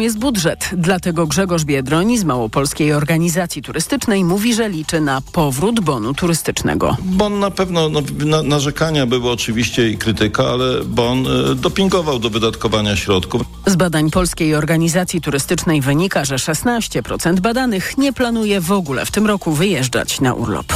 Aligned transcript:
jest 0.00 0.18
budżet. 0.18 0.70
Dlatego 0.72 1.26
Grzegorz 1.26 1.64
Biedroń 1.64 2.18
z 2.18 2.24
Małopolskiej 2.24 2.92
Organizacji 2.92 3.62
Turystycznej 3.62 4.24
mówi, 4.24 4.54
że 4.54 4.68
liczy 4.68 5.00
na 5.00 5.20
powrót 5.20 5.80
bonu 5.80 6.14
turystycznego. 6.14 6.96
Bon 7.02 7.38
na 7.38 7.50
pewno, 7.50 7.88
no, 7.88 8.02
na, 8.24 8.42
narzekania 8.42 9.06
były 9.06 9.30
oczywiście 9.30 9.90
i 9.90 9.98
krytyka, 9.98 10.44
ale 10.44 10.84
bon 10.84 11.26
y, 11.26 11.54
dopingował 11.54 12.18
do 12.18 12.30
wydatkowania 12.30 12.96
środków. 12.96 13.42
Z 13.66 13.76
badań 13.76 14.10
Polskiej 14.10 14.54
Organizacji 14.54 15.20
Turystycznej 15.20 15.80
wynika, 15.80 16.24
że 16.24 16.36
16% 16.36 17.40
badanych 17.40 17.98
nie 17.98 18.12
planuje 18.12 18.60
w 18.60 18.72
ogóle 18.72 19.06
w 19.06 19.10
tym 19.10 19.26
roku 19.26 19.52
wyjeżdżać 19.52 20.20
na 20.20 20.34
urlop. 20.34 20.72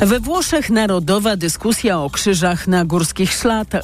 We 0.00 0.20
Włoszech 0.20 0.70
narodowa 0.70 1.36
dyskusja 1.36 2.00
o 2.00 2.10
krzyżach 2.10 2.66
na 2.66 2.84
górskich 2.84 3.32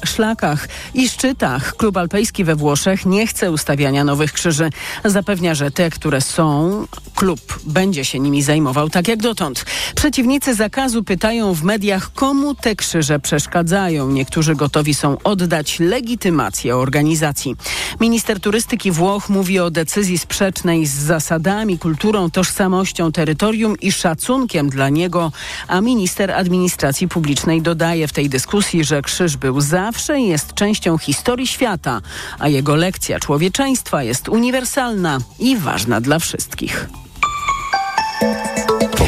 szlakach 0.04 0.68
i 0.94 1.08
szczytach. 1.08 1.76
Klub 1.76 1.96
Alpejski 1.96 2.44
we 2.44 2.56
Włoszech 2.56 3.06
nie 3.06 3.26
chce 3.26 3.50
ustawiania 3.50 4.04
nowych 4.04 4.32
krzyży. 4.32 4.70
Zapewnia, 5.04 5.54
że 5.54 5.70
te, 5.70 5.90
które 5.90 6.20
są, 6.20 6.86
klub 7.14 7.40
będzie 7.66 8.04
się 8.04 8.20
nimi 8.20 8.42
zajmował 8.42 8.90
tak 8.90 9.08
jak 9.08 9.22
dotąd. 9.22 9.64
Przeciwnicy 9.94 10.54
zakazu 10.54 11.04
pytają 11.04 11.54
w 11.54 11.62
mediach, 11.62 12.12
komu 12.12 12.54
te 12.54 12.76
krzyże 12.76 13.20
przeszkadzają. 13.20 14.10
Niektórzy 14.10 14.54
gotowi 14.54 14.94
są 14.94 15.16
oddać 15.24 15.80
legitymację 15.80 16.76
organizacji. 16.76 17.56
Minister 18.00 18.40
turystyki 18.40 18.90
Włoch 18.90 19.28
mówi 19.28 19.60
o 19.60 19.70
decyzji 19.70 20.18
sprzecznej 20.18 20.86
z 20.86 20.94
zasadami, 20.94 21.78
kulturą, 21.78 22.30
tożsamością 22.30 23.12
terytorium 23.12 23.78
i 23.80 23.92
szacunkiem 23.92 24.68
dla 24.68 24.88
niego, 24.88 25.32
a 25.68 25.80
minister 25.80 26.03
Minister 26.04 26.32
Administracji 26.32 27.08
Publicznej 27.08 27.62
dodaje 27.62 28.08
w 28.08 28.12
tej 28.12 28.28
dyskusji, 28.28 28.84
że 28.84 29.02
krzyż 29.02 29.36
był 29.36 29.60
zawsze 29.60 30.20
i 30.20 30.28
jest 30.28 30.54
częścią 30.54 30.98
historii 30.98 31.46
świata, 31.46 32.00
a 32.38 32.48
jego 32.48 32.74
lekcja 32.74 33.20
człowieczeństwa 33.20 34.02
jest 34.02 34.28
uniwersalna 34.28 35.18
i 35.38 35.56
ważna 35.56 36.00
dla 36.00 36.18
wszystkich. 36.18 36.88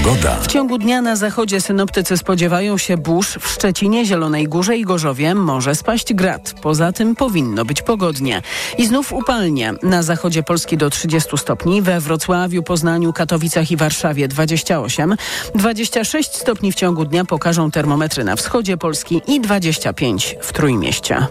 Pogoda. 0.02 0.40
W 0.40 0.46
ciągu 0.46 0.78
dnia 0.78 1.02
na 1.02 1.16
zachodzie 1.16 1.60
synoptycy 1.60 2.16
spodziewają 2.16 2.78
się 2.78 2.96
burz. 2.96 3.38
W 3.40 3.48
Szczecinie, 3.48 4.06
Zielonej 4.06 4.48
Górze 4.48 4.76
i 4.76 4.84
Gorzowie 4.84 5.34
może 5.34 5.74
spaść 5.74 6.14
grad. 6.14 6.54
Poza 6.62 6.92
tym 6.92 7.14
powinno 7.16 7.64
być 7.64 7.82
pogodnie. 7.82 8.42
I 8.78 8.86
znów 8.86 9.12
upalnie. 9.12 9.74
Na 9.82 10.02
zachodzie 10.02 10.42
Polski 10.42 10.76
do 10.76 10.90
30 10.90 11.38
stopni, 11.38 11.82
we 11.82 12.00
Wrocławiu, 12.00 12.62
Poznaniu, 12.62 13.12
Katowicach 13.12 13.70
i 13.70 13.76
Warszawie 13.76 14.28
28. 14.28 15.16
26 15.54 16.36
stopni 16.36 16.72
w 16.72 16.74
ciągu 16.74 17.04
dnia 17.04 17.24
pokażą 17.24 17.70
termometry 17.70 18.24
na 18.24 18.36
wschodzie 18.36 18.76
Polski 18.76 19.22
i 19.26 19.40
25 19.40 20.36
w 20.42 20.52
Trójmieście. 20.52 21.26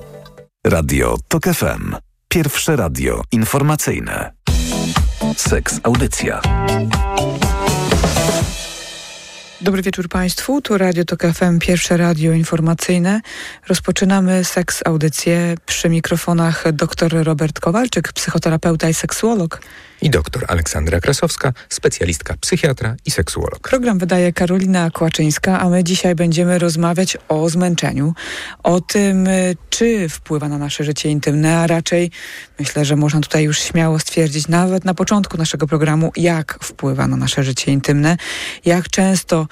Radio 0.68 1.18
TOK 1.28 1.44
FM. 1.44 1.96
Pierwsze 2.28 2.76
radio 2.76 3.22
informacyjne. 3.32 4.32
Seks 5.38 5.80
Audycja. 5.84 6.42
Dobry 9.66 9.82
wieczór 9.82 10.10
Państwu. 10.10 10.62
Tu 10.62 10.78
Radio 10.78 11.06
Tok 11.06 11.24
FM, 11.34 11.60
pierwsze 11.60 11.98
radio 11.98 12.34
informacyjne. 12.34 13.22
Rozpoczynamy 13.68 14.44
seks 14.44 14.82
audycję 14.86 15.56
przy 15.66 15.90
mikrofonach 15.90 16.64
dr 16.74 17.24
Robert 17.24 17.60
Kowalczyk, 17.60 18.14
psychoterapeuta 18.14 18.90
i 18.90 18.94
seksuolog 18.94 19.62
i 20.02 20.10
dr 20.10 20.46
Aleksandra 20.48 21.00
Krasowska, 21.00 21.54
specjalistka 21.70 22.34
psychiatra 22.42 22.96
i 23.06 23.12
seksuolog. 23.12 23.60
Program 23.70 23.98
wydaje 23.98 24.34
Karolina 24.34 24.92
Kłaczyńska, 24.92 25.60
a 25.60 25.70
my 25.70 25.84
dzisiaj 25.84 26.16
będziemy 26.16 26.60
rozmawiać 26.60 27.18
o 27.28 27.50
zmęczeniu, 27.50 28.14
o 28.64 28.82
tym, 28.82 29.28
y, 29.28 29.58
czy 29.70 30.10
wpływa 30.10 30.50
na 30.50 30.58
nasze 30.58 30.84
życie 30.84 31.10
intymne, 31.10 31.60
a 31.60 31.68
raczej 31.68 32.12
myślę, 32.60 32.86
że 32.86 32.96
można 32.96 33.22
tutaj 33.22 33.44
już 33.44 33.60
śmiało 33.60 34.00
stwierdzić, 34.00 34.48
nawet 34.48 34.86
na 34.86 34.94
początku 34.94 35.38
naszego 35.38 35.68
programu, 35.68 36.12
jak 36.16 36.58
wpływa 36.62 37.08
na 37.08 37.18
nasze 37.18 37.44
życie 37.44 37.72
intymne, 37.72 38.18
jak 38.66 38.90
często 38.90 39.48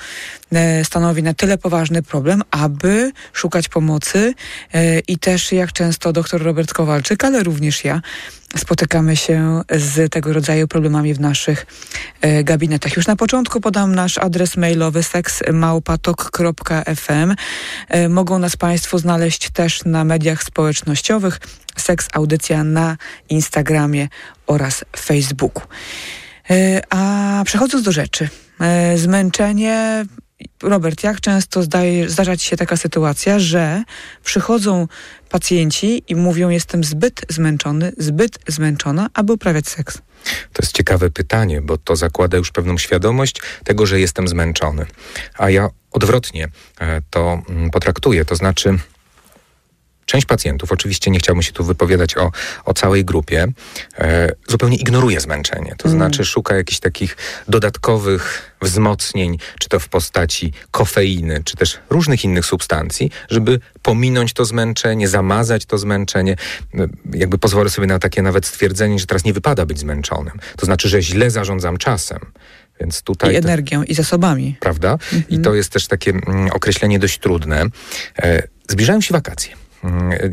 stanowi 0.83 1.23
na 1.23 1.33
tyle 1.33 1.57
poważny 1.57 2.03
problem, 2.03 2.43
aby 2.51 3.11
szukać 3.33 3.69
pomocy 3.69 4.33
e, 4.73 4.99
i 4.99 5.17
też 5.17 5.51
jak 5.51 5.73
często 5.73 6.13
dr 6.13 6.43
Robert 6.43 6.73
Kowalczyk, 6.73 7.23
ale 7.23 7.43
również 7.43 7.83
ja 7.83 8.01
spotykamy 8.57 9.15
się 9.15 9.61
z 9.69 10.11
tego 10.11 10.33
rodzaju 10.33 10.67
problemami 10.67 11.13
w 11.13 11.19
naszych 11.19 11.65
e, 12.21 12.43
gabinetach. 12.43 12.95
Już 12.95 13.07
na 13.07 13.15
początku 13.15 13.61
podam 13.61 13.95
nasz 13.95 14.17
adres 14.17 14.57
mailowy 14.57 15.03
seksmałpatok.fm. 15.03 17.35
E, 17.89 18.09
mogą 18.09 18.39
nas 18.39 18.57
Państwo 18.57 18.99
znaleźć 18.99 19.49
też 19.49 19.85
na 19.85 20.03
mediach 20.03 20.43
społecznościowych. 20.43 21.39
Seks 21.77 22.07
Audycja 22.13 22.63
na 22.63 22.97
Instagramie 23.29 24.07
oraz 24.47 24.85
Facebooku. 24.97 25.63
E, 26.49 26.81
a 26.89 27.41
przechodząc 27.45 27.83
do 27.83 27.91
rzeczy, 27.91 28.25
e, 28.25 28.29
zmęczenie 28.95 30.05
Robert, 30.63 31.03
jak 31.03 31.21
często 31.21 31.63
zdaje, 31.63 32.09
zdarza 32.09 32.37
ci 32.37 32.47
się 32.49 32.57
taka 32.57 32.77
sytuacja, 32.77 33.39
że 33.39 33.83
przychodzą 34.23 34.87
pacjenci 35.29 36.03
i 36.07 36.15
mówią, 36.15 36.49
jestem 36.49 36.83
zbyt 36.83 37.21
zmęczony, 37.29 37.91
zbyt 37.97 38.39
zmęczona, 38.47 39.09
aby 39.13 39.33
uprawiać 39.33 39.67
seks? 39.67 39.97
To 40.53 40.63
jest 40.63 40.77
ciekawe 40.77 41.09
pytanie, 41.09 41.61
bo 41.61 41.77
to 41.77 41.95
zakłada 41.95 42.37
już 42.37 42.51
pewną 42.51 42.77
świadomość 42.77 43.41
tego, 43.63 43.85
że 43.85 43.99
jestem 43.99 44.27
zmęczony. 44.27 44.85
A 45.37 45.49
ja 45.49 45.69
odwrotnie 45.91 46.47
e, 46.79 47.01
to 47.09 47.41
mm, 47.49 47.69
potraktuję, 47.69 48.25
to 48.25 48.35
znaczy 48.35 48.77
Część 50.05 50.25
pacjentów, 50.25 50.71
oczywiście 50.71 51.11
nie 51.11 51.19
chciałbym 51.19 51.43
się 51.43 51.51
tu 51.51 51.63
wypowiadać 51.63 52.17
o, 52.17 52.31
o 52.65 52.73
całej 52.73 53.05
grupie, 53.05 53.47
e, 53.97 54.29
zupełnie 54.47 54.77
ignoruje 54.77 55.19
zmęczenie. 55.19 55.75
To 55.77 55.87
mm. 55.87 55.99
znaczy 55.99 56.25
szuka 56.25 56.55
jakichś 56.55 56.79
takich 56.79 57.17
dodatkowych 57.47 58.53
wzmocnień, 58.61 59.37
czy 59.59 59.69
to 59.69 59.79
w 59.79 59.89
postaci 59.89 60.53
kofeiny, 60.71 61.41
czy 61.45 61.57
też 61.57 61.79
różnych 61.89 62.23
innych 62.23 62.45
substancji, 62.45 63.11
żeby 63.29 63.59
pominąć 63.81 64.33
to 64.33 64.45
zmęczenie, 64.45 65.07
zamazać 65.07 65.65
to 65.65 65.77
zmęczenie. 65.77 66.35
E, 66.73 66.87
jakby 67.13 67.37
pozwolę 67.37 67.69
sobie 67.69 67.87
na 67.87 67.99
takie 67.99 68.21
nawet 68.21 68.45
stwierdzenie, 68.45 68.99
że 68.99 69.05
teraz 69.05 69.23
nie 69.23 69.33
wypada 69.33 69.65
być 69.65 69.79
zmęczonym. 69.79 70.39
To 70.57 70.65
znaczy, 70.65 70.89
że 70.89 71.01
źle 71.01 71.31
zarządzam 71.31 71.77
czasem. 71.77 72.19
Więc 72.79 73.01
tutaj 73.01 73.33
I 73.33 73.35
energią, 73.35 73.79
to, 73.79 73.85
i 73.85 73.93
zasobami. 73.93 74.57
Prawda? 74.59 74.91
Mhm. 74.91 75.23
I 75.29 75.39
to 75.39 75.53
jest 75.53 75.69
też 75.69 75.87
takie 75.87 76.11
mm, 76.11 76.49
określenie 76.51 76.99
dość 76.99 77.19
trudne. 77.19 77.65
E, 78.19 78.43
zbliżają 78.69 79.01
się 79.01 79.13
wakacje. 79.13 79.62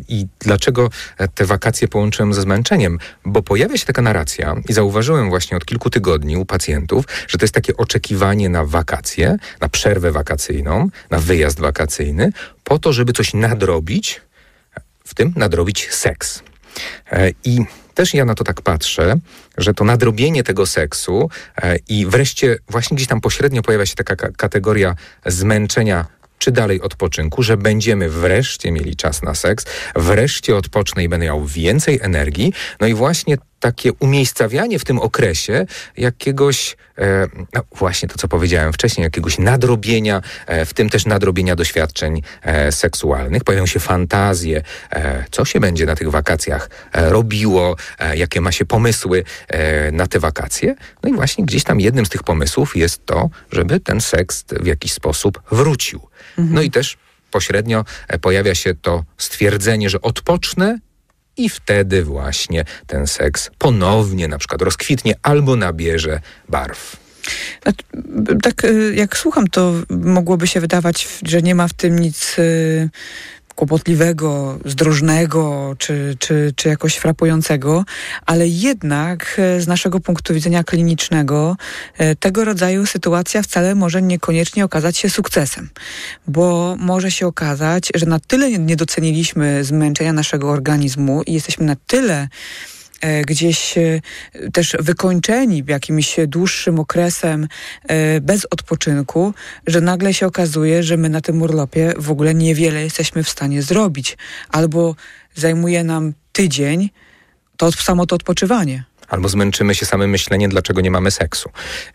I 0.08 0.26
dlaczego 0.38 0.90
te 1.34 1.46
wakacje 1.46 1.88
połączyłem 1.88 2.34
ze 2.34 2.42
zmęczeniem? 2.42 2.98
Bo 3.24 3.42
pojawia 3.42 3.76
się 3.76 3.86
taka 3.86 4.02
narracja 4.02 4.56
i 4.68 4.72
zauważyłem 4.72 5.28
właśnie 5.30 5.56
od 5.56 5.64
kilku 5.64 5.90
tygodni 5.90 6.36
u 6.36 6.44
pacjentów, 6.44 7.04
że 7.28 7.38
to 7.38 7.44
jest 7.44 7.54
takie 7.54 7.76
oczekiwanie 7.76 8.48
na 8.48 8.64
wakacje, 8.64 9.36
na 9.60 9.68
przerwę 9.68 10.12
wakacyjną, 10.12 10.88
na 11.10 11.18
wyjazd 11.18 11.60
wakacyjny, 11.60 12.32
po 12.64 12.78
to, 12.78 12.92
żeby 12.92 13.12
coś 13.12 13.34
nadrobić, 13.34 14.20
w 15.04 15.14
tym 15.14 15.32
nadrobić 15.36 15.88
seks. 15.90 16.42
E, 17.12 17.30
I 17.44 17.58
też 17.94 18.14
ja 18.14 18.24
na 18.24 18.34
to 18.34 18.44
tak 18.44 18.62
patrzę, 18.62 19.14
że 19.58 19.74
to 19.74 19.84
nadrobienie 19.84 20.42
tego 20.42 20.66
seksu 20.66 21.30
e, 21.62 21.76
i 21.88 22.06
wreszcie 22.06 22.58
właśnie 22.68 22.94
gdzieś 22.94 23.08
tam 23.08 23.20
pośrednio 23.20 23.62
pojawia 23.62 23.86
się 23.86 23.94
taka 23.94 24.16
kategoria 24.16 24.94
zmęczenia 25.26 26.06
czy 26.40 26.52
dalej 26.52 26.80
odpoczynku, 26.80 27.42
że 27.42 27.56
będziemy 27.56 28.08
wreszcie 28.08 28.72
mieli 28.72 28.96
czas 28.96 29.22
na 29.22 29.34
seks, 29.34 29.64
wreszcie 29.96 30.56
odpocznę 30.56 31.04
i 31.04 31.08
będę 31.08 31.26
miał 31.26 31.44
więcej 31.44 31.98
energii. 32.02 32.52
No 32.80 32.86
i 32.86 32.94
właśnie 32.94 33.36
takie 33.60 33.93
umiejscawianie 33.93 34.78
w 34.78 34.84
tym 34.84 34.98
okresie 34.98 35.66
jakiegoś, 35.97 36.76
e, 36.98 37.26
no 37.54 37.62
właśnie 37.72 38.09
to, 38.09 38.19
co 38.19 38.28
powiedziałem 38.28 38.72
wcześniej, 38.72 39.04
jakiegoś 39.04 39.38
nadrobienia, 39.38 40.22
e, 40.47 40.65
w 40.65 40.75
tym 40.75 40.91
też 40.91 41.06
nadrobienia 41.06 41.56
doświadczeń 41.56 42.22
e, 42.43 42.72
seksualnych. 42.72 43.44
Pojawią 43.44 43.66
się 43.66 43.81
fantazje, 43.81 44.62
co 45.31 45.44
się 45.44 45.60
będzie 45.60 45.87
na 45.87 45.97
tych 45.97 46.10
wakacjach 46.10 46.71
robiło, 46.93 47.76
jakie 48.15 48.41
ma 48.41 48.53
się 48.53 48.65
pomysły 48.65 49.25
na 49.92 50.06
te 50.06 50.21
wakacje. 50.21 50.74
No 51.03 51.10
i 51.10 51.13
właśnie 51.13 51.45
gdzieś 51.45 51.65
tam 51.65 51.80
jednym 51.80 52.06
z 52.06 52.09
tych 52.09 52.22
pomysłów 52.22 52.77
jest 52.77 53.06
to, 53.06 53.30
żeby 53.53 53.80
ten 53.80 54.01
seks 54.01 54.45
w 54.60 54.66
jakiś 54.66 54.92
sposób 54.92 55.42
wrócił. 55.51 56.01
Mhm. 56.39 56.54
No 56.54 56.63
i 56.63 56.71
też 56.71 56.98
pośrednio 57.30 57.84
pojawia 58.21 58.54
się 58.54 58.74
to 58.74 59.04
stwierdzenie, 59.18 59.91
że 59.91 60.01
odpocznę 60.01 60.78
i 61.36 61.48
wtedy 61.48 62.04
właśnie 62.04 62.65
ten 62.86 63.06
seks 63.06 63.50
ponownie 63.59 64.28
na 64.28 64.38
przykład 64.38 64.62
rozkwitnie 64.62 65.15
albo 65.22 65.56
nabierze 65.56 66.21
barw. 66.48 66.97
Tak 68.42 68.65
y, 68.65 68.94
jak 68.94 69.16
słucham, 69.16 69.48
to 69.48 69.72
mogłoby 69.91 70.47
się 70.47 70.60
wydawać, 70.60 71.09
że 71.22 71.42
nie 71.42 71.54
ma 71.54 71.68
w 71.68 71.72
tym 71.72 71.98
nic 71.98 72.38
y, 72.38 72.91
kłopotliwego, 73.60 74.59
zdrożnego 74.65 75.74
czy, 75.78 76.16
czy, 76.18 76.53
czy 76.57 76.68
jakoś 76.68 76.97
frapującego, 76.97 77.84
ale 78.27 78.48
jednak 78.48 79.36
e, 79.39 79.60
z 79.60 79.66
naszego 79.66 80.01
punktu 80.01 80.34
widzenia 80.34 80.65
klinicznego 80.65 81.57
e, 81.98 82.16
tego 82.16 82.45
rodzaju 82.45 82.86
sytuacja 82.86 83.42
wcale 83.42 83.74
może 83.74 84.03
niekoniecznie 84.03 84.65
okazać 84.65 84.98
się 84.98 85.10
sukcesem, 85.10 85.68
bo 86.27 86.77
może 86.78 87.10
się 87.10 87.27
okazać, 87.27 87.89
że 87.95 88.07
na 88.07 88.21
tyle 88.21 88.51
nie 88.59 88.77
doceniliśmy 88.77 89.65
zmęczenia 89.65 90.13
naszego 90.13 90.51
organizmu 90.51 91.22
i 91.22 91.33
jesteśmy 91.33 91.66
na 91.66 91.77
tyle 91.86 92.28
gdzieś 93.26 93.78
e, 93.78 94.00
też 94.52 94.76
wykończeni 94.80 95.62
jakimś 95.66 96.16
dłuższym 96.26 96.78
okresem 96.78 97.48
e, 97.88 98.20
bez 98.20 98.47
odpoczynku, 98.50 99.34
że 99.66 99.80
nagle 99.80 100.14
się 100.14 100.26
okazuje, 100.26 100.82
że 100.82 100.97
my 100.97 101.08
na 101.08 101.20
tym 101.20 101.42
urlopie 101.42 101.92
w 101.97 102.10
ogóle 102.10 102.34
niewiele 102.34 102.82
jesteśmy 102.82 103.24
w 103.24 103.30
stanie 103.30 103.62
zrobić. 103.62 104.18
Albo 104.48 104.94
zajmuje 105.34 105.84
nam 105.84 106.12
tydzień 106.32 106.91
to 107.56 107.72
samo 107.72 108.06
to 108.06 108.16
odpoczywanie 108.16 108.84
albo 109.10 109.28
zmęczymy 109.28 109.74
się 109.74 109.86
samym 109.86 110.10
myśleniem, 110.10 110.51
dlaczego 110.51 110.80
nie 110.80 110.91
mamy 110.91 111.10
seksu. 111.10 111.51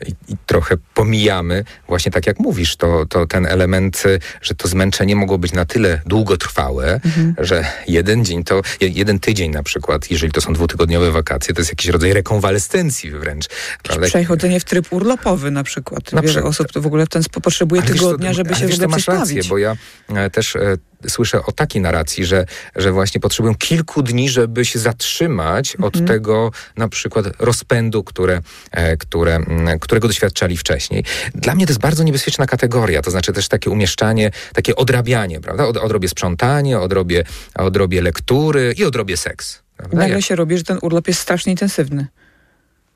I, 0.07 0.11
I, 0.33 0.37
trochę 0.45 0.77
pomijamy, 0.93 1.63
właśnie 1.87 2.11
tak 2.11 2.27
jak 2.27 2.39
mówisz, 2.39 2.75
to, 2.75 3.05
to 3.05 3.27
ten 3.27 3.45
element, 3.45 4.03
że 4.41 4.55
to 4.55 4.67
zmęczenie 4.67 5.15
mogło 5.15 5.37
być 5.37 5.53
na 5.53 5.65
tyle 5.65 6.01
długotrwałe, 6.05 6.93
mhm. 6.93 7.35
że 7.37 7.65
jeden 7.87 8.25
dzień 8.25 8.43
to, 8.43 8.61
jeden 8.81 9.19
tydzień 9.19 9.51
na 9.51 9.63
przykład, 9.63 10.11
jeżeli 10.11 10.31
to 10.31 10.41
są 10.41 10.53
dwutygodniowe 10.53 11.11
wakacje, 11.11 11.53
to 11.53 11.61
jest 11.61 11.71
jakiś 11.71 11.87
rodzaj 11.87 12.13
rekonwalescencji 12.13 13.11
wręcz. 13.11 13.45
Prawda? 13.83 14.07
Przechodzenie 14.07 14.59
w 14.59 14.63
tryb 14.63 14.93
urlopowy 14.93 15.51
na 15.51 15.63
przykład. 15.63 16.13
Na 16.13 16.21
Wiele 16.21 16.33
przykład. 16.33 16.51
osób 16.51 16.71
to 16.71 16.81
w 16.81 16.87
ogóle 16.87 17.05
w 17.05 17.09
ten 17.09 17.23
sposób 17.23 17.43
potrzebuje 17.43 17.81
tygodnia, 17.81 18.29
to, 18.29 18.33
żeby 18.33 18.55
się 18.55 18.67
w 18.67 18.73
ogóle 18.73 18.87
masz 18.87 19.07
rację, 19.07 19.41
bo 19.49 19.57
ja 19.57 19.75
e, 20.09 20.29
też 20.29 20.55
e, 20.55 20.77
słyszę 21.07 21.45
o 21.45 21.51
takiej 21.51 21.81
narracji, 21.81 22.25
że, 22.25 22.45
że 22.75 22.91
właśnie 22.91 23.21
potrzebują 23.21 23.55
kilku 23.55 24.03
dni, 24.03 24.29
żeby 24.29 24.65
się 24.65 24.79
zatrzymać 24.79 25.75
od 25.75 25.95
mhm. 25.95 26.05
tego 26.05 26.51
na 26.77 26.89
przykład 26.89 27.25
rozpędu, 27.39 28.03
które, 28.03 28.41
e, 28.71 28.97
które, 28.97 29.39
którego 29.81 30.07
doświadczali 30.07 30.57
wcześniej. 30.57 31.03
Dla 31.35 31.55
mnie 31.55 31.65
to 31.65 31.71
jest 31.71 31.81
bardzo 31.81 32.03
niebezpieczna 32.03 32.45
kategoria, 32.45 33.01
to 33.01 33.11
znaczy 33.11 33.33
też 33.33 33.47
takie 33.47 33.69
umieszczanie, 33.69 34.31
takie 34.53 34.75
odrabianie, 34.75 35.39
prawda? 35.41 35.65
Od, 35.65 35.77
odrobię 35.77 36.09
sprzątanie, 36.09 36.79
odrobię, 36.79 37.23
odrobię 37.55 38.01
lektury 38.01 38.73
i 38.77 38.83
odrobię 38.83 39.17
seks. 39.17 39.61
Prawda? 39.77 39.97
Nagle 39.97 40.21
się 40.21 40.35
robi, 40.35 40.57
że 40.57 40.63
ten 40.63 40.77
urlop 40.81 41.07
jest 41.07 41.19
strasznie 41.19 41.51
intensywny. 41.51 42.07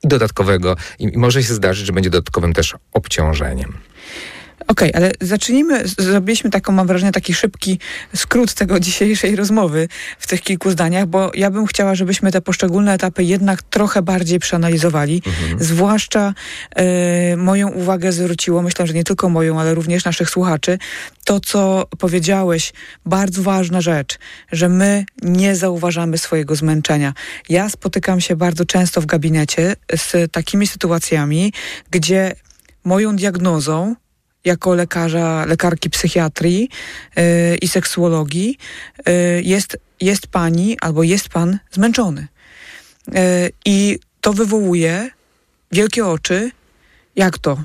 I 0.03 0.07
dodatkowego, 0.07 0.75
i 0.99 1.17
może 1.17 1.43
się 1.43 1.53
zdarzyć, 1.53 1.85
że 1.85 1.93
będzie 1.93 2.09
dodatkowym 2.09 2.53
też 2.53 2.75
obciążeniem. 2.93 3.77
Okej, 4.67 4.91
okay, 4.91 5.01
ale 5.01 5.11
zacznijmy, 5.21 5.83
zrobiliśmy 5.97 6.49
taką, 6.49 6.73
mam 6.73 6.87
wrażenie, 6.87 7.11
taki 7.11 7.33
szybki 7.33 7.79
skrót 8.15 8.53
tego 8.53 8.79
dzisiejszej 8.79 9.35
rozmowy 9.35 9.87
w 10.19 10.27
tych 10.27 10.41
kilku 10.41 10.71
zdaniach, 10.71 11.05
bo 11.05 11.31
ja 11.33 11.51
bym 11.51 11.65
chciała, 11.65 11.95
żebyśmy 11.95 12.31
te 12.31 12.41
poszczególne 12.41 12.93
etapy 12.93 13.23
jednak 13.23 13.61
trochę 13.61 14.01
bardziej 14.01 14.39
przeanalizowali. 14.39 15.21
Mhm. 15.25 15.63
Zwłaszcza 15.63 16.33
y, 17.33 17.37
moją 17.37 17.69
uwagę 17.69 18.11
zwróciło, 18.11 18.61
myślę, 18.61 18.87
że 18.87 18.93
nie 18.93 19.03
tylko 19.03 19.29
moją, 19.29 19.59
ale 19.59 19.73
również 19.73 20.05
naszych 20.05 20.29
słuchaczy, 20.29 20.77
to, 21.23 21.39
co 21.39 21.87
powiedziałeś, 21.97 22.73
bardzo 23.05 23.43
ważna 23.43 23.81
rzecz, 23.81 24.19
że 24.51 24.69
my 24.69 25.05
nie 25.21 25.55
zauważamy 25.55 26.17
swojego 26.17 26.55
zmęczenia. 26.55 27.13
Ja 27.49 27.69
spotykam 27.69 28.21
się 28.21 28.35
bardzo 28.35 28.65
często 28.65 29.01
w 29.01 29.05
gabinecie 29.05 29.75
z 29.95 30.31
takimi 30.31 30.67
sytuacjami, 30.67 31.53
gdzie 31.91 32.35
moją 32.83 33.15
diagnozą 33.15 33.95
jako 34.45 34.75
lekarza, 34.75 35.45
lekarki 35.45 35.89
psychiatrii 35.89 36.69
yy, 37.15 37.57
i 37.61 37.67
seksuologii 37.67 38.57
yy, 39.07 39.41
jest, 39.41 39.77
jest 40.01 40.27
pani 40.27 40.77
albo 40.81 41.03
jest 41.03 41.29
pan 41.29 41.59
zmęczony. 41.71 42.27
Yy, 43.07 43.13
I 43.65 43.99
to 44.21 44.33
wywołuje 44.33 45.09
wielkie 45.71 46.05
oczy. 46.05 46.51
Jak 47.15 47.37
to? 47.37 47.63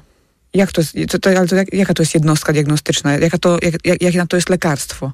Jak 0.54 0.72
to, 0.72 0.82
to, 1.08 1.18
to, 1.18 1.30
ale 1.30 1.48
to 1.48 1.56
jak, 1.56 1.72
jaka 1.72 1.94
to 1.94 2.02
jest 2.02 2.14
jednostka 2.14 2.52
diagnostyczna? 2.52 3.12
Jaka 3.18 3.38
to, 3.38 3.58
jak, 3.62 4.02
jak, 4.02 4.14
na 4.14 4.26
to 4.26 4.36
jest 4.36 4.48
lekarstwo? 4.48 5.12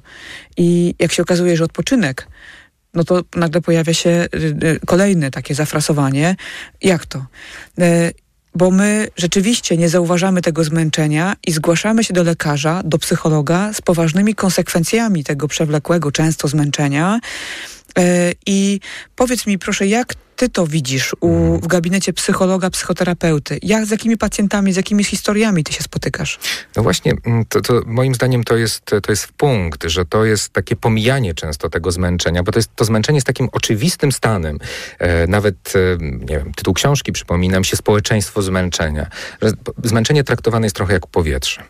I 0.57 0.95
jak 0.99 1.11
się 1.11 1.21
okazuje, 1.23 1.57
że 1.57 1.63
odpoczynek 1.63 2.27
no 2.93 3.03
to 3.03 3.21
nagle 3.35 3.61
pojawia 3.61 3.93
się 3.93 4.09
y, 4.09 4.55
y, 4.63 4.79
kolejne 4.85 5.31
takie 5.31 5.55
zafrasowanie. 5.55 6.35
Jak 6.81 7.05
to? 7.05 7.25
Bo 8.55 8.71
my 8.71 9.07
rzeczywiście 9.17 9.77
nie 9.77 9.89
zauważamy 9.89 10.41
tego 10.41 10.63
zmęczenia 10.63 11.35
i 11.47 11.51
zgłaszamy 11.51 12.03
się 12.03 12.13
do 12.13 12.23
lekarza, 12.23 12.81
do 12.85 12.97
psychologa 12.97 13.73
z 13.73 13.81
poważnymi 13.81 14.35
konsekwencjami 14.35 15.23
tego 15.23 15.47
przewlekłego 15.47 16.11
często 16.11 16.47
zmęczenia. 16.47 17.19
E, 17.97 18.31
I 18.45 18.79
powiedz 19.15 19.47
mi 19.47 19.59
proszę, 19.59 19.87
jak 19.87 20.15
ty 20.41 20.49
to 20.49 20.67
widzisz 20.67 21.15
u, 21.19 21.57
w 21.57 21.67
gabinecie 21.67 22.13
psychologa, 22.13 22.69
psychoterapeuty? 22.69 23.59
Jak, 23.63 23.85
z 23.85 23.91
jakimi 23.91 24.17
pacjentami, 24.17 24.73
z 24.73 24.75
jakimi 24.75 25.03
historiami 25.03 25.63
ty 25.63 25.73
się 25.73 25.83
spotykasz? 25.83 26.39
No 26.75 26.83
właśnie, 26.83 27.13
mm, 27.25 27.45
to, 27.45 27.61
to 27.61 27.81
moim 27.85 28.15
zdaniem 28.15 28.43
to 28.43 28.57
jest, 28.57 28.85
to 28.85 29.11
jest 29.11 29.27
punkt, 29.27 29.83
że 29.83 30.05
to 30.05 30.25
jest 30.25 30.53
takie 30.53 30.75
pomijanie 30.75 31.33
często 31.33 31.69
tego 31.69 31.91
zmęczenia, 31.91 32.43
bo 32.43 32.51
to, 32.51 32.59
jest, 32.59 32.75
to 32.75 32.85
zmęczenie 32.85 33.17
jest 33.17 33.27
takim 33.27 33.49
oczywistym 33.51 34.11
stanem. 34.11 34.59
E, 34.99 35.27
nawet, 35.27 35.73
e, 35.75 35.97
nie 36.01 36.37
wiem, 36.37 36.53
tytuł 36.53 36.73
książki 36.73 37.11
przypomina 37.11 37.59
mi 37.59 37.65
się 37.65 37.77
Społeczeństwo 37.77 38.41
zmęczenia. 38.41 39.07
Że 39.41 39.51
zmęczenie 39.83 40.23
traktowane 40.23 40.65
jest 40.65 40.75
trochę 40.75 40.93
jak 40.93 41.07
powietrze. 41.07 41.63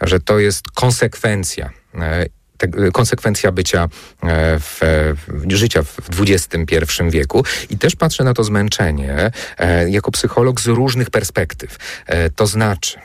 Że 0.00 0.20
to 0.20 0.38
jest 0.38 0.70
konsekwencja 0.70 1.70
e, 1.94 2.26
te, 2.58 2.90
konsekwencja 2.92 3.52
bycia 3.52 3.88
e, 4.22 4.58
w, 4.60 4.80
w, 5.28 5.52
życia 5.52 5.82
w 5.82 6.20
XXI 6.20 6.84
wieku 7.10 7.44
i 7.70 7.78
też 7.78 7.96
patrzę 7.96 8.24
na 8.24 8.34
to 8.34 8.44
zmęczenie 8.44 9.30
e, 9.58 9.90
jako 9.90 10.10
psycholog 10.10 10.60
z 10.60 10.66
różnych 10.66 11.10
perspektyw. 11.10 11.76
E, 12.06 12.30
to 12.30 12.46
znaczy, 12.46 12.98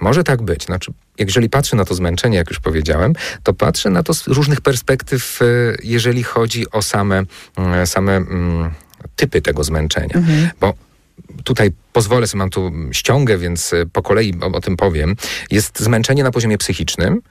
może 0.00 0.24
tak 0.24 0.42
być, 0.42 0.64
znaczy 0.64 0.92
jeżeli 1.18 1.50
patrzę 1.50 1.76
na 1.76 1.84
to 1.84 1.94
zmęczenie, 1.94 2.36
jak 2.36 2.50
już 2.50 2.60
powiedziałem, 2.60 3.12
to 3.42 3.54
patrzę 3.54 3.90
na 3.90 4.02
to 4.02 4.14
z 4.14 4.26
różnych 4.26 4.60
perspektyw, 4.60 5.40
jeżeli 5.82 6.22
chodzi 6.22 6.70
o 6.70 6.82
same, 6.82 7.24
same 7.84 8.16
mm, 8.16 8.70
typy 9.16 9.42
tego 9.42 9.64
zmęczenia. 9.64 10.14
Mhm. 10.14 10.50
Bo 10.60 10.74
tutaj 11.44 11.70
pozwolę 11.92 12.26
sobie, 12.26 12.38
mam 12.38 12.50
tu 12.50 12.72
ściągę, 12.92 13.38
więc 13.38 13.74
po 13.92 14.02
kolei 14.02 14.34
o, 14.40 14.46
o 14.46 14.60
tym 14.60 14.76
powiem. 14.76 15.16
Jest 15.50 15.80
zmęczenie 15.80 16.22
na 16.22 16.30
poziomie 16.30 16.58
psychicznym, 16.58 17.22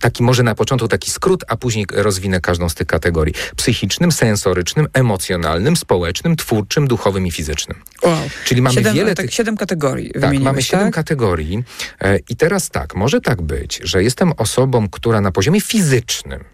taki 0.00 0.22
może 0.22 0.42
na 0.42 0.54
początku 0.54 0.88
taki 0.88 1.10
skrót, 1.10 1.44
a 1.48 1.56
później 1.56 1.86
rozwinę 1.92 2.40
każdą 2.40 2.68
z 2.68 2.74
tych 2.74 2.86
kategorii. 2.86 3.34
Psychicznym, 3.56 4.12
sensorycznym, 4.12 4.88
emocjonalnym, 4.92 5.76
społecznym, 5.76 6.36
twórczym, 6.36 6.88
duchowym 6.88 7.26
i 7.26 7.30
fizycznym. 7.30 7.82
Wow. 8.02 8.18
Czyli 8.44 8.62
mamy 8.62 8.74
siedem, 8.74 8.94
wiele 8.94 9.14
tak, 9.14 9.26
tych... 9.26 9.34
Siedem 9.34 9.56
kategorii 9.56 10.10
Tak, 10.20 10.38
mamy 10.38 10.62
siedem 10.62 10.86
tak? 10.86 10.94
kategorii. 10.94 11.64
E, 12.00 12.18
I 12.28 12.36
teraz 12.36 12.70
tak, 12.70 12.94
może 12.94 13.20
tak 13.20 13.42
być, 13.42 13.80
że 13.82 14.02
jestem 14.02 14.32
osobą, 14.36 14.88
która 14.88 15.20
na 15.20 15.32
poziomie 15.32 15.60
fizycznym 15.60 16.44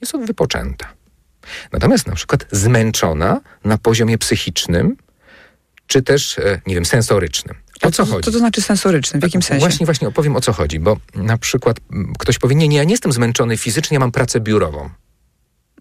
jest 0.00 0.16
wypoczęta. 0.26 0.92
Natomiast 1.72 2.06
na 2.06 2.14
przykład 2.14 2.46
zmęczona 2.50 3.40
na 3.64 3.78
poziomie 3.78 4.18
psychicznym, 4.18 4.96
czy 5.86 6.02
też, 6.02 6.38
e, 6.38 6.60
nie 6.66 6.74
wiem, 6.74 6.84
sensorycznym. 6.84 7.56
O 7.82 7.90
co 7.90 8.06
chodzi? 8.06 8.24
Co 8.24 8.32
to 8.32 8.38
znaczy 8.38 8.62
sensoryczny? 8.62 9.20
W 9.20 9.22
jakim 9.22 9.42
sensie? 9.42 9.60
Właśnie, 9.60 9.86
właśnie 9.86 10.08
opowiem 10.08 10.36
o 10.36 10.40
co 10.40 10.52
chodzi, 10.52 10.80
bo 10.80 10.96
na 11.14 11.38
przykład 11.38 11.76
ktoś 12.18 12.38
powie, 12.38 12.54
nie, 12.54 12.68
nie, 12.68 12.76
ja 12.76 12.84
nie 12.84 12.90
jestem 12.90 13.12
zmęczony 13.12 13.56
fizycznie, 13.56 13.94
ja 13.94 14.00
mam 14.00 14.12
pracę 14.12 14.40
biurową. 14.40 14.90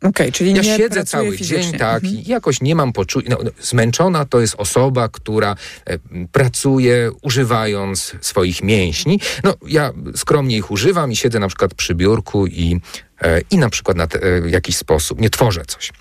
Okay, 0.02 0.32
czyli 0.32 0.54
ja 0.54 0.64
siedzę 0.64 1.04
cały 1.04 1.38
fizycznie. 1.38 1.72
dzień, 1.72 1.80
tak, 1.80 2.04
mhm. 2.04 2.24
i 2.24 2.30
jakoś 2.30 2.62
nie 2.62 2.76
mam 2.76 2.94
poczucia. 2.94 3.30
No, 3.30 3.38
no, 3.44 3.52
zmęczona 3.62 4.26
to 4.26 4.40
jest 4.40 4.56
osoba, 4.58 5.10
która 5.10 5.56
e, 5.86 5.98
pracuje 6.32 7.12
używając 7.22 8.16
swoich 8.22 8.64
mięśni. 8.64 9.20
No, 9.44 9.54
ja 9.68 9.92
skromnie 10.16 10.58
ich 10.58 10.72
używam 10.72 11.12
i 11.12 11.16
siedzę 11.16 11.40
na 11.40 11.48
przykład 11.48 11.74
przy 11.74 11.96
biurku 11.96 12.48
i, 12.48 12.82
e, 13.22 13.42
i 13.52 13.58
na 13.58 13.70
przykład 13.70 13.98
na 13.98 14.08
te, 14.08 14.24
e, 14.24 14.50
jakiś 14.50 14.78
sposób 14.78 15.22
nie 15.22 15.30
tworzę 15.30 15.66
coś. 15.68 15.92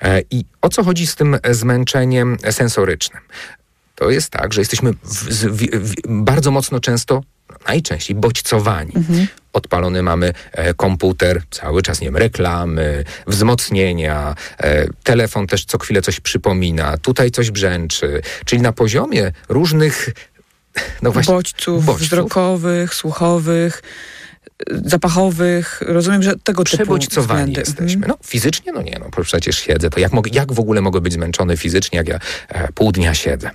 E, 0.00 0.22
I 0.30 0.44
o 0.62 0.68
co 0.68 0.84
chodzi 0.84 1.06
z 1.06 1.14
tym 1.14 1.38
zmęczeniem 1.50 2.36
sensorycznym? 2.50 3.22
To 3.96 4.10
jest 4.10 4.30
tak, 4.30 4.52
że 4.52 4.60
jesteśmy 4.60 4.92
w, 4.92 5.24
w, 5.24 5.56
w, 5.72 5.94
bardzo 6.06 6.50
mocno 6.50 6.80
często, 6.80 7.22
najczęściej 7.68 8.16
bodźcowani. 8.16 8.92
Mhm. 8.96 9.26
Odpalony 9.52 10.02
mamy 10.02 10.32
e, 10.52 10.74
komputer, 10.74 11.42
cały 11.50 11.82
czas, 11.82 12.00
nie 12.00 12.06
wiem, 12.06 12.16
reklamy, 12.16 13.04
wzmocnienia, 13.26 14.34
e, 14.58 14.86
telefon 15.02 15.46
też 15.46 15.64
co 15.64 15.78
chwilę 15.78 16.02
coś 16.02 16.20
przypomina, 16.20 16.98
tutaj 16.98 17.30
coś 17.30 17.50
brzęczy. 17.50 18.22
Czyli 18.44 18.62
na 18.62 18.72
poziomie 18.72 19.32
różnych 19.48 20.08
no 21.02 21.12
właśnie, 21.12 21.34
bodźców, 21.34 21.84
bodźców 21.84 22.06
wzrokowych, 22.06 22.94
słuchowych, 22.94 23.82
zapachowych, 24.84 25.82
rozumiem, 25.86 26.22
że 26.22 26.34
tego 26.36 26.64
typu 26.64 26.96
jesteśmy. 27.60 27.94
Mhm. 27.94 28.08
No 28.08 28.18
fizycznie, 28.24 28.72
no 28.72 28.82
nie, 28.82 28.98
no 29.00 29.24
przecież 29.24 29.58
siedzę, 29.58 29.90
to 29.90 30.00
jak, 30.00 30.12
mogę, 30.12 30.30
jak 30.34 30.52
w 30.52 30.60
ogóle 30.60 30.80
mogę 30.80 31.00
być 31.00 31.12
zmęczony 31.12 31.56
fizycznie, 31.56 31.96
jak 31.96 32.08
ja 32.08 32.18
e, 32.48 32.72
pół 32.72 32.92
dnia 32.92 33.14
siedzę. 33.14 33.50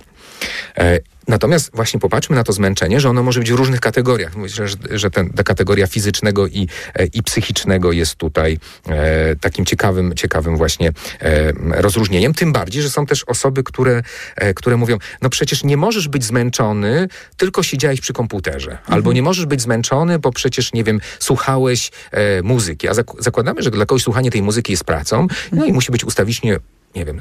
E, 0.78 1.00
natomiast 1.28 1.70
właśnie 1.74 2.00
popatrzmy 2.00 2.36
na 2.36 2.44
to 2.44 2.52
zmęczenie, 2.52 3.00
że 3.00 3.10
ono 3.10 3.22
może 3.22 3.40
być 3.40 3.52
w 3.52 3.54
różnych 3.54 3.80
kategoriach. 3.80 4.36
Myślę, 4.36 4.68
że, 4.68 4.76
że 4.90 5.10
ten, 5.10 5.30
ta 5.30 5.42
kategoria 5.42 5.86
fizycznego 5.86 6.46
i, 6.46 6.68
e, 6.94 7.06
i 7.06 7.22
psychicznego 7.22 7.92
jest 7.92 8.14
tutaj 8.14 8.58
e, 8.88 9.36
takim 9.36 9.64
ciekawym, 9.64 10.14
ciekawym 10.14 10.56
właśnie 10.56 10.92
e, 11.20 11.52
rozróżnieniem. 11.82 12.34
Tym 12.34 12.52
bardziej, 12.52 12.82
że 12.82 12.90
są 12.90 13.06
też 13.06 13.24
osoby, 13.24 13.62
które, 13.62 14.02
e, 14.36 14.54
które 14.54 14.76
mówią, 14.76 14.98
no 15.22 15.30
przecież 15.30 15.64
nie 15.64 15.76
możesz 15.76 16.08
być 16.08 16.24
zmęczony, 16.24 17.08
tylko 17.36 17.62
siedziałeś 17.62 18.00
przy 18.00 18.12
komputerze. 18.12 18.70
Mhm. 18.70 18.94
Albo 18.94 19.12
nie 19.12 19.22
możesz 19.22 19.46
być 19.46 19.60
zmęczony, 19.60 20.18
bo 20.18 20.32
przecież, 20.32 20.72
nie 20.72 20.84
wiem, 20.84 21.00
słuchałeś 21.18 21.90
e, 22.10 22.42
muzyki. 22.42 22.88
A 22.88 22.94
zakładamy, 23.18 23.62
że 23.62 23.70
dla 23.70 23.86
kogoś 23.86 24.02
słuchanie 24.02 24.30
tej 24.30 24.42
muzyki 24.42 24.72
jest 24.72 24.84
pracą, 24.84 25.26
no 25.52 25.64
i 25.64 25.72
musi 25.72 25.92
być 25.92 26.04
ustawicznie, 26.04 26.58
nie 26.94 27.04
wiem, 27.04 27.20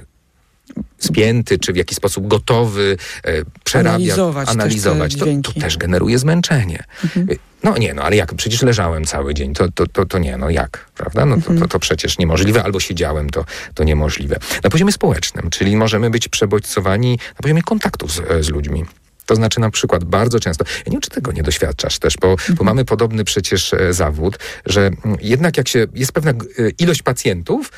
spięty, 0.98 1.60
czy 1.60 1.74
w 1.74 1.75
jakiś 1.75 1.98
sposób 1.98 2.28
gotowy, 2.28 2.98
e, 3.24 3.32
przerabiać, 3.63 4.10
analizować, 4.10 4.50
analizować. 4.50 5.16
Też 5.16 5.20
to, 5.44 5.54
to, 5.54 5.60
też 5.60 5.78
generuje 5.78 6.20
zmęczenie. 6.20 6.84
Mhm. 7.04 7.28
No 7.63 7.78
nie, 7.78 7.94
no 7.94 8.04
ale 8.04 8.16
jak? 8.16 8.34
Przecież 8.34 8.62
leżałem 8.62 9.06
cały 9.06 9.34
dzień. 9.34 9.54
To, 9.54 9.72
to, 9.72 9.88
to, 9.88 10.06
to 10.06 10.20
nie, 10.20 10.38
no 10.38 10.50
jak? 10.50 10.92
Prawda? 10.96 11.25
No 11.25 11.38
to, 11.42 11.54
to, 11.54 11.68
to 11.68 11.80
przecież 11.80 12.18
niemożliwe. 12.18 12.63
Albo 12.63 12.80
siedziałem, 12.80 13.30
to, 13.30 13.46
to 13.74 13.84
niemożliwe. 13.84 14.38
Na 14.63 14.70
poziomie 14.70 14.92
społecznym, 14.92 15.50
czyli 15.50 15.75
możemy 15.75 16.10
być 16.10 16.28
przebodźcowani 16.28 17.12
na 17.12 17.42
poziomie 17.42 17.63
kontaktu 17.63 18.08
z, 18.08 18.46
z 18.46 18.50
ludźmi. 18.50 18.86
To 19.25 19.36
znaczy 19.36 19.60
na 19.60 19.70
przykład 19.70 20.04
bardzo 20.04 20.40
często, 20.40 20.66
ja 20.68 20.84
nie 20.88 20.92
wiem, 20.92 21.01
czy 21.01 21.10
tego 21.10 21.32
nie 21.32 21.44
doświadczasz 21.44 22.00
też, 22.00 22.18
bo, 22.22 22.32
mhm. 22.32 22.56
bo 22.56 22.63
mamy 22.63 22.86
podobny 22.86 23.24
przecież 23.24 23.74
e, 23.74 23.94
zawód, 23.94 24.40
że 24.66 24.82
mm, 24.82 25.18
jednak 25.22 25.58
jak 25.58 25.68
się, 25.68 25.88
jest 25.96 26.12
pewna 26.12 26.32
e, 26.32 26.36
ilość 26.80 27.01
pacjentów, 27.01 27.72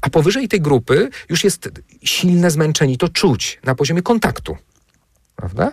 a 0.00 0.10
powyżej 0.10 0.48
tej 0.48 0.60
grupy 0.60 1.08
już 1.28 1.44
jest 1.44 1.70
silne 2.04 2.50
zmęczenie, 2.50 2.96
to 2.98 3.08
czuć 3.08 3.60
na 3.64 3.74
poziomie 3.74 4.02
kontaktu. 4.02 4.56
Prawda? 5.36 5.72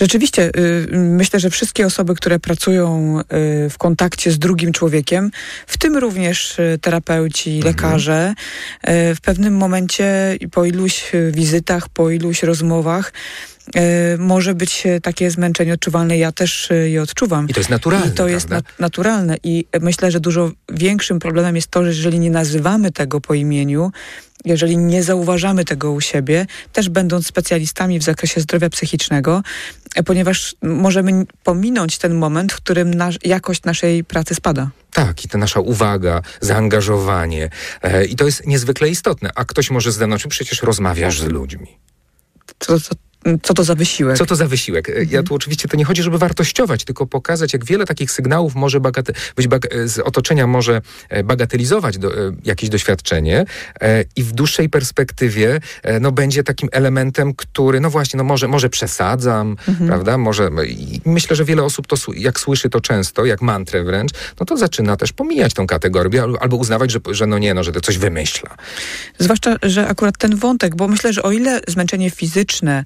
Rzeczywiście, 0.00 0.50
y, 0.56 0.88
myślę, 0.92 1.40
że 1.40 1.50
wszystkie 1.50 1.86
osoby, 1.86 2.14
które 2.14 2.38
pracują 2.38 3.18
y, 3.20 3.70
w 3.70 3.78
kontakcie 3.78 4.30
z 4.30 4.38
drugim 4.38 4.72
człowiekiem, 4.72 5.30
w 5.66 5.78
tym 5.78 5.96
również 5.96 6.58
y, 6.58 6.78
terapeuci, 6.80 7.56
mhm. 7.56 7.74
lekarze, 7.74 8.34
w 8.86 9.20
pewnym 9.22 9.56
momencie 9.56 10.36
po 10.50 10.64
iluś 10.64 11.12
wizytach, 11.32 11.88
po 11.88 12.10
iluś 12.10 12.42
rozmowach, 12.42 13.12
może 14.18 14.54
być 14.54 14.84
takie 15.02 15.30
zmęczenie 15.30 15.72
odczuwalne. 15.72 16.18
Ja 16.18 16.32
też 16.32 16.68
je 16.84 17.02
odczuwam. 17.02 17.48
I 17.48 17.54
to 17.54 17.60
jest 17.60 17.70
naturalne. 17.70 18.06
I 18.06 18.10
to 18.10 18.28
jest 18.28 18.48
na 18.48 18.62
naturalne. 18.78 19.36
I 19.42 19.64
myślę, 19.80 20.10
że 20.10 20.20
dużo 20.20 20.50
większym 20.72 21.18
problemem 21.18 21.56
jest 21.56 21.68
to, 21.68 21.84
że 21.84 21.90
jeżeli 21.90 22.18
nie 22.18 22.30
nazywamy 22.30 22.92
tego 22.92 23.20
po 23.20 23.34
imieniu, 23.34 23.92
jeżeli 24.44 24.76
nie 24.76 25.02
zauważamy 25.02 25.64
tego 25.64 25.92
u 25.92 26.00
siebie, 26.00 26.46
też 26.72 26.88
będąc 26.88 27.26
specjalistami 27.26 27.98
w 27.98 28.02
zakresie 28.02 28.40
zdrowia 28.40 28.70
psychicznego, 28.70 29.42
e, 29.94 30.02
ponieważ 30.02 30.54
możemy 30.62 31.24
pominąć 31.44 31.98
ten 31.98 32.14
moment, 32.14 32.52
w 32.52 32.56
którym 32.56 32.94
nasz, 32.94 33.18
jakość 33.24 33.62
naszej 33.62 34.04
pracy 34.04 34.34
spada. 34.34 34.70
Tak, 34.92 35.24
i 35.24 35.28
ta 35.28 35.38
nasza 35.38 35.60
uwaga, 35.60 36.22
zaangażowanie. 36.40 37.50
E, 37.82 38.04
I 38.04 38.16
to 38.16 38.26
jest 38.26 38.46
niezwykle 38.46 38.88
istotne. 38.88 39.30
A 39.34 39.44
ktoś 39.44 39.70
może 39.70 39.92
zdanąć, 39.92 40.26
przecież 40.26 40.62
rozmawiasz 40.62 41.20
z 41.20 41.24
ludźmi. 41.24 41.78
To, 42.58 42.80
to, 42.80 42.94
co 43.42 43.54
to 43.54 43.64
za 43.64 43.74
wysiłek? 43.74 44.18
Co 44.18 44.26
to 44.26 44.36
za 44.36 44.46
wysiłek? 44.46 44.88
Ja 44.88 45.02
mhm. 45.02 45.24
tu 45.24 45.34
oczywiście 45.34 45.68
to 45.68 45.76
nie 45.76 45.84
chodzi, 45.84 46.02
żeby 46.02 46.18
wartościować, 46.18 46.84
tylko 46.84 47.06
pokazać, 47.06 47.52
jak 47.52 47.64
wiele 47.64 47.86
takich 47.86 48.10
sygnałów 48.10 48.54
może 48.54 48.80
bagate- 48.80 49.12
być 49.36 49.48
bag- 49.48 49.88
z 49.88 49.98
otoczenia 49.98 50.46
może 50.46 50.82
e, 51.08 51.24
bagatelizować 51.24 51.98
do, 51.98 52.28
e, 52.28 52.32
jakieś 52.44 52.70
doświadczenie 52.70 53.44
e, 53.80 54.04
i 54.16 54.22
w 54.22 54.32
dłuższej 54.32 54.68
perspektywie 54.68 55.60
e, 55.82 56.00
no, 56.00 56.12
będzie 56.12 56.44
takim 56.44 56.68
elementem, 56.72 57.34
który, 57.34 57.80
no 57.80 57.90
właśnie, 57.90 58.18
no 58.18 58.24
może, 58.24 58.48
może 58.48 58.68
przesadzam, 58.68 59.56
mhm. 59.68 59.88
prawda? 59.88 60.18
Może, 60.18 60.50
i 60.68 61.00
myślę, 61.04 61.36
że 61.36 61.44
wiele 61.44 61.62
osób 61.62 61.86
to, 61.86 61.96
jak 62.14 62.40
słyszy 62.40 62.70
to 62.70 62.80
często, 62.80 63.24
jak 63.24 63.42
mantrę 63.42 63.84
wręcz, 63.84 64.10
no 64.40 64.46
to 64.46 64.56
zaczyna 64.56 64.96
też 64.96 65.12
pomijać 65.12 65.54
tą 65.54 65.66
kategorię 65.66 66.22
albo 66.40 66.56
uznawać, 66.56 66.90
że, 66.90 66.98
że 67.10 67.26
no 67.26 67.38
nie, 67.38 67.54
no, 67.54 67.64
że 67.64 67.72
to 67.72 67.80
coś 67.80 67.98
wymyśla. 67.98 68.56
Zwłaszcza, 69.18 69.56
że 69.62 69.88
akurat 69.88 70.18
ten 70.18 70.36
wątek, 70.36 70.76
bo 70.76 70.88
myślę, 70.88 71.12
że 71.12 71.22
o 71.22 71.32
ile 71.32 71.60
zmęczenie 71.68 72.10
fizyczne, 72.10 72.84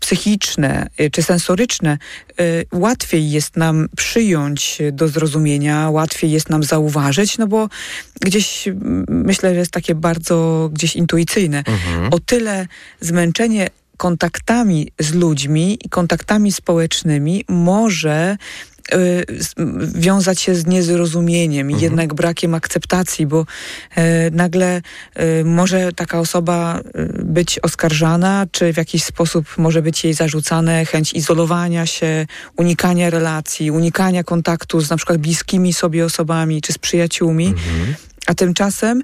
psychiczne 0.00 0.86
y, 1.00 1.10
czy 1.10 1.22
sensoryczne, 1.22 1.98
y, 2.40 2.66
łatwiej 2.72 3.30
jest 3.30 3.56
nam 3.56 3.88
przyjąć 3.96 4.78
do 4.92 5.08
zrozumienia, 5.08 5.90
łatwiej 5.90 6.30
jest 6.30 6.50
nam 6.50 6.62
zauważyć, 6.62 7.38
no 7.38 7.46
bo 7.46 7.68
gdzieś 8.20 8.68
myślę, 9.08 9.54
że 9.54 9.60
jest 9.60 9.72
takie 9.72 9.94
bardzo 9.94 10.70
gdzieś 10.72 10.96
intuicyjne. 10.96 11.58
Mhm. 11.58 12.12
O 12.12 12.18
tyle 12.18 12.66
zmęczenie 13.00 13.70
kontaktami 13.96 14.92
z 14.98 15.14
ludźmi 15.14 15.78
i 15.84 15.88
kontaktami 15.88 16.52
społecznymi 16.52 17.44
może 17.48 18.36
wiązać 19.94 20.40
się 20.40 20.54
z 20.54 20.66
niezrozumieniem 20.66 21.66
mhm. 21.66 21.82
jednak 21.82 22.14
brakiem 22.14 22.54
akceptacji, 22.54 23.26
bo 23.26 23.40
y, 23.40 24.02
nagle 24.32 24.82
y, 25.40 25.44
może 25.44 25.92
taka 25.92 26.20
osoba 26.20 26.80
być 27.24 27.58
oskarżana, 27.58 28.46
czy 28.52 28.72
w 28.72 28.76
jakiś 28.76 29.04
sposób 29.04 29.58
może 29.58 29.82
być 29.82 30.04
jej 30.04 30.14
zarzucane 30.14 30.84
chęć 30.84 31.12
izolowania 31.12 31.86
się, 31.86 32.26
unikania 32.56 33.10
relacji, 33.10 33.70
unikania 33.70 34.24
kontaktu 34.24 34.80
z 34.80 34.90
na 34.90 34.96
przykład 34.96 35.18
bliskimi 35.18 35.72
sobie 35.72 36.04
osobami, 36.04 36.62
czy 36.62 36.72
z 36.72 36.78
przyjaciółmi. 36.78 37.46
Mhm. 37.46 37.94
A 38.26 38.34
tymczasem 38.34 39.02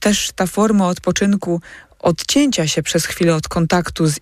też 0.00 0.30
ta 0.34 0.46
forma 0.46 0.88
odpoczynku 0.88 1.60
odcięcia 1.98 2.66
się 2.66 2.82
przez 2.82 3.06
chwilę 3.06 3.34
od 3.34 3.48
kontaktu 3.48 4.06
z 4.06 4.18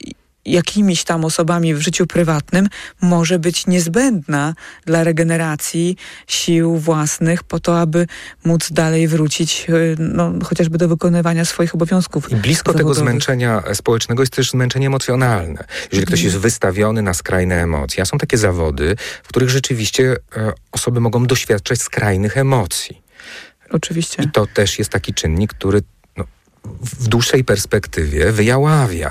jakimiś 0.46 1.04
tam 1.04 1.24
osobami 1.24 1.74
w 1.74 1.80
życiu 1.80 2.06
prywatnym 2.06 2.68
może 3.00 3.38
być 3.38 3.66
niezbędna 3.66 4.54
dla 4.86 5.04
regeneracji 5.04 5.96
sił 6.26 6.76
własnych 6.76 7.42
po 7.42 7.60
to, 7.60 7.80
aby 7.80 8.06
móc 8.44 8.72
dalej 8.72 9.08
wrócić 9.08 9.66
y, 9.68 9.96
no, 9.98 10.32
chociażby 10.44 10.78
do 10.78 10.88
wykonywania 10.88 11.44
swoich 11.44 11.74
obowiązków. 11.74 12.32
I 12.32 12.36
blisko 12.36 12.72
zawodowych. 12.72 12.96
tego 12.96 13.10
zmęczenia 13.10 13.62
społecznego 13.74 14.22
jest 14.22 14.32
też 14.32 14.50
zmęczenie 14.50 14.86
emocjonalne. 14.86 15.64
Jeżeli 15.92 16.06
ktoś 16.06 16.22
jest 16.22 16.36
wystawiony 16.36 17.02
na 17.02 17.14
skrajne 17.14 17.62
emocje, 17.62 18.02
a 18.02 18.06
są 18.06 18.18
takie 18.18 18.38
zawody, 18.38 18.96
w 19.22 19.28
których 19.28 19.50
rzeczywiście 19.50 20.16
e, 20.36 20.52
osoby 20.72 21.00
mogą 21.00 21.26
doświadczać 21.26 21.82
skrajnych 21.82 22.36
emocji. 22.36 23.02
Oczywiście. 23.70 24.22
I 24.22 24.30
to 24.30 24.46
też 24.46 24.78
jest 24.78 24.90
taki 24.90 25.14
czynnik, 25.14 25.54
który 25.54 25.82
w 26.82 27.08
dłuższej 27.08 27.44
perspektywie 27.44 28.32
wyjaławia. 28.32 29.10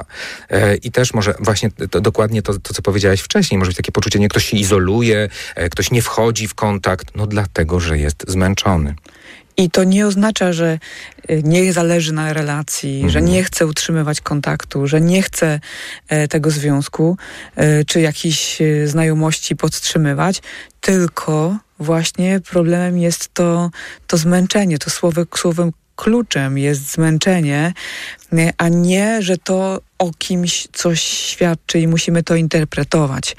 E, 0.50 0.76
I 0.76 0.92
też 0.92 1.14
może 1.14 1.34
właśnie 1.40 1.70
to, 1.72 2.02
dokładnie 2.02 2.42
to, 2.42 2.60
to, 2.60 2.74
co 2.74 2.82
powiedziałeś 2.82 3.22
wcześniej, 3.22 3.58
może 3.58 3.70
być 3.70 3.78
takie 3.78 3.92
poczucie, 3.92 4.20
nie 4.20 4.30
ktoś 4.30 4.46
się 4.46 4.58
izoluje, 4.58 5.30
e, 5.56 5.70
ktoś 5.70 5.92
nie 5.92 6.02
wchodzi 6.02 6.48
w 6.48 6.56
kontakt, 6.56 7.08
no 7.16 7.28
dlatego, 7.28 7.80
że 7.80 7.98
jest 7.98 8.26
zmęczony. 8.28 8.96
I 9.58 9.70
to 9.70 9.84
nie 9.84 10.08
oznacza, 10.08 10.54
że 10.54 10.80
e, 11.28 11.42
nie 11.42 11.74
zależy 11.74 12.14
na 12.14 12.34
relacji, 12.34 12.96
mhm. 12.96 13.12
że 13.12 13.22
nie 13.22 13.44
chce 13.44 13.66
utrzymywać 13.66 14.22
kontaktu, 14.22 14.88
że 14.88 15.02
nie 15.02 15.22
chce 15.22 15.60
tego 16.30 16.52
związku 16.52 17.18
czy 17.88 18.02
jakiejś 18.02 18.62
znajomości 18.86 19.56
podtrzymywać, 19.56 20.42
tylko 20.82 21.58
właśnie 21.80 22.40
problemem 22.40 22.98
jest 22.98 23.34
to, 23.34 23.72
to 24.08 24.18
zmęczenie, 24.18 24.78
to 24.78 24.90
słowem, 24.90 25.26
słowem 25.36 25.72
kluczem 25.96 26.58
jest 26.58 26.92
zmęczenie, 26.92 27.74
a 28.58 28.70
nie, 28.70 29.22
że 29.22 29.38
to 29.38 29.82
o 30.04 30.12
kimś 30.18 30.68
coś 30.74 31.02
świadczy 31.02 31.80
i 31.80 31.88
musimy 31.88 32.24
to 32.24 32.36
interpretować. 32.36 33.36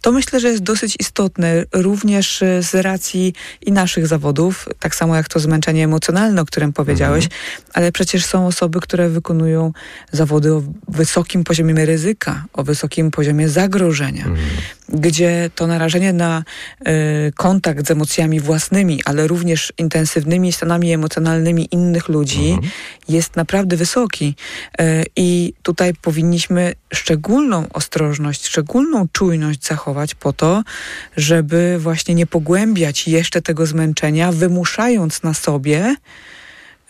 To 0.00 0.12
myślę, 0.12 0.40
że 0.40 0.48
jest 0.48 0.62
dosyć 0.62 0.96
istotne 1.00 1.64
również 1.72 2.42
e, 2.42 2.62
z 2.62 2.74
racji 2.74 3.34
i 3.66 3.72
naszych 3.72 4.06
zawodów, 4.06 4.68
tak 4.78 4.94
samo 4.94 5.16
jak 5.16 5.28
to 5.28 5.40
zmęczenie 5.40 5.84
emocjonalne, 5.84 6.42
o 6.42 6.44
którym 6.44 6.72
powiedziałeś, 6.72 7.24
mhm. 7.24 7.42
ale 7.72 7.92
przecież 7.92 8.24
są 8.24 8.46
osoby, 8.46 8.80
które 8.80 9.08
wykonują 9.08 9.72
zawody 10.12 10.54
o 10.54 10.62
wysokim 10.88 11.44
poziomie 11.44 11.86
ryzyka, 11.86 12.44
o 12.52 12.64
wysokim 12.64 13.10
poziomie 13.10 13.48
zagrożenia, 13.48 14.24
mhm. 14.24 14.46
gdzie 14.88 15.50
to 15.54 15.66
narażenie 15.66 16.12
na 16.12 16.44
y, 16.80 17.32
kontakt 17.36 17.86
z 17.86 17.90
emocjami 17.90 18.40
własnymi, 18.40 19.00
ale 19.04 19.26
również 19.26 19.72
intensywnymi 19.78 20.52
stanami 20.52 20.92
emocjonalnymi 20.92 21.68
innych 21.70 22.08
ludzi 22.08 22.48
mhm. 22.50 22.70
jest 23.08 23.36
naprawdę 23.36 23.76
wysoki. 23.76 24.34
Y, 24.80 25.04
I 25.16 25.52
tutaj 25.62 25.94
powinniśmy 26.08 26.74
szczególną 26.94 27.66
ostrożność, 27.72 28.46
szczególną 28.46 29.06
czujność 29.12 29.66
zachować 29.66 30.14
po 30.14 30.32
to, 30.32 30.62
żeby 31.16 31.76
właśnie 31.78 32.14
nie 32.14 32.26
pogłębiać 32.26 33.08
jeszcze 33.08 33.42
tego 33.42 33.66
zmęczenia, 33.66 34.32
wymuszając 34.32 35.22
na 35.22 35.34
sobie 35.34 35.96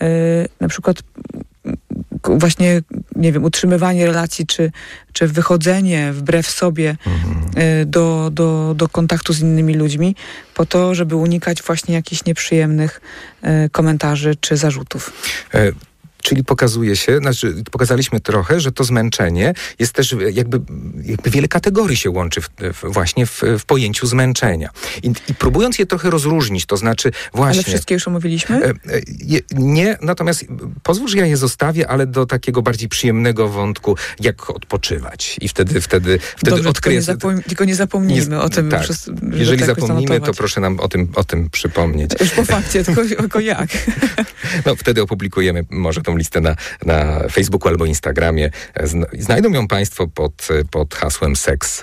yy, 0.01 0.07
na 0.61 0.69
przykład 0.69 1.03
właśnie, 2.25 2.83
nie 3.17 3.33
wiem, 3.33 3.45
utrzymywanie 3.45 4.07
relacji, 4.07 4.47
czy, 4.47 4.73
czy 5.13 5.29
wychodzenie 5.29 6.13
wbrew 6.13 6.51
sobie 6.51 6.97
mhm. 7.07 7.91
do, 7.91 8.31
do, 8.33 8.75
do 8.77 8.89
kontaktu 8.89 9.33
z 9.33 9.41
innymi 9.41 9.75
ludźmi, 9.75 10.17
po 10.55 10.67
to, 10.67 10.95
żeby 10.95 11.17
unikać 11.17 11.63
właśnie 11.63 11.95
jakichś 11.95 12.25
nieprzyjemnych 12.25 13.01
y, 13.45 13.71
komentarzy 13.71 14.37
czy 14.41 14.57
zarzutów. 14.57 15.13
Czyli 16.23 16.45
pokazuje 16.45 16.97
się, 16.97 17.19
znaczy 17.19 17.55
pokazaliśmy 17.71 18.21
trochę, 18.21 18.61
że 18.61 18.73
to 18.73 18.85
zmęczenie 18.85 19.55
jest 19.79 19.93
też 19.93 20.17
jakby, 20.33 20.61
jakby 21.05 21.31
wiele 21.31 21.49
kategorii 21.49 21.97
się 21.97 22.11
łączy 22.11 22.41
w, 22.41 22.51
w, 22.61 22.93
właśnie 22.93 23.27
w, 23.27 23.43
w, 23.59 23.65
pojęciu 23.65 24.07
zmęczenia. 24.07 24.71
I, 25.03 25.13
I, 25.29 25.35
próbując 25.35 25.79
je 25.79 25.87
trochę 25.87 26.11
rozróżnić, 26.11 26.67
to 26.67 26.77
znaczy 26.77 27.11
właśnie... 27.35 27.55
Ale 27.55 27.63
wszystkie 27.63 27.95
już 27.95 28.09
omówiliśmy? 28.09 28.65
E, 28.65 28.69
e, 28.69 28.75
nie, 29.53 29.99
natomiast 30.03 30.45
pozwól, 30.83 31.09
że 31.09 31.19
ja 31.19 31.27
je 31.27 31.37
zostawię, 31.37 31.89
ale 31.89 32.07
do 32.07 32.27
takiego 32.27 32.63
bardziej 32.63 32.89
przyjemnego 32.89 33.49
wątku, 33.49 33.97
jak 34.21 34.51
odpoczywać. 34.51 35.37
I 35.41 35.49
wtedy, 35.49 35.81
wtedy, 35.81 36.19
wtedy 36.37 36.57
Dobrze, 36.57 36.69
odkryję... 36.69 37.03
Tylko 37.03 37.33
nie, 37.33 37.43
tylko 37.43 37.65
nie 37.65 37.75
zapomnijmy 37.75 38.37
nie, 38.37 38.39
o 38.39 38.49
tym. 38.49 38.71
Tak. 38.71 38.83
Przez, 38.83 39.11
Jeżeli 39.33 39.65
zapomnimy, 39.65 40.21
to 40.21 40.35
proszę 40.35 40.61
nam 40.61 40.81
o 40.81 40.89
tym, 40.89 41.09
o 41.15 41.25
tym 41.25 41.51
przypomnieć. 41.51 42.11
Już 42.21 42.31
po 42.31 42.45
fakcie, 42.45 42.85
tylko, 42.85 43.03
tylko 43.23 43.41
jak? 43.41 43.69
No 44.67 44.77
wtedy 44.77 45.03
opublikujemy 45.03 45.65
może 45.71 46.01
tą 46.09 46.17
listę 46.17 46.41
na, 46.41 46.57
na 46.85 47.29
Facebooku 47.29 47.69
albo 47.69 47.85
Instagramie. 47.85 48.50
Znajdą 49.19 49.50
ją 49.50 49.69
Państwo 49.69 50.07
pod, 50.07 50.49
pod 50.71 50.95
hasłem 50.95 51.37
seks 51.37 51.81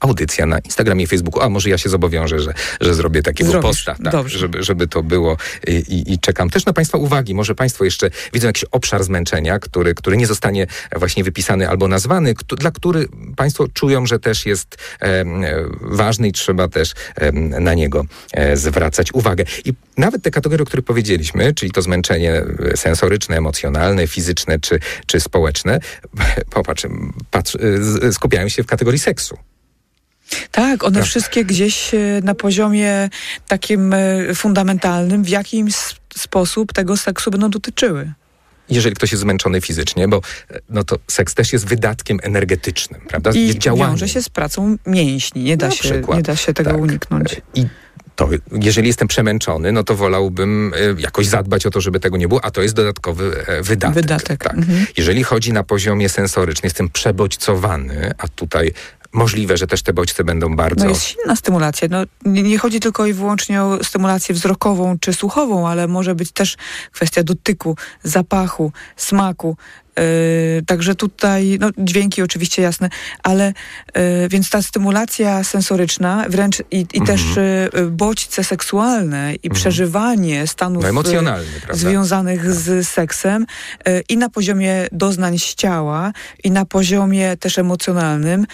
audycja 0.00 0.46
na 0.46 0.58
Instagramie 0.58 1.04
i 1.04 1.06
Facebooku. 1.06 1.42
A 1.42 1.48
może 1.48 1.70
ja 1.70 1.78
się 1.78 1.88
zobowiążę, 1.88 2.40
że, 2.40 2.54
że 2.80 2.94
zrobię 2.94 3.22
takiego 3.22 3.50
Zrobisz. 3.50 3.68
posta, 3.68 4.10
tak, 4.10 4.28
żeby, 4.28 4.62
żeby 4.62 4.88
to 4.88 5.02
było 5.02 5.36
I, 5.66 6.12
i, 6.12 6.18
czekam 6.18 6.50
też 6.50 6.66
na 6.66 6.72
Państwa 6.72 6.98
uwagi. 6.98 7.34
Może 7.34 7.54
Państwo 7.54 7.84
jeszcze 7.84 8.10
widzą 8.32 8.46
jakiś 8.46 8.64
obszar 8.70 9.04
zmęczenia, 9.04 9.58
który, 9.58 9.94
który 9.94 10.16
nie 10.16 10.26
zostanie 10.26 10.66
właśnie 10.96 11.24
wypisany 11.24 11.68
albo 11.68 11.88
nazwany, 11.88 12.34
dla 12.58 12.70
który 12.70 13.08
Państwo 13.36 13.68
czują, 13.68 14.06
że 14.06 14.18
też 14.18 14.46
jest 14.46 14.76
e, 15.00 15.24
ważny 15.80 16.28
i 16.28 16.32
trzeba 16.32 16.68
też 16.68 16.92
e, 17.16 17.32
na 17.60 17.74
niego 17.74 18.04
e, 18.32 18.56
zwracać 18.56 19.12
uwagę. 19.12 19.44
I 19.64 19.72
nawet 19.96 20.22
te 20.22 20.30
kategorie, 20.30 20.62
o 20.62 20.66
których 20.66 20.84
powiedzieliśmy, 20.84 21.54
czyli 21.54 21.72
to 21.72 21.82
zmęczenie 21.82 22.42
sensoryczne, 22.74 23.36
emocjonalne, 23.36 23.59
fizyczne 24.06 24.58
czy, 24.58 24.78
czy 25.06 25.20
społeczne, 25.20 25.80
popatrz, 26.50 26.86
patrz, 27.30 27.56
skupiają 28.12 28.48
się 28.48 28.62
w 28.62 28.66
kategorii 28.66 28.98
seksu. 29.00 29.38
Tak, 30.50 30.84
one 30.84 31.02
wszystkie 31.02 31.44
gdzieś 31.44 31.94
e, 31.94 31.98
na 32.24 32.34
poziomie 32.34 33.08
takim 33.48 33.92
e, 33.92 34.34
fundamentalnym, 34.34 35.24
w 35.24 35.28
jakimś 35.28 35.74
sposób 36.16 36.72
tego 36.72 36.96
seksu 36.96 37.30
będą 37.30 37.50
dotyczyły 37.50 38.12
jeżeli 38.70 38.96
ktoś 38.96 39.12
jest 39.12 39.20
zmęczony 39.20 39.60
fizycznie, 39.60 40.08
bo 40.08 40.20
e, 40.50 40.60
no 40.68 40.84
to 40.84 40.98
seks 41.08 41.34
też 41.34 41.52
jest 41.52 41.66
wydatkiem 41.66 42.18
energetycznym, 42.22 43.00
prawda? 43.08 43.30
I 43.30 43.58
wiąże 43.76 44.08
się 44.08 44.22
z 44.22 44.28
pracą 44.28 44.76
mięśni, 44.86 45.42
nie 45.42 45.56
da, 45.56 45.70
się, 45.70 46.02
nie 46.14 46.22
da 46.22 46.36
się 46.36 46.54
tego 46.54 46.70
tak. 46.70 46.80
uniknąć. 46.80 47.42
I 47.54 47.66
to 48.20 48.28
jeżeli 48.52 48.88
jestem 48.88 49.08
przemęczony, 49.08 49.72
no 49.72 49.84
to 49.84 49.94
wolałbym 49.94 50.72
jakoś 50.98 51.26
zadbać 51.26 51.66
o 51.66 51.70
to, 51.70 51.80
żeby 51.80 52.00
tego 52.00 52.16
nie 52.16 52.28
było, 52.28 52.44
a 52.44 52.50
to 52.50 52.62
jest 52.62 52.74
dodatkowy 52.74 53.44
wydatek. 53.62 53.94
Wydatek. 53.94 54.44
Tak. 54.44 54.54
Mhm. 54.54 54.86
Jeżeli 54.96 55.22
chodzi 55.24 55.52
na 55.52 55.64
poziomie 55.64 56.08
sensorycznym, 56.08 56.66
jestem 56.66 56.88
przebodźcowany, 56.88 58.12
a 58.18 58.28
tutaj 58.28 58.72
możliwe, 59.12 59.56
że 59.56 59.66
też 59.66 59.82
te 59.82 59.92
bodźce 59.92 60.24
będą 60.24 60.56
bardzo... 60.56 60.84
No 60.84 60.90
jest 60.90 61.02
silna 61.02 61.36
stymulacja. 61.36 61.88
No, 61.90 62.02
nie, 62.24 62.42
nie, 62.42 62.58
chodzi 62.58 62.80
tylko 62.80 63.06
i 63.06 63.12
wyłącznie 63.12 63.62
o 63.62 63.84
stymulację 63.84 64.34
wzrokową 64.34 64.98
czy 64.98 65.12
słuchową, 65.12 65.68
ale 65.68 65.88
może 65.88 66.14
być 66.14 66.32
też 66.32 66.56
kwestia 66.92 67.22
dotyku, 67.22 67.76
zapachu, 68.02 68.72
smaku. 68.96 69.56
Yy, 70.00 70.62
także 70.66 70.94
tutaj, 70.94 71.58
no, 71.60 71.70
dźwięki 71.78 72.22
oczywiście 72.22 72.62
jasne, 72.62 72.88
ale 73.22 73.52
yy, 73.94 74.28
więc 74.28 74.50
ta 74.50 74.62
stymulacja 74.62 75.44
sensoryczna, 75.44 76.24
wręcz 76.28 76.62
i, 76.70 76.86
i 76.92 77.02
też 77.02 77.22
yy, 77.74 77.90
bodźce 77.90 78.44
seksualne 78.44 79.34
i 79.34 79.46
mhm. 79.46 79.54
przeżywanie 79.54 80.46
stanów 80.46 80.82
no, 81.68 81.74
związanych 81.74 82.42
tak. 82.42 82.52
z 82.52 82.88
seksem 82.88 83.46
i 84.08 84.16
na 84.16 84.28
poziomie 84.28 84.86
doznań 84.92 85.38
z 85.38 85.54
ciała, 85.54 86.12
i 86.44 86.50
na 86.50 86.64
poziomie 86.64 87.36
też 87.36 87.58
emocjonalnym, 87.58 88.46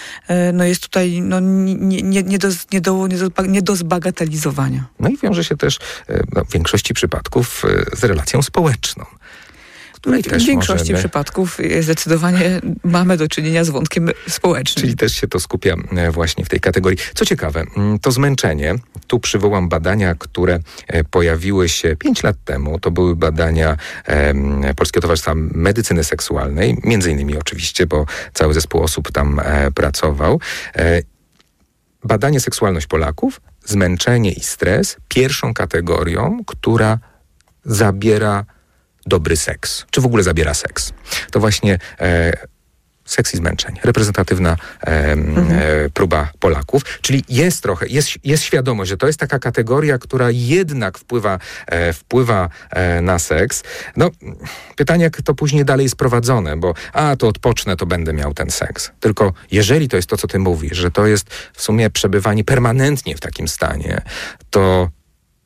no 0.52 0.64
jest 0.64 0.82
tutaj 0.82 1.20
no, 1.20 1.40
nie, 1.40 2.02
nie, 2.02 2.22
nie, 2.22 2.38
do, 2.38 2.48
nie, 2.72 2.80
do, 2.80 3.06
nie, 3.06 3.18
do, 3.18 3.30
nie 3.48 3.62
do 3.62 3.76
zbagatelizowania. 3.76 4.84
No 5.00 5.08
i 5.08 5.16
wiąże 5.16 5.44
się 5.44 5.56
też 5.56 5.78
no, 6.32 6.44
w 6.44 6.52
większości 6.52 6.94
przypadków 6.94 7.62
z 7.92 8.04
relacją 8.04 8.42
społeczną 8.42 9.04
w 10.06 10.22
też 10.22 10.44
W 10.44 10.46
większości 10.46 10.92
możemy... 10.92 10.98
przypadków 10.98 11.58
zdecydowanie 11.80 12.60
mamy 12.84 13.16
do 13.16 13.28
czynienia 13.28 13.64
z 13.64 13.70
wątkiem 13.70 14.10
społecznym. 14.28 14.82
Czyli 14.82 14.96
też 14.96 15.12
się 15.12 15.28
to 15.28 15.40
skupia 15.40 15.74
e, 15.96 16.10
właśnie 16.10 16.44
w 16.44 16.48
tej 16.48 16.60
kategorii. 16.60 16.98
Co 17.14 17.24
ciekawe, 17.24 17.64
mm, 17.76 17.98
to 17.98 18.10
zmęczenie, 18.10 18.74
tu 19.06 19.20
przywołam 19.20 19.68
badania, 19.68 20.14
które 20.18 20.58
e, 20.86 21.04
pojawiły 21.04 21.68
się 21.68 21.96
5 21.96 22.22
lat 22.22 22.36
temu. 22.44 22.78
To 22.80 22.90
były 22.90 23.16
badania 23.16 23.76
e, 24.04 24.74
Polskiego 24.74 25.02
Towarzystwa 25.02 25.34
Medycyny 25.34 26.04
Seksualnej, 26.04 26.78
między 26.84 27.10
innymi 27.10 27.38
oczywiście, 27.38 27.86
bo 27.86 28.06
cały 28.34 28.54
zespół 28.54 28.82
osób 28.82 29.12
tam 29.12 29.40
e, 29.40 29.70
pracował. 29.70 30.40
E, 30.76 31.02
badanie 32.04 32.40
seksualność 32.40 32.86
Polaków, 32.86 33.40
zmęczenie 33.64 34.32
i 34.32 34.40
stres 34.40 34.96
pierwszą 35.08 35.54
kategorią, 35.54 36.38
która 36.46 36.98
zabiera 37.64 38.44
dobry 39.06 39.36
seks, 39.36 39.86
czy 39.90 40.00
w 40.00 40.06
ogóle 40.06 40.22
zabiera 40.22 40.54
seks. 40.54 40.92
To 41.30 41.40
właśnie 41.40 41.78
e, 42.00 42.32
seks 43.06 43.34
i 43.34 43.36
zmęczeń. 43.36 43.76
Reprezentatywna 43.84 44.56
e, 44.86 45.12
mhm. 45.12 45.46
e, 45.50 45.90
próba 45.90 46.30
Polaków. 46.38 46.82
Czyli 47.00 47.24
jest 47.28 47.62
trochę, 47.62 47.86
jest, 47.86 48.10
jest 48.24 48.42
świadomość, 48.42 48.88
że 48.88 48.96
to 48.96 49.06
jest 49.06 49.20
taka 49.20 49.38
kategoria, 49.38 49.98
która 49.98 50.30
jednak 50.30 50.98
wpływa, 50.98 51.38
e, 51.66 51.92
wpływa 51.92 52.48
e, 52.70 53.00
na 53.00 53.18
seks. 53.18 53.62
No, 53.96 54.10
pytanie, 54.76 55.04
jak 55.04 55.22
to 55.22 55.34
później 55.34 55.64
dalej 55.64 55.84
jest 55.84 55.96
prowadzone, 55.96 56.56
bo 56.56 56.74
a, 56.92 57.16
to 57.16 57.28
odpocznę, 57.28 57.76
to 57.76 57.86
będę 57.86 58.12
miał 58.12 58.34
ten 58.34 58.50
seks. 58.50 58.90
Tylko 59.00 59.32
jeżeli 59.50 59.88
to 59.88 59.96
jest 59.96 60.08
to, 60.08 60.16
co 60.16 60.26
ty 60.26 60.38
mówisz, 60.38 60.78
że 60.78 60.90
to 60.90 61.06
jest 61.06 61.34
w 61.52 61.62
sumie 61.62 61.90
przebywanie 61.90 62.44
permanentnie 62.44 63.16
w 63.16 63.20
takim 63.20 63.48
stanie, 63.48 64.00
to 64.50 64.90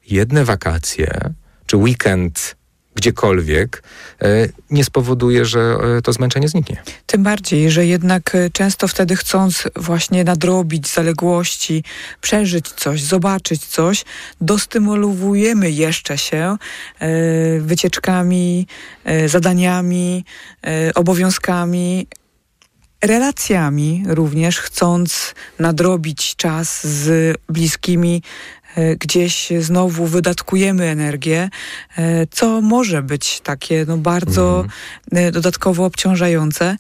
jedne 0.06 0.44
wakacje, 0.44 1.20
czy 1.66 1.76
weekend 1.76 2.56
gdziekolwiek, 2.94 3.82
e, 4.22 4.26
nie 4.70 4.84
spowoduje, 4.84 5.44
że 5.44 5.60
e, 5.98 6.02
to 6.02 6.12
zmęczenie 6.12 6.48
zniknie. 6.48 6.82
Tym 7.06 7.22
bardziej, 7.22 7.70
że 7.70 7.86
jednak 7.86 8.34
e, 8.34 8.50
często 8.50 8.88
wtedy 8.88 9.16
chcąc 9.16 9.68
właśnie 9.76 10.24
nadrobić 10.24 10.88
zaległości, 10.88 11.84
przeżyć 12.20 12.68
coś, 12.68 13.02
zobaczyć 13.02 13.66
coś, 13.66 14.04
dostymulowujemy 14.40 15.70
jeszcze 15.70 16.18
się 16.18 16.56
wycieczkami, 17.60 18.66
zadaniami, 19.26 20.24
obowiązkami, 20.94 22.06
relacjami 23.02 24.04
również, 24.06 24.58
chcąc 24.58 25.34
nadrobić 25.58 26.36
czas 26.36 26.86
z 26.86 27.36
bliskimi, 27.48 28.22
gdzieś 28.98 29.52
znowu 29.58 30.06
wydatkujemy 30.06 30.84
energię, 30.84 31.50
e, 31.98 32.26
co 32.26 32.60
może 32.60 33.02
być 33.02 33.40
takie 33.40 33.84
no, 33.88 33.96
bardzo 33.96 34.64
mhm. 35.12 35.32
dodatkowo 35.32 35.84
obciążająjące 35.84 36.76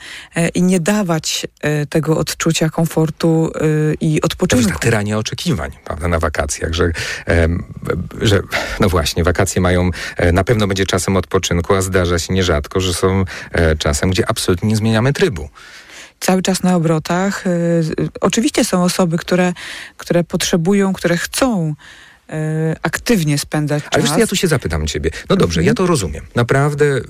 i 0.54 0.62
nie 0.62 0.80
dawać 0.80 1.46
tego 1.88 2.18
odczucia 2.18 2.68
komfortu 2.68 3.52
i 4.00 4.22
odpoczynku. 4.22 4.48
To 4.48 4.56
jest 4.56 4.68
tak 4.68 4.78
tyrania 4.78 5.18
oczekiwań 5.18 5.70
prawda, 5.84 6.08
na 6.08 6.18
wakacjach, 6.18 6.72
że, 6.74 6.92
że 8.20 8.40
no 8.80 8.88
właśnie, 8.88 9.24
wakacje 9.24 9.60
mają, 9.60 9.90
na 10.32 10.44
pewno 10.44 10.66
będzie 10.66 10.86
czasem 10.86 11.16
odpoczynku, 11.16 11.74
a 11.74 11.82
zdarza 11.82 12.18
się 12.18 12.34
nierzadko, 12.34 12.80
że 12.80 12.94
są 12.94 13.24
czasem, 13.78 14.10
gdzie 14.10 14.30
absolutnie 14.30 14.68
nie 14.68 14.76
zmieniamy 14.76 15.12
trybu 15.12 15.48
cały 16.20 16.42
czas 16.42 16.62
na 16.62 16.76
obrotach. 16.76 17.46
Y, 17.46 17.82
oczywiście 18.20 18.64
są 18.64 18.84
osoby, 18.84 19.18
które, 19.18 19.52
które 19.96 20.24
potrzebują, 20.24 20.92
które 20.92 21.16
chcą 21.16 21.74
y, 22.30 22.32
aktywnie 22.82 23.38
spędzać 23.38 23.82
czas. 23.82 23.92
Ale 23.92 24.02
wiesz, 24.02 24.12
ja 24.18 24.26
tu 24.26 24.36
się 24.36 24.48
zapytam 24.48 24.86
ciebie. 24.86 25.10
No 25.30 25.36
dobrze, 25.36 25.62
ja 25.62 25.74
to 25.74 25.86
rozumiem. 25.86 26.26
Naprawdę 26.34 26.84
y, 26.84 27.02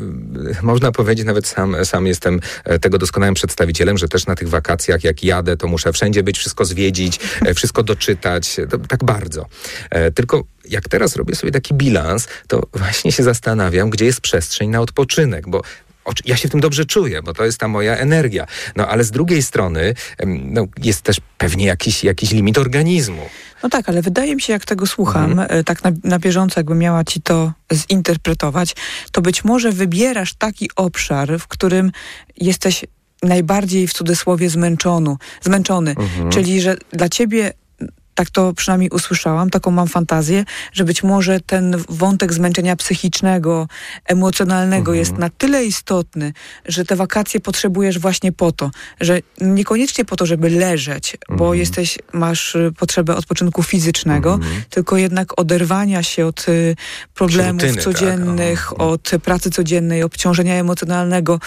można 0.62 0.92
powiedzieć, 0.92 1.26
nawet 1.26 1.46
sam, 1.46 1.76
sam 1.84 2.06
jestem 2.06 2.40
e, 2.64 2.78
tego 2.78 2.98
doskonałym 2.98 3.34
przedstawicielem, 3.34 3.98
że 3.98 4.08
też 4.08 4.26
na 4.26 4.34
tych 4.34 4.48
wakacjach, 4.48 5.04
jak 5.04 5.24
jadę, 5.24 5.56
to 5.56 5.68
muszę 5.68 5.92
wszędzie 5.92 6.22
być, 6.22 6.38
wszystko 6.38 6.64
zwiedzić, 6.64 7.20
e, 7.46 7.54
wszystko 7.54 7.82
doczytać. 7.82 8.56
To, 8.70 8.78
tak 8.78 9.04
bardzo. 9.04 9.46
E, 9.90 10.10
tylko 10.10 10.44
jak 10.68 10.88
teraz 10.88 11.16
robię 11.16 11.34
sobie 11.34 11.52
taki 11.52 11.74
bilans, 11.74 12.28
to 12.46 12.62
właśnie 12.72 13.12
się 13.12 13.22
zastanawiam, 13.22 13.90
gdzie 13.90 14.04
jest 14.04 14.20
przestrzeń 14.20 14.70
na 14.70 14.80
odpoczynek, 14.80 15.48
bo 15.48 15.62
ja 16.24 16.36
się 16.36 16.48
w 16.48 16.50
tym 16.50 16.60
dobrze 16.60 16.84
czuję, 16.84 17.22
bo 17.22 17.34
to 17.34 17.44
jest 17.44 17.58
ta 17.58 17.68
moja 17.68 17.96
energia. 17.96 18.46
No 18.76 18.88
ale 18.88 19.04
z 19.04 19.10
drugiej 19.10 19.42
strony 19.42 19.94
no, 20.26 20.66
jest 20.82 21.02
też 21.02 21.20
pewnie 21.38 21.66
jakiś, 21.66 22.04
jakiś 22.04 22.30
limit 22.30 22.58
organizmu. 22.58 23.22
No 23.62 23.68
tak, 23.68 23.88
ale 23.88 24.02
wydaje 24.02 24.34
mi 24.34 24.42
się, 24.42 24.52
jak 24.52 24.64
tego 24.64 24.86
słucham, 24.86 25.30
mhm. 25.30 25.48
E, 25.50 25.64
tak 25.64 25.84
na, 25.84 25.92
na 26.04 26.18
bieżąco, 26.18 26.60
jakbym 26.60 26.78
miała 26.78 27.04
ci 27.04 27.22
to 27.22 27.52
zinterpretować, 27.72 28.76
to 29.12 29.22
być 29.22 29.44
może 29.44 29.72
wybierasz 29.72 30.34
taki 30.34 30.70
obszar, 30.76 31.38
w 31.38 31.48
którym 31.48 31.92
jesteś 32.36 32.84
najbardziej 33.22 33.88
w 33.88 33.92
cudzysłowie 33.92 34.50
zmęczony, 34.50 35.16
zmęczony. 35.42 35.90
Mhm. 35.90 36.30
Czyli, 36.30 36.60
że 36.60 36.76
dla 36.92 37.08
ciebie 37.08 37.52
tak 38.20 38.30
to 38.30 38.52
przynajmniej 38.52 38.90
usłyszałam, 38.90 39.50
taką 39.50 39.70
mam 39.70 39.88
fantazję, 39.88 40.44
że 40.72 40.84
być 40.84 41.02
może 41.02 41.40
ten 41.40 41.76
wątek 41.88 42.32
zmęczenia 42.32 42.76
psychicznego, 42.76 43.68
emocjonalnego 44.04 44.92
mhm. 44.92 44.98
jest 44.98 45.18
na 45.18 45.30
tyle 45.30 45.64
istotny, 45.64 46.32
że 46.66 46.84
te 46.84 46.96
wakacje 46.96 47.40
potrzebujesz 47.40 47.98
właśnie 47.98 48.32
po 48.32 48.52
to, 48.52 48.70
że 49.00 49.20
niekoniecznie 49.40 50.04
po 50.04 50.16
to, 50.16 50.26
żeby 50.26 50.50
leżeć, 50.50 51.14
mhm. 51.14 51.38
bo 51.38 51.54
jesteś, 51.54 51.98
masz 52.12 52.54
y, 52.54 52.72
potrzebę 52.78 53.16
odpoczynku 53.16 53.62
fizycznego, 53.62 54.34
mhm. 54.34 54.62
tylko 54.70 54.96
jednak 54.96 55.40
oderwania 55.40 56.02
się 56.02 56.26
od 56.26 56.48
y, 56.48 56.76
problemów 57.14 57.62
Rutyny, 57.62 57.74
tak, 57.74 57.84
codziennych, 57.84 58.66
tak. 58.70 58.80
od 58.80 59.10
pracy 59.22 59.50
codziennej, 59.50 60.02
obciążenia 60.02 60.54
emocjonalnego, 60.54 61.40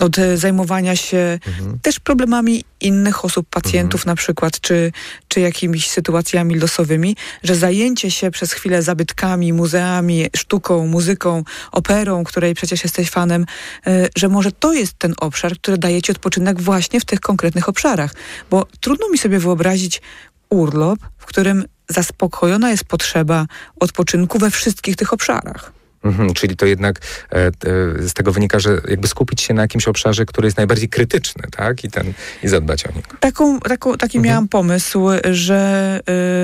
od 0.00 0.18
y, 0.18 0.38
zajmowania 0.38 0.96
się 0.96 1.38
mhm. 1.46 1.78
też 1.82 2.00
problemami 2.00 2.64
innych 2.84 3.24
osób, 3.24 3.46
pacjentów 3.50 4.00
Mhm. 4.00 4.12
na 4.12 4.16
przykład, 4.16 4.60
czy, 4.60 4.92
czy 5.28 5.40
jakimiś 5.40 5.90
sytuacjami 5.90 6.54
losowymi, 6.54 7.16
że 7.42 7.54
zajęcie 7.54 8.10
się 8.10 8.30
przez 8.30 8.52
chwilę 8.52 8.82
zabytkami, 8.82 9.52
muzeami, 9.52 10.26
sztuką, 10.36 10.86
muzyką, 10.86 11.44
operą, 11.72 12.24
której 12.24 12.54
przecież 12.54 12.82
jesteś 12.82 13.10
fanem, 13.10 13.46
y, 13.86 14.08
że 14.16 14.28
może 14.28 14.52
to 14.52 14.72
jest 14.72 14.94
ten 14.98 15.14
obszar, 15.20 15.52
który 15.58 15.78
daje 15.78 16.02
ci 16.02 16.12
odpoczynek 16.12 16.60
właśnie 16.62 17.00
w 17.00 17.04
tych 17.04 17.20
konkretnych 17.20 17.68
obszarach. 17.68 18.14
Bo 18.50 18.66
trudno 18.80 19.08
mi 19.08 19.18
sobie 19.18 19.38
wyobrazić 19.38 20.02
urlop, 20.50 20.98
w 21.18 21.26
którym 21.26 21.64
zaspokojona 21.88 22.70
jest 22.70 22.84
potrzeba 22.84 23.46
odpoczynku 23.80 24.38
we 24.38 24.50
wszystkich 24.50 24.96
tych 24.96 25.12
obszarach. 25.12 25.81
Mhm, 26.04 26.34
czyli 26.34 26.56
to 26.56 26.66
jednak 26.66 26.98
e, 27.32 27.36
e, 27.36 27.52
z 27.98 28.12
tego 28.14 28.32
wynika, 28.32 28.58
że 28.60 28.80
jakby 28.88 29.08
skupić 29.08 29.40
się 29.40 29.54
na 29.54 29.62
jakimś 29.62 29.88
obszarze, 29.88 30.26
który 30.26 30.46
jest 30.46 30.56
najbardziej 30.56 30.88
krytyczny, 30.88 31.42
tak? 31.50 31.84
I, 31.84 31.90
ten, 31.90 32.12
i 32.42 32.48
zadbać 32.48 32.86
o 32.86 32.92
niego. 32.92 33.08
Taką, 33.20 33.60
taką, 33.60 33.96
taki 33.96 34.18
Mhm. 34.18 34.30
miałam 34.32 34.48
pomysł, 34.48 35.06
że, 35.30 36.00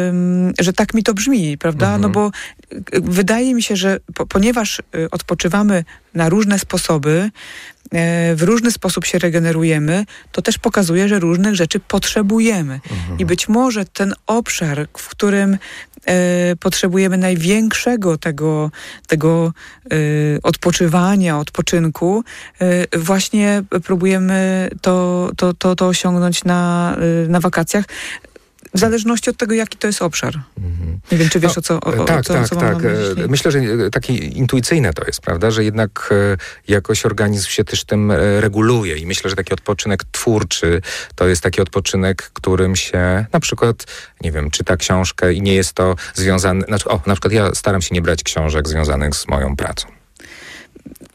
ym, 0.09 0.53
że 0.61 0.73
tak 0.73 0.95
mi 0.95 1.03
to 1.03 1.15
brzmi, 1.15 1.59
prawda? 1.59 1.87
Mhm. 1.87 2.03
No 2.03 2.09
bo 2.09 2.31
y, 2.73 3.01
wydaje 3.03 3.55
mi 3.55 3.63
się, 3.63 3.77
że 3.77 3.99
po, 4.15 4.27
ponieważ 4.27 4.79
y, 4.79 5.11
odpoczywamy 5.11 5.85
na 6.15 6.29
różne 6.29 6.59
sposoby, 6.59 7.31
w 8.35 8.43
różny 8.43 8.71
sposób 8.71 9.05
się 9.05 9.19
regenerujemy, 9.19 10.05
to 10.33 10.43
też 10.43 10.59
pokazuje, 10.59 11.09
że 11.09 11.19
różnych 11.19 11.55
rzeczy 11.55 11.81
potrzebujemy. 11.81 12.81
I 13.19 13.27
być 13.27 13.49
może 13.49 13.85
ten 13.85 14.15
obszar, 14.27 14.87
w 14.99 15.09
którym 15.09 15.59
e, 16.07 16.57
potrzebujemy 16.57 17.19
największego 17.19 18.19
tego, 18.19 18.71
tego 19.07 19.53
e, 19.85 19.97
odpoczywania, 20.43 21.39
odpoczynku, 21.39 22.25
e, 22.61 22.99
właśnie 22.99 23.63
próbujemy 23.85 24.71
to, 24.81 25.31
to, 25.37 25.55
to, 25.55 25.77
to 25.77 25.87
osiągnąć 25.87 26.45
na, 26.45 26.97
e, 27.25 27.29
na 27.29 27.41
wakacjach. 27.41 27.85
W 28.75 28.79
zależności 28.79 29.31
od 29.31 29.37
tego, 29.37 29.55
jaki 29.55 29.79
to 29.79 29.87
jest 29.87 30.03
obszar. 30.03 30.41
Nie 31.13 31.19
wiem, 31.19 31.29
czy 31.29 31.41
wiesz, 31.41 31.57
No, 31.57 31.61
o 31.61 31.63
co, 31.63 31.75
o, 31.81 32.03
o 32.03 32.05
tak, 32.05 32.25
co, 32.25 32.35
tak, 32.35 32.49
co 32.49 32.57
tak. 32.57 32.77
E. 32.85 33.29
Myślę, 33.29 33.51
że 33.51 33.59
e, 33.59 33.91
takie 33.91 34.15
intuicyjne 34.15 34.93
to 34.93 35.05
jest, 35.07 35.21
prawda? 35.21 35.51
Że 35.51 35.65
jednak 35.65 36.09
e, 36.11 36.37
jakoś 36.73 37.07
organizm 37.07 37.49
się 37.49 37.65
też 37.65 37.85
tym 37.85 38.11
e, 38.11 38.41
reguluje 38.41 38.97
i 38.97 39.07
myślę, 39.07 39.31
że 39.31 39.37
taki 39.37 39.53
odpoczynek 39.53 40.05
twórczy 40.05 40.83
to 41.15 41.29
jest 41.29 41.43
taki 41.43 41.61
odpoczynek, 41.61 42.31
którym 42.33 42.77
się 42.77 43.27
na 43.33 43.41
przykład, 43.41 43.85
nie 44.21 44.33
wiem, 44.33 44.51
czyta 44.51 44.77
książkę 44.77 45.35
i 45.35 45.43
nie 45.43 45.55
jest 45.55 45.73
to 45.73 45.97
związane, 46.15 46.65
znaczy, 46.67 46.89
o, 46.89 47.01
na 47.07 47.15
przykład 47.15 47.33
ja 47.33 47.55
staram 47.55 47.83
się 47.83 47.95
nie 47.95 48.03
brać 48.03 48.23
książek 48.23 48.69
związanych 48.69 49.15
z 49.15 49.29
moją 49.29 49.57
pracą. 49.57 49.98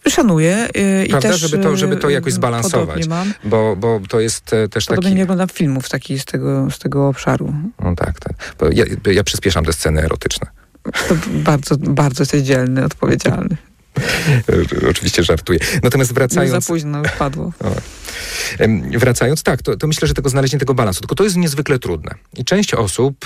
Szanuję 0.09 0.67
y, 0.77 1.05
i 1.05 1.09
Prawda? 1.09 1.29
też 1.29 1.39
Żeby 1.41 1.63
to- 1.63 1.77
żeby 1.77 1.97
to 1.97 2.09
y, 2.09 2.13
jakoś 2.13 2.33
zbalansować. 2.33 3.07
Mam. 3.07 3.33
Bo, 3.43 3.75
bo 3.75 3.99
to 4.09 4.19
jest 4.19 4.53
e, 4.53 4.67
też 4.67 4.85
Podobnie 4.85 5.09
taki... 5.09 5.17
nie 5.17 5.23
oglądam 5.23 5.47
filmów 5.49 5.89
taki 5.89 6.19
z 6.19 6.25
tego, 6.25 6.67
z 6.71 6.79
tego 6.79 7.07
obszaru. 7.07 7.53
No 7.83 7.95
tak, 7.95 8.19
tak. 8.19 8.55
Ja, 8.73 8.85
ja 9.11 9.23
przyspieszam 9.23 9.65
te 9.65 9.73
sceny 9.73 10.01
erotyczne. 10.03 10.47
To 10.83 11.15
bardzo, 11.27 11.75
bardzo 11.77 12.21
jesteś 12.21 12.41
dzielny, 12.41 12.85
odpowiedzialny. 12.85 13.57
Oczywiście 14.89 15.23
żartuję. 15.23 15.59
Natomiast 15.83 16.11
Już 16.11 16.15
wracając... 16.15 16.65
za 16.65 16.73
późno 16.73 16.99
już 16.99 17.11
padło. 17.11 17.51
Wracając, 18.97 19.43
tak, 19.43 19.61
to, 19.61 19.77
to 19.77 19.87
myślę, 19.87 20.07
że 20.07 20.13
tego 20.13 20.29
znalezienie 20.29 20.59
tego 20.59 20.73
balansu, 20.73 21.01
tylko 21.01 21.15
to 21.15 21.23
jest 21.23 21.35
niezwykle 21.35 21.79
trudne. 21.79 22.15
I 22.37 22.45
część 22.45 22.73
osób, 22.73 23.25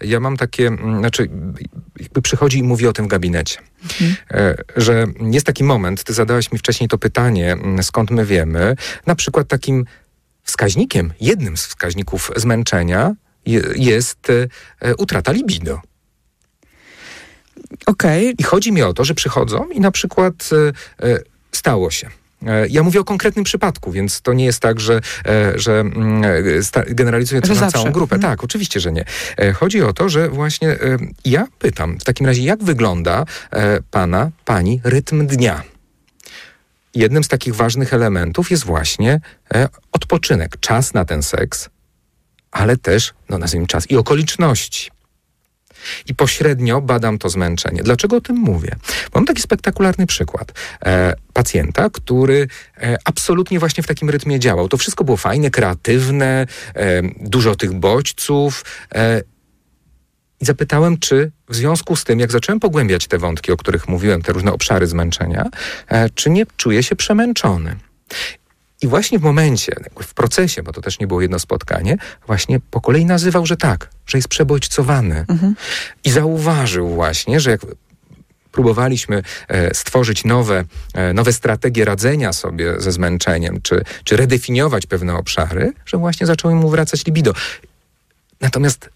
e, 0.00 0.06
ja 0.06 0.20
mam 0.20 0.36
takie, 0.36 0.70
znaczy 0.98 1.28
jakby 2.00 2.22
przychodzi 2.22 2.58
i 2.58 2.62
mówi 2.62 2.86
o 2.86 2.92
tym 2.92 3.04
w 3.04 3.08
gabinecie, 3.08 3.58
E, 4.30 4.54
że 4.76 5.06
jest 5.32 5.46
taki 5.46 5.64
moment, 5.64 6.04
ty 6.04 6.12
zadałaś 6.12 6.52
mi 6.52 6.58
wcześniej 6.58 6.88
to 6.88 6.98
pytanie, 6.98 7.56
skąd 7.82 8.10
my 8.10 8.26
wiemy, 8.26 8.76
na 9.06 9.14
przykład 9.14 9.48
takim 9.48 9.84
wskaźnikiem, 10.42 11.12
jednym 11.20 11.56
z 11.56 11.66
wskaźników 11.66 12.30
zmęczenia 12.36 13.14
je- 13.46 13.62
jest 13.74 14.30
e, 14.80 14.96
utrata 14.96 15.32
libido. 15.32 15.80
Okej, 17.86 18.34
I 18.38 18.42
chodzi 18.42 18.72
mi 18.72 18.82
o 18.82 18.92
to, 18.92 19.04
że 19.04 19.14
przychodzą 19.14 19.68
i 19.68 19.80
na 19.80 19.90
przykład 19.90 20.50
e, 21.02 21.18
stało 21.52 21.90
się. 21.90 22.08
E, 22.46 22.68
Ja 22.68 22.82
mówię 22.82 23.00
o 23.00 23.04
konkretnym 23.04 23.44
przypadku, 23.44 23.92
więc 23.92 24.20
to 24.20 24.32
nie 24.32 24.44
jest 24.44 24.60
tak, 24.60 24.80
że, 24.80 25.00
że 25.54 25.80
mm, 25.80 26.22
generalizuję 26.88 27.40
to 27.40 27.46
Że 27.46 27.54
na 27.54 27.60
zawsze. 27.60 27.78
całą 27.78 27.92
grupę. 27.92 28.16
Mhm. 28.16 28.32
Tak, 28.32 28.44
oczywiście, 28.44 28.80
że 28.80 28.92
nie. 28.92 29.04
Chodzi 29.54 29.82
o 29.82 29.92
to, 29.92 30.08
że 30.08 30.28
właśnie 30.28 30.78
ja 31.24 31.46
pytam 31.58 31.98
w 32.00 32.04
takim 32.04 32.26
razie, 32.26 32.42
jak 32.42 32.62
wygląda 32.64 33.24
pana, 33.90 34.30
pani 34.44 34.80
rytm 34.84 35.26
dnia? 35.26 35.62
Jednym 36.94 37.24
z 37.24 37.28
takich 37.28 37.54
ważnych 37.54 37.94
elementów 37.94 38.50
jest 38.50 38.64
właśnie 38.64 39.20
odpoczynek, 39.92 40.56
czas 40.60 40.94
na 40.94 41.04
ten 41.04 41.22
seks, 41.22 41.68
ale 42.50 42.76
też, 42.76 43.14
no 43.28 43.38
nazwijmy 43.38 43.66
czas 43.66 43.90
i 43.90 43.96
okoliczności. 43.96 44.90
I 46.06 46.14
pośrednio 46.14 46.80
badam 46.80 47.18
to 47.18 47.28
zmęczenie. 47.28 47.82
Dlaczego 47.82 48.16
o 48.16 48.20
tym 48.20 48.36
mówię? 48.36 48.76
Mam 49.14 49.24
taki 49.24 49.42
spektakularny 49.42 50.06
przykład. 50.06 50.52
E, 50.84 51.14
pacjenta, 51.32 51.90
który 51.90 52.48
e, 52.76 52.96
absolutnie 53.04 53.58
właśnie 53.58 53.82
w 53.82 53.86
takim 53.86 54.10
rytmie 54.10 54.40
działał. 54.40 54.68
To 54.68 54.76
wszystko 54.76 55.04
było 55.04 55.16
fajne, 55.16 55.50
kreatywne, 55.50 56.46
e, 56.74 57.02
dużo 57.20 57.56
tych 57.56 57.72
bodźców. 57.72 58.64
E, 58.94 59.22
I 60.40 60.44
zapytałem, 60.44 60.98
czy 60.98 61.30
w 61.48 61.54
związku 61.54 61.96
z 61.96 62.04
tym, 62.04 62.20
jak 62.20 62.32
zacząłem 62.32 62.60
pogłębiać 62.60 63.06
te 63.06 63.18
wątki, 63.18 63.52
o 63.52 63.56
których 63.56 63.88
mówiłem, 63.88 64.22
te 64.22 64.32
różne 64.32 64.52
obszary 64.52 64.86
zmęczenia, 64.86 65.46
e, 65.88 66.10
czy 66.10 66.30
nie 66.30 66.46
czuje 66.56 66.82
się 66.82 66.96
przemęczony? 66.96 67.76
I 68.82 68.86
właśnie 68.86 69.18
w 69.18 69.22
momencie, 69.22 69.72
w 70.02 70.14
procesie, 70.14 70.62
bo 70.62 70.72
to 70.72 70.80
też 70.80 70.98
nie 70.98 71.06
było 71.06 71.20
jedno 71.20 71.38
spotkanie, 71.38 71.96
właśnie 72.26 72.60
po 72.60 72.80
kolei 72.80 73.04
nazywał, 73.04 73.46
że 73.46 73.56
tak, 73.56 73.90
że 74.06 74.18
jest 74.18 74.28
przebodźcowany. 74.28 75.24
I 76.04 76.10
zauważył 76.10 76.88
właśnie, 76.88 77.40
że 77.40 77.50
jak 77.50 77.60
próbowaliśmy 78.52 79.22
e, 79.48 79.74
stworzyć 79.74 80.24
nowe, 80.24 80.64
e, 80.94 81.12
nowe 81.12 81.32
strategie 81.32 81.84
radzenia 81.84 82.32
sobie 82.32 82.80
ze 82.80 82.92
zmęczeniem, 82.92 83.62
czy, 83.62 83.84
czy 84.04 84.16
redefiniować 84.16 84.86
pewne 84.86 85.14
obszary, 85.14 85.72
że 85.86 85.98
właśnie 85.98 86.26
zaczęło 86.26 86.54
mu 86.54 86.70
wracać 86.70 87.06
libido. 87.06 87.32
Natomiast 88.40 88.90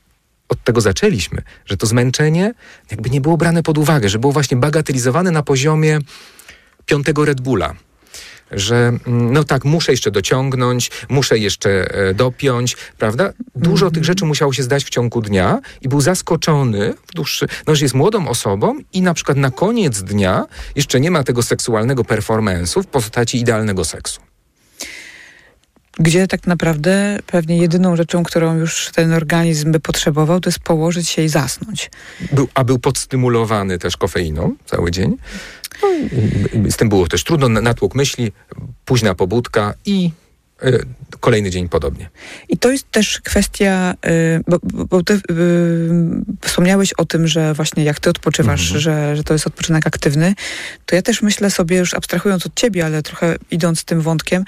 od 0.49 0.65
tego 0.65 0.81
zaczęliśmy, 0.81 1.43
że 1.67 1.77
to 1.77 1.87
zmęczenie 1.87 2.55
jakby 2.91 3.11
nie 3.11 3.21
było 3.21 3.37
brane 3.37 3.63
pod 3.63 3.79
uwagę, 3.79 4.09
że 4.09 4.19
było 4.19 4.33
właśnie 4.33 4.57
bagatelizowane 4.57 5.31
na 5.31 5.43
poziomie 5.43 5.99
piątego 6.87 7.25
Red 7.25 7.41
Bulla. 7.41 7.75
Że 8.53 8.77
mm, 9.07 9.33
no 9.33 9.45
tak, 9.45 9.65
muszę 9.65 9.93
jeszcze 9.93 10.11
dociągnąć, 10.11 10.91
muszę 11.09 11.39
jeszcze 11.39 11.71
e, 11.95 12.15
dopiąć, 12.15 12.77
prawda? 12.99 13.33
Dużo 13.55 13.91
tych 13.91 14.05
rzeczy 14.05 14.25
musiało 14.25 14.53
się 14.53 14.63
zdać 14.63 14.85
w 14.85 14.91
ciągu 14.91 15.21
dnia 15.21 15.61
i 15.81 15.89
był 15.89 16.01
zaskoczony 16.01 16.95
w 17.07 17.15
dłuższy, 17.15 17.47
no, 17.67 17.75
że 17.75 17.85
jest 17.85 17.95
młodą 17.95 18.29
osobą 18.29 18.79
i 18.93 19.03
na 19.03 19.15
przykład 19.15 19.37
na 19.37 19.51
koniec 19.51 20.03
dnia 20.03 20.47
jeszcze 20.77 21.01
nie 21.01 21.11
ma 21.11 21.25
tego 21.25 21.43
seksualnego 21.43 22.03
performance'u 22.03 22.83
w 22.83 22.87
postaci 22.87 23.39
idealnego 23.39 23.85
seksu. 23.85 24.21
gdzie 25.99 26.27
tak 26.27 26.47
naprawdę 26.47 27.19
pewnie 27.27 27.57
jedyną 27.59 27.97
rzeczą, 27.97 28.23
którą 28.23 28.57
już 28.57 28.91
ten 28.95 29.13
organizm 29.13 29.73
by 29.73 29.81
potrzebował, 29.81 30.41
to 30.41 30.49
jest 30.49 30.59
położyć 30.59 31.09
się 31.09 31.23
i 31.23 31.29
zasnąć. 31.29 31.91
Był, 32.33 32.49
a 32.55 32.65
był 32.65 32.79
podstymulowany 32.79 33.79
też 33.79 33.97
kofeiną 33.97 34.55
cały 34.67 34.91
dzień. 34.91 35.17
No, 35.83 36.71
z 36.71 36.77
tym 36.77 36.89
było 36.89 37.07
też 37.09 37.25
trudno, 37.25 37.49
na- 37.49 37.61
natłok 37.61 37.95
myśli, 37.95 38.33
późna 38.85 39.15
pobudka 39.15 39.75
i 39.87 40.11
e, 40.63 40.79
kolejny 41.21 41.51
dzień 41.51 41.69
podobnie. 41.69 42.11
I 42.49 42.59
to 42.59 42.71
jest 42.71 42.91
też 42.91 43.21
kwestia, 43.21 43.95
y, 44.07 44.41
bo, 44.49 44.59
bo, 44.87 45.03
ty 45.03 45.15
y, 45.15 45.21
wspomniałeś 46.41 46.93
o 46.93 47.05
tym, 47.05 47.27
że 47.29 47.55
właśnie 47.55 47.85
jak 47.85 48.01
ty 48.01 48.11
odpoczywasz, 48.11 48.63
Mhm. 48.63 48.81
że, 48.81 49.17
że 49.17 49.25
to 49.25 49.33
jest 49.33 49.47
odpoczynek 49.47 49.87
aktywny, 49.87 50.35
to 50.87 50.97
ja 50.97 51.03
też 51.03 51.23
myślę 51.23 51.51
sobie, 51.51 51.77
już 51.77 51.95
abstrahując 51.95 52.47
od 52.47 52.55
ciebie, 52.55 52.85
ale 52.85 53.03
trochę 53.03 53.37
idąc 53.51 53.85
tym 53.85 54.01
wątkiem, 54.01 54.45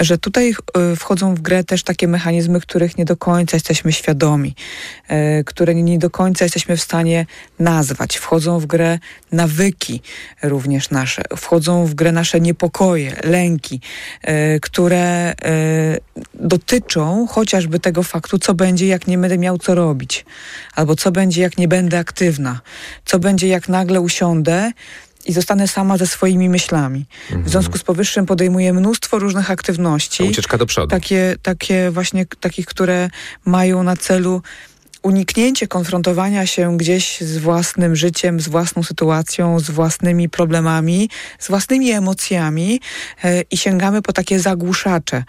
że 0.00 0.18
tutaj 0.18 0.50
y, 0.92 0.96
wchodzą 0.96 1.34
w 1.34 1.40
grę 1.40 1.64
też 1.64 1.82
takie 1.82 2.08
mechanizmy, 2.08 2.60
których 2.60 2.98
nie 2.98 3.04
do 3.04 3.16
końca 3.16 3.56
jesteśmy 3.56 3.92
świadomi, 3.92 4.54
które 5.46 5.74
nie 5.74 5.98
do 5.98 6.10
końca 6.10 6.44
jesteśmy 6.44 6.76
w 6.76 6.82
stanie 6.82 7.26
nazwać. 7.58 8.16
Wchodzą 8.16 8.58
w 8.58 8.66
grę 8.66 8.98
nawyki 9.32 10.02
również 10.42 10.90
nasze, 10.90 11.22
wchodzą 11.36 11.86
w 11.86 11.94
grę 11.94 12.12
nasze 12.12 12.40
niepokoje, 12.40 13.16
lęki, 13.24 13.80
które 14.62 15.34
dotyczą 16.34 17.26
chociażby 17.30 17.80
tego 17.80 18.02
faktu, 18.02 18.38
co 18.38 18.54
będzie, 18.54 18.86
jak 18.86 19.06
nie 19.06 19.18
będę 19.18 19.38
miał 19.38 19.58
co 19.58 19.74
robić, 19.74 20.24
albo 20.74 20.96
co 20.96 21.12
będzie, 21.12 21.42
jak 21.42 21.58
nie 21.58 21.68
będę 21.68 21.98
aktywna, 21.98 22.60
co 23.04 23.18
będzie, 23.18 23.48
jak 23.48 23.68
nagle 23.68 24.00
usiądę 24.00 24.72
i 25.24 25.32
zostanę 25.32 25.68
sama 25.68 25.98
ze 25.98 26.06
swoimi 26.06 26.48
myślami. 26.48 27.06
W 27.30 27.48
związku 27.48 27.78
z 27.78 27.82
powyższym 27.82 28.26
podejmuję 28.26 28.72
mnóstwo 28.72 29.18
różnych 29.18 29.50
aktywności. 29.50 30.24
Ta 30.24 30.30
ucieczka 30.30 30.58
do 30.58 30.66
przodu. 30.66 30.88
Takie, 30.88 31.36
takie 31.42 31.90
właśnie, 31.90 32.26
takich, 32.40 32.66
które 32.66 33.10
mają 33.44 33.82
na 33.82 33.96
celu 33.96 34.42
uniknięcie 35.02 35.68
konfrontowania 35.68 36.46
się 36.46 36.76
gdzieś 36.76 37.20
z 37.20 37.38
własnym 37.38 37.96
życiem, 37.96 38.40
z 38.40 38.48
własną 38.48 38.82
sytuacją, 38.82 39.60
z 39.60 39.70
własnymi 39.70 40.28
problemami, 40.28 41.10
z 41.38 41.48
własnymi 41.48 41.90
emocjami 41.90 42.80
e, 43.24 43.42
i 43.50 43.56
sięgamy 43.56 44.02
po 44.02 44.12
takie 44.12 44.40
zagłuszacze 44.40 45.24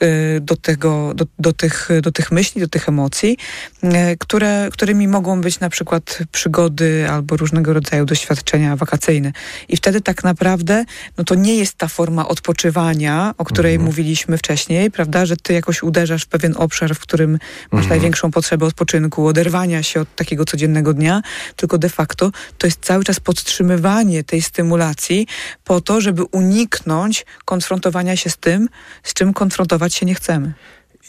e, 0.00 0.40
do, 0.40 0.56
tego, 0.56 1.14
do, 1.14 1.26
do, 1.38 1.52
tych, 1.52 1.88
do 2.02 2.12
tych 2.12 2.32
myśli, 2.32 2.60
do 2.60 2.68
tych 2.68 2.88
emocji, 2.88 3.36
e, 3.82 4.16
które, 4.16 4.68
którymi 4.72 5.08
mogą 5.08 5.40
być 5.40 5.60
na 5.60 5.70
przykład 5.70 6.18
przygody 6.32 7.06
albo 7.10 7.36
różnego 7.36 7.72
rodzaju 7.72 8.04
doświadczenia 8.04 8.76
wakacyjne. 8.76 9.32
I 9.68 9.76
wtedy 9.76 10.00
tak 10.00 10.24
naprawdę 10.24 10.84
no 11.18 11.24
to 11.24 11.34
nie 11.34 11.54
jest 11.54 11.74
ta 11.74 11.88
forma 11.88 12.28
odpoczywania, 12.28 13.34
o 13.38 13.44
której 13.44 13.74
mhm. 13.74 13.86
mówiliśmy 13.86 14.38
wcześniej, 14.38 14.90
prawda, 14.90 15.26
że 15.26 15.36
ty 15.36 15.52
jakoś 15.52 15.82
uderzasz 15.82 16.22
w 16.22 16.28
pewien 16.28 16.54
obszar, 16.56 16.94
w 16.94 16.98
którym 16.98 17.32
masz 17.72 17.82
mhm. 17.84 17.88
największą 17.88 18.30
potrzebę 18.30 18.66
odpoczynku, 18.66 19.17
oderwania 19.26 19.82
się 19.82 20.00
od 20.00 20.14
takiego 20.14 20.44
codziennego 20.44 20.94
dnia, 20.94 21.22
tylko 21.56 21.78
de 21.78 21.88
facto 21.88 22.30
to 22.58 22.66
jest 22.66 22.80
cały 22.80 23.04
czas 23.04 23.20
podtrzymywanie 23.20 24.24
tej 24.24 24.42
stymulacji 24.42 25.26
po 25.64 25.80
to, 25.80 26.00
żeby 26.00 26.24
uniknąć 26.24 27.26
konfrontowania 27.44 28.16
się 28.16 28.30
z 28.30 28.36
tym, 28.36 28.68
z 29.02 29.14
czym 29.14 29.34
konfrontować 29.34 29.94
się 29.94 30.06
nie 30.06 30.14
chcemy. 30.14 30.52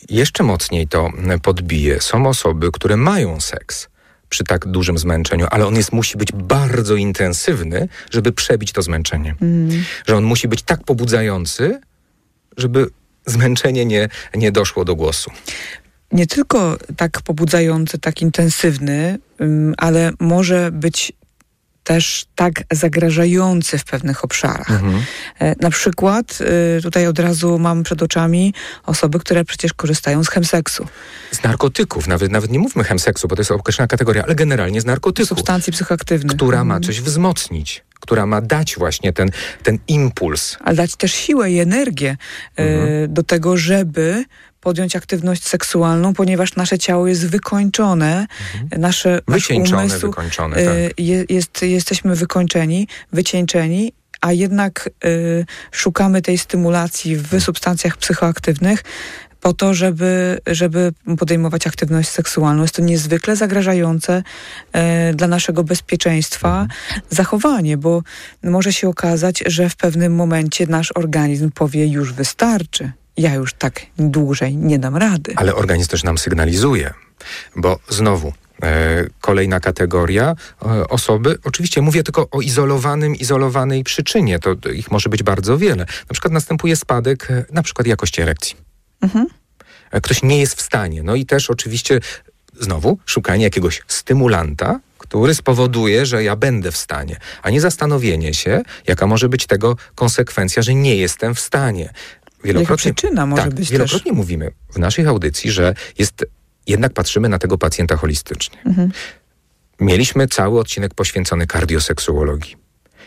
Jeszcze 0.10 0.44
mocniej 0.44 0.88
to 0.88 1.10
podbije. 1.42 2.02
Są 2.02 2.28
osoby, 2.28 2.72
które 2.72 2.98
mają 2.98 3.40
seks 3.40 3.88
przy 4.30 4.44
tak 4.44 4.68
dużym 4.68 4.98
zmęczeniu, 4.98 5.48
ale 5.52 5.68
on 5.68 5.76
jest, 5.76 5.92
musi 5.92 6.18
być 6.18 6.32
bardzo 6.32 6.96
intensywny, 6.96 7.88
żeby 8.12 8.32
przebić 8.32 8.72
to 8.72 8.82
zmęczenie. 8.82 9.36
Mm. 9.42 9.84
Że 10.08 10.18
on 10.18 10.24
musi 10.24 10.48
być 10.48 10.62
tak 10.62 10.84
pobudzający, 10.84 11.82
żeby 12.58 12.88
zmęczenie 13.26 13.86
nie, 13.86 14.10
nie 14.36 14.52
doszło 14.52 14.86
do 14.86 14.96
głosu 14.96 15.32
nie 16.12 16.28
tylko 16.28 16.78
tak 16.98 17.22
pobudzający, 17.22 18.00
tak 18.00 18.22
intensywny, 18.22 19.20
ale 19.78 20.12
może 20.20 20.72
być 20.72 21.14
też 21.84 22.26
tak 22.36 22.64
zagrażający 22.72 23.78
w 23.78 23.86
pewnych 23.86 24.24
obszarach. 24.24 24.72
Mhm. 24.72 25.04
E, 25.40 25.56
na 25.62 25.70
przykład 25.70 26.38
y, 26.78 26.82
tutaj 26.82 27.08
od 27.08 27.20
razu 27.20 27.60
mam 27.60 27.84
przed 27.84 28.04
oczami 28.04 28.54
osoby, 28.86 29.20
które 29.20 29.46
przecież 29.46 29.74
korzystają 29.74 30.24
z 30.24 30.30
chemseksu. 30.30 30.88
Z 31.32 31.44
narkotyków, 31.44 32.08
nawet, 32.08 32.32
nawet 32.32 32.52
nie 32.52 32.60
mówmy 32.60 32.84
chemseksu, 32.84 33.28
bo 33.28 33.36
to 33.36 33.40
jest 33.40 33.52
określona 33.52 33.88
kategoria, 33.88 34.24
ale 34.24 34.36
generalnie 34.36 34.82
z 34.82 34.86
narkotyków. 34.86 35.30
Substancji 35.30 35.74
psychoaktywnych. 35.74 36.36
Która 36.36 36.64
ma 36.64 36.76
mhm. 36.76 36.84
coś 36.84 37.02
wzmocnić 37.02 37.84
która 38.00 38.26
ma 38.26 38.42
dać 38.42 38.76
właśnie 38.78 39.14
ten, 39.14 39.30
ten 39.64 39.80
impuls. 39.88 40.58
Ale 40.64 40.76
dać 40.76 40.96
też 40.96 41.14
siłę 41.14 41.52
i 41.52 41.60
energię 41.60 42.18
y, 42.60 42.62
mhm. 42.62 43.14
do 43.14 43.24
tego, 43.24 43.58
żeby 43.58 44.26
podjąć 44.62 44.96
aktywność 44.96 45.48
seksualną, 45.48 46.14
ponieważ 46.14 46.56
nasze 46.56 46.78
ciało 46.78 47.08
jest 47.08 47.28
wykończone, 47.28 48.28
mhm. 48.54 48.82
nasze 48.82 49.22
Wycieńczone, 49.28 49.82
umysł, 49.82 50.08
wykończone, 50.08 50.56
tak. 50.56 51.00
je, 51.00 51.26
jest, 51.30 51.62
jesteśmy 51.62 52.16
wykończeni, 52.16 52.88
wycieńczeni, 53.14 53.94
a 54.22 54.32
jednak 54.34 54.90
y, 55.06 55.46
szukamy 55.72 56.22
tej 56.22 56.38
stymulacji 56.38 57.16
w 57.16 57.24
mhm. 57.24 57.42
substancjach 57.42 57.98
psychoaktywnych 57.98 58.84
po 59.42 59.54
to, 59.54 59.74
żeby, 59.74 60.40
żeby 60.48 60.92
podejmować 61.18 61.68
aktywność 61.68 62.10
seksualną. 62.10 62.62
Jest 62.62 62.76
to 62.76 62.82
niezwykle 62.82 63.36
zagrażające 63.36 64.24
e, 64.74 65.14
dla 65.14 65.28
naszego 65.28 65.64
bezpieczeństwa 65.64 66.62
mhm. 66.62 67.02
zachowanie, 67.10 67.78
bo 67.78 68.04
może 68.44 68.74
się 68.74 68.90
okazać, 68.90 69.44
że 69.46 69.70
w 69.70 69.76
pewnym 69.76 70.16
momencie 70.16 70.68
nasz 70.68 70.92
organizm 70.96 71.52
powie 71.52 71.88
już 71.88 72.14
wystarczy 72.14 72.92
ja 73.20 73.34
już 73.34 73.54
tak 73.54 73.82
dłużej 73.98 74.56
nie 74.58 74.80
dam 74.80 74.96
rady. 74.96 75.34
Ale 75.36 75.56
organizm 75.56 75.90
też 75.90 76.04
nam 76.04 76.18
sygnalizuje, 76.18 76.94
bo 77.56 77.80
znowu 77.90 78.34
e, 78.64 79.06
kolejna 79.22 79.60
kategoria 79.60 80.36
e, 80.62 80.88
osoby, 80.88 81.38
oczywiście 81.44 81.82
mówię 81.82 82.04
tylko 82.04 82.28
o 82.32 82.42
izolowanym, 82.42 83.16
izolowanej 83.16 83.84
przyczynie, 83.84 84.40
to, 84.40 84.56
ich 84.74 84.92
może 84.92 85.10
być 85.10 85.24
bardzo 85.24 85.58
wiele. 85.58 85.86
Na 85.86 86.14
przykład 86.14 86.34
następuje 86.34 86.76
spadek 86.76 87.32
e, 87.32 87.46
na 87.52 87.64
przykład 87.64 87.88
jakości 87.88 88.22
erekcji. 88.22 88.56
Mhm. 89.02 89.26
Ktoś 90.02 90.24
nie 90.24 90.40
jest 90.40 90.56
w 90.56 90.62
stanie. 90.62 91.04
No 91.04 91.16
i 91.16 91.26
też 91.26 91.50
oczywiście 91.50 92.00
znowu 92.60 92.98
szukanie 93.06 93.44
jakiegoś 93.44 93.82
stymulanta, 93.88 94.80
który 94.98 95.36
spowoduje, 95.36 96.06
że 96.06 96.24
ja 96.24 96.36
będę 96.36 96.72
w 96.72 96.78
stanie, 96.78 97.18
a 97.42 97.50
nie 97.50 97.62
zastanowienie 97.62 98.34
się, 98.34 98.62
jaka 98.88 99.08
może 99.08 99.30
być 99.30 99.48
tego 99.48 99.78
konsekwencja, 99.96 100.62
że 100.62 100.76
nie 100.76 100.96
jestem 100.96 101.36
w 101.36 101.40
stanie 101.40 101.94
wielokrotnie, 102.44 102.94
przyczyna 102.94 103.26
może 103.26 103.44
tak, 103.44 103.54
być 103.54 103.72
wielokrotnie 103.72 104.12
też. 104.12 104.18
mówimy 104.18 104.52
w 104.74 104.80
naszej 104.80 105.06
audycji, 105.06 105.52
że 105.52 105.74
jest, 105.98 106.26
jednak 106.68 106.94
patrzymy 106.94 107.30
na 107.30 107.40
tego 107.40 107.58
pacjenta 107.58 107.98
holistycznie. 107.98 108.58
Mhm. 108.66 108.92
Mieliśmy 109.80 110.28
cały 110.28 110.60
odcinek 110.60 110.94
poświęcony 110.94 111.48
kardioseksuologii. 111.48 112.56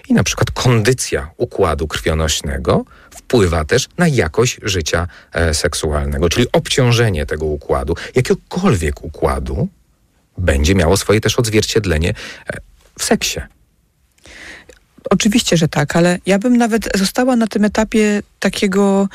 I 0.09 0.14
na 0.14 0.25
przykład 0.25 0.51
kondycja 0.51 1.31
układu 1.37 1.88
krwionośnego 1.88 2.85
wpływa 3.11 3.64
też 3.64 3.88
na 3.99 4.09
jakość 4.09 4.59
życia 4.62 5.09
e, 5.33 5.55
seksualnego, 5.55 6.29
czyli 6.29 6.47
obciążenie 6.53 7.27
tego 7.27 7.47
układu, 7.47 7.97
jakiegokolwiek 8.14 9.05
układu, 9.05 9.68
będzie 10.38 10.75
miało 10.75 10.97
swoje 10.97 11.21
też 11.21 11.38
odzwierciedlenie 11.38 12.11
e, 12.11 12.57
w 12.99 13.05
seksie. 13.05 13.40
Oczywiście, 15.10 15.56
że 15.56 15.68
tak, 15.68 15.96
ale 15.96 16.18
ja 16.26 16.38
bym 16.38 16.56
nawet 16.56 16.88
została 16.98 17.36
na 17.36 17.46
tym 17.46 17.64
etapie 17.64 18.22
takiego 18.38 19.08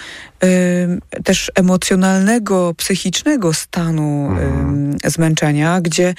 y, 0.44 1.22
też 1.24 1.52
emocjonalnego, 1.56 2.74
psychicznego 2.78 3.54
stanu 3.54 4.32
y, 5.06 5.10
zmęczenia, 5.10 5.82
gdzie 5.82 6.14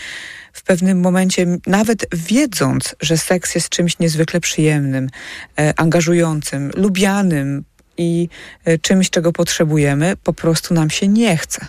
w 0.53 0.63
pewnym 0.63 1.01
momencie, 1.01 1.47
nawet 1.67 2.07
wiedząc, 2.13 2.97
że 3.01 3.19
seks 3.19 3.55
jest 3.55 3.69
czymś 3.69 3.99
niezwykle 3.99 4.41
przyjemnym, 4.41 5.05
y, 5.05 5.73
angażującym, 5.77 6.71
lubianym 6.77 7.65
i 7.97 8.29
y, 8.69 8.79
czymś, 8.79 9.11
czego 9.11 9.33
potrzebujemy, 9.33 10.17
po 10.25 10.33
prostu 10.33 10.75
nam 10.75 10.91
się 10.91 11.09
nie 11.09 11.37
chce. 11.37 11.67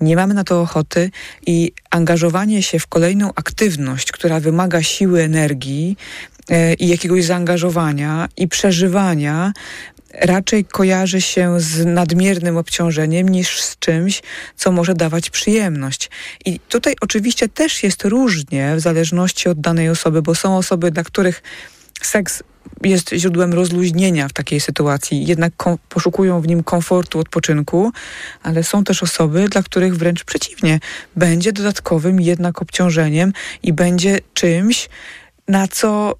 Nie 0.00 0.16
mamy 0.16 0.34
na 0.34 0.44
to 0.44 0.60
ochoty 0.60 1.10
i 1.46 1.72
angażowanie 1.90 2.62
się 2.62 2.78
w 2.78 2.86
kolejną 2.86 3.30
aktywność, 3.34 4.12
która 4.12 4.40
wymaga 4.40 4.82
siły 4.82 5.22
energii, 5.22 5.96
E, 6.37 6.37
i 6.78 6.88
jakiegoś 6.88 7.24
zaangażowania 7.24 8.28
i 8.36 8.48
przeżywania 8.48 9.52
raczej 10.14 10.64
kojarzy 10.64 11.20
się 11.20 11.60
z 11.60 11.86
nadmiernym 11.86 12.56
obciążeniem 12.56 13.28
niż 13.28 13.60
z 13.60 13.78
czymś, 13.78 14.22
co 14.56 14.72
może 14.72 14.94
dawać 14.94 15.30
przyjemność. 15.30 16.10
I 16.44 16.60
tutaj 16.60 16.94
oczywiście 17.00 17.48
też 17.48 17.82
jest 17.82 18.04
różnie 18.04 18.76
w 18.76 18.80
zależności 18.80 19.48
od 19.48 19.60
danej 19.60 19.88
osoby, 19.88 20.22
bo 20.22 20.34
są 20.34 20.56
osoby, 20.56 20.90
dla 20.90 21.04
których 21.04 21.42
seks 22.02 22.42
jest 22.82 23.10
źródłem 23.12 23.54
rozluźnienia 23.54 24.28
w 24.28 24.32
takiej 24.32 24.60
sytuacji, 24.60 25.26
jednak 25.26 25.52
poszukują 25.88 26.40
w 26.40 26.48
nim 26.48 26.62
komfortu, 26.62 27.18
odpoczynku, 27.18 27.92
ale 28.42 28.64
są 28.64 28.84
też 28.84 29.02
osoby, 29.02 29.48
dla 29.48 29.62
których 29.62 29.96
wręcz 29.96 30.24
przeciwnie, 30.24 30.80
będzie 31.16 31.52
dodatkowym 31.52 32.20
jednak 32.20 32.62
obciążeniem 32.62 33.32
i 33.62 33.72
będzie 33.72 34.18
czymś, 34.34 34.88
na 35.48 35.68
co 35.68 36.14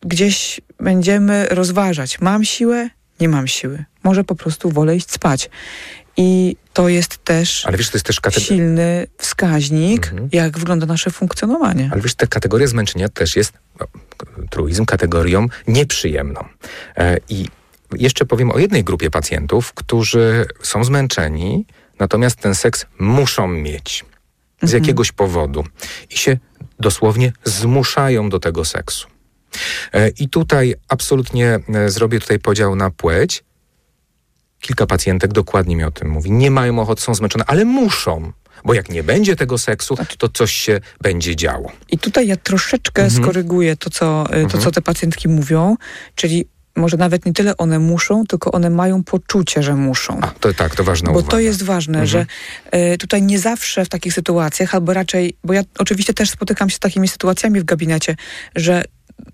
gdzieś 0.00 0.60
będziemy 0.80 1.46
rozważać, 1.50 2.20
mam 2.20 2.44
siłę, 2.44 2.90
nie 3.20 3.28
mam 3.28 3.48
siły. 3.48 3.84
Może 4.04 4.24
po 4.24 4.34
prostu 4.34 4.70
wolę 4.70 4.96
iść 4.96 5.10
spać. 5.10 5.50
I 6.16 6.56
to 6.72 6.88
jest 6.88 7.24
też, 7.24 7.66
Ale 7.66 7.78
wiesz, 7.78 7.90
to 7.90 7.96
jest 7.96 8.06
też 8.06 8.20
kateg- 8.20 8.40
silny 8.40 9.06
wskaźnik, 9.18 10.06
mhm. 10.06 10.28
jak 10.32 10.58
wygląda 10.58 10.86
nasze 10.86 11.10
funkcjonowanie. 11.10 11.88
Ale 11.92 12.02
wiesz, 12.02 12.14
ta 12.14 12.26
kategoria 12.26 12.66
zmęczenia 12.66 13.08
też 13.08 13.36
jest, 13.36 13.52
no, 13.80 13.86
truizm, 14.50 14.84
kategorią 14.84 15.46
nieprzyjemną. 15.66 16.44
E, 16.96 17.16
I 17.28 17.48
jeszcze 17.96 18.24
powiem 18.24 18.50
o 18.50 18.58
jednej 18.58 18.84
grupie 18.84 19.10
pacjentów, 19.10 19.72
którzy 19.72 20.46
są 20.62 20.84
zmęczeni, 20.84 21.66
natomiast 21.98 22.36
ten 22.36 22.54
seks 22.54 22.86
muszą 22.98 23.48
mieć 23.48 24.04
z 24.60 24.64
mhm. 24.64 24.82
jakiegoś 24.82 25.12
powodu 25.12 25.64
i 26.10 26.16
się 26.16 26.38
dosłownie 26.80 27.32
zmuszają 27.44 28.28
do 28.28 28.40
tego 28.40 28.64
seksu. 28.64 29.08
E, 29.92 30.08
I 30.08 30.28
tutaj 30.28 30.74
absolutnie 30.88 31.60
e, 31.74 31.90
zrobię 31.90 32.20
tutaj 32.20 32.38
podział 32.38 32.76
na 32.76 32.90
płeć. 32.90 33.44
Kilka 34.60 34.86
pacjentek 34.86 35.32
dokładnie 35.32 35.76
mi 35.76 35.84
o 35.84 35.90
tym 35.90 36.08
mówi. 36.08 36.32
Nie 36.32 36.50
mają 36.50 36.78
ochoty, 36.78 37.02
są 37.02 37.14
zmęczone, 37.14 37.44
ale 37.46 37.64
muszą. 37.64 38.32
Bo 38.64 38.74
jak 38.74 38.88
nie 38.88 39.02
będzie 39.02 39.36
tego 39.36 39.58
seksu, 39.58 39.96
znaczy- 39.96 40.18
to 40.18 40.28
coś 40.28 40.52
się 40.52 40.80
będzie 41.00 41.36
działo. 41.36 41.72
I 41.90 41.98
tutaj 41.98 42.26
ja 42.26 42.36
troszeczkę 42.36 43.04
mhm. 43.04 43.22
skoryguję 43.22 43.76
to 43.76 43.90
co, 43.90 44.26
e, 44.26 44.28
to, 44.28 44.36
mhm. 44.36 44.62
co 44.62 44.70
te 44.70 44.82
pacjentki 44.82 45.28
mówią, 45.28 45.76
czyli 46.14 46.48
może 46.78 46.96
nawet 46.96 47.26
nie 47.26 47.32
tyle 47.32 47.56
one 47.56 47.78
muszą, 47.78 48.26
tylko 48.26 48.52
one 48.52 48.70
mają 48.70 49.04
poczucie, 49.04 49.62
że 49.62 49.74
muszą. 49.74 50.20
A, 50.22 50.26
to 50.40 50.54
tak, 50.54 50.76
to 50.76 50.84
ważne. 50.84 51.06
Bo 51.12 51.18
uwaga. 51.18 51.30
to 51.30 51.40
jest 51.40 51.62
ważne, 51.62 52.00
mhm. 52.00 52.06
że 52.06 52.26
y, 52.94 52.98
tutaj 52.98 53.22
nie 53.22 53.38
zawsze 53.38 53.84
w 53.84 53.88
takich 53.88 54.14
sytuacjach, 54.14 54.74
albo 54.74 54.92
raczej, 54.92 55.36
bo 55.44 55.52
ja 55.52 55.62
oczywiście 55.78 56.14
też 56.14 56.30
spotykam 56.30 56.70
się 56.70 56.76
z 56.76 56.78
takimi 56.78 57.08
sytuacjami 57.08 57.60
w 57.60 57.64
gabinecie, 57.64 58.16
że 58.56 58.84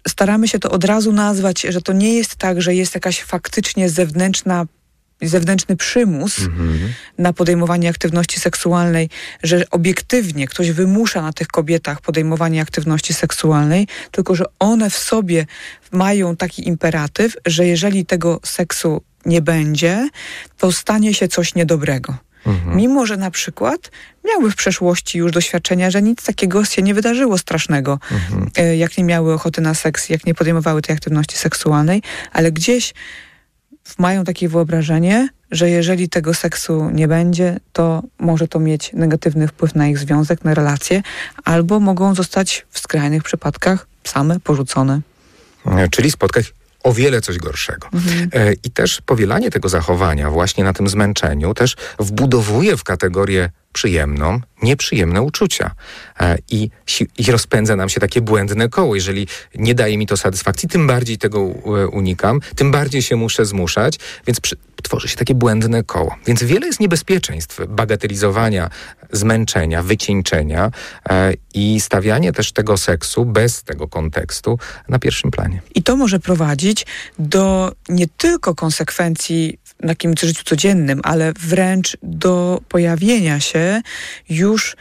staramy 0.08 0.48
się 0.48 0.58
to 0.58 0.70
od 0.70 0.84
razu 0.84 1.12
nazwać, 1.12 1.60
że 1.60 1.82
to 1.82 1.92
nie 1.92 2.14
jest 2.14 2.36
tak, 2.36 2.62
że 2.62 2.74
jest 2.74 2.94
jakaś 2.94 3.22
faktycznie 3.22 3.88
zewnętrzna 3.88 4.66
zewnętrzny 5.22 5.76
przymus 5.76 6.38
Mhm. 6.38 6.92
na 7.18 7.32
podejmowanie 7.32 7.88
aktywności 7.88 8.40
seksualnej, 8.40 9.08
że 9.42 9.64
obiektywnie 9.70 10.46
ktoś 10.46 10.70
wymusza 10.70 11.22
na 11.22 11.32
tych 11.32 11.48
kobietach 11.48 12.00
podejmowanie 12.00 12.62
aktywności 12.62 13.14
seksualnej, 13.14 13.86
tylko 14.10 14.34
że 14.34 14.44
one 14.58 14.90
w 14.90 14.96
sobie 14.98 15.46
mają 15.92 16.36
taki 16.36 16.68
imperatyw, 16.68 17.36
że 17.46 17.66
jeżeli 17.66 18.06
tego 18.06 18.40
seksu 18.44 19.02
nie 19.26 19.42
będzie, 19.42 20.08
to 20.58 20.72
stanie 20.72 21.14
się 21.14 21.28
coś 21.28 21.54
niedobrego. 21.54 22.14
Mhm. 22.46 22.76
Mimo, 22.76 23.06
że 23.06 23.16
na 23.16 23.30
przykład 23.30 23.90
miały 24.24 24.50
w 24.50 24.56
przeszłości 24.56 25.18
już 25.18 25.32
doświadczenia, 25.32 25.90
że 25.90 26.02
nic 26.02 26.22
takiego 26.24 26.64
się 26.64 26.82
nie 26.82 26.94
wydarzyło 26.94 27.38
strasznego, 27.38 27.98
Mhm. 28.10 28.50
e, 28.56 28.76
jak 28.76 28.98
nie 28.98 29.04
miały 29.04 29.34
ochoty 29.34 29.60
na 29.60 29.74
seks, 29.74 30.08
jak 30.08 30.26
nie 30.26 30.34
podejmowały 30.34 30.82
tej 30.82 30.94
aktywności 30.94 31.38
seksualnej, 31.38 32.02
ale 32.32 32.52
gdzieś 32.52 32.94
mają 33.98 34.24
takie 34.24 34.48
wyobrażenie, 34.48 35.28
że 35.50 35.70
jeżeli 35.70 36.08
tego 36.08 36.34
seksu 36.34 36.90
nie 36.90 37.08
będzie, 37.08 37.60
to 37.72 38.02
może 38.18 38.48
to 38.48 38.60
mieć 38.60 38.90
negatywny 38.92 39.48
wpływ 39.48 39.74
na 39.74 39.88
ich 39.88 39.98
związek, 39.98 40.44
na 40.44 40.54
relacje, 40.54 41.02
albo 41.44 41.80
mogą 41.80 42.14
zostać 42.14 42.66
w 42.70 42.78
skrajnych 42.78 43.22
przypadkach 43.22 43.86
same 44.04 44.40
porzucone. 44.40 45.00
E, 45.66 45.88
Czyli 45.88 46.10
spotkać 46.10 46.54
o 46.82 46.92
wiele 46.92 47.20
coś 47.20 47.38
gorszego. 47.38 47.88
E, 48.32 48.52
I 48.52 48.70
też 48.70 49.00
powielanie 49.06 49.50
tego 49.50 49.68
zachowania 49.68 50.30
właśnie 50.30 50.64
na 50.64 50.72
tym 50.72 50.88
zmęczeniu 50.88 51.54
też 51.54 51.76
wbudowuje 51.98 52.76
w 52.76 52.84
kategorię 52.84 53.50
przyjemną 53.74 54.40
nieprzyjemne 54.62 55.22
uczucia. 55.22 55.70
E, 56.20 56.38
I, 56.50 56.70
I 57.18 57.30
rozpędza 57.30 57.76
nam 57.76 57.88
się 57.88 58.00
takie 58.00 58.20
błędne 58.20 58.68
koło. 58.68 58.94
Jeżeli 58.94 59.26
nie 59.54 59.74
daje 59.74 59.98
mi 59.98 60.06
to 60.06 60.16
satysfakcji, 60.16 60.68
tym 60.68 60.86
bardziej 60.86 61.18
tego 61.18 61.38
e, 61.40 61.88
unikam, 61.88 62.40
tym 62.56 62.70
bardziej 62.70 63.02
się 63.02 63.16
muszę 63.16 63.46
zmuszać, 63.46 63.98
więc 64.26 64.40
przy, 64.40 64.56
tworzy 64.82 65.08
się 65.08 65.16
takie 65.16 65.34
błędne 65.34 65.82
koło. 65.82 66.16
Więc 66.26 66.42
wiele 66.42 66.66
jest 66.66 66.80
niebezpieczeństw 66.80 67.60
bagatelizowania, 67.68 68.70
zmęczenia, 69.12 69.82
wycieńczenia 69.82 70.70
e, 71.10 71.32
i 71.54 71.80
stawianie 71.80 72.32
też 72.32 72.52
tego 72.52 72.76
seksu 72.76 73.24
bez 73.24 73.62
tego 73.62 73.88
kontekstu 73.88 74.58
na 74.88 74.98
pierwszym 74.98 75.30
planie. 75.30 75.62
I 75.74 75.82
to 75.82 75.96
może 75.96 76.20
prowadzić 76.20 76.86
do 77.18 77.72
nie 77.88 78.06
tylko 78.08 78.54
konsekwencji 78.54 79.58
w 79.82 79.86
takim 79.86 80.14
życiu 80.22 80.44
codziennym, 80.44 81.00
ale 81.04 81.32
wręcz 81.32 81.96
do 82.02 82.60
pojawienia 82.68 83.40
się 83.40 83.82
już 84.28 84.76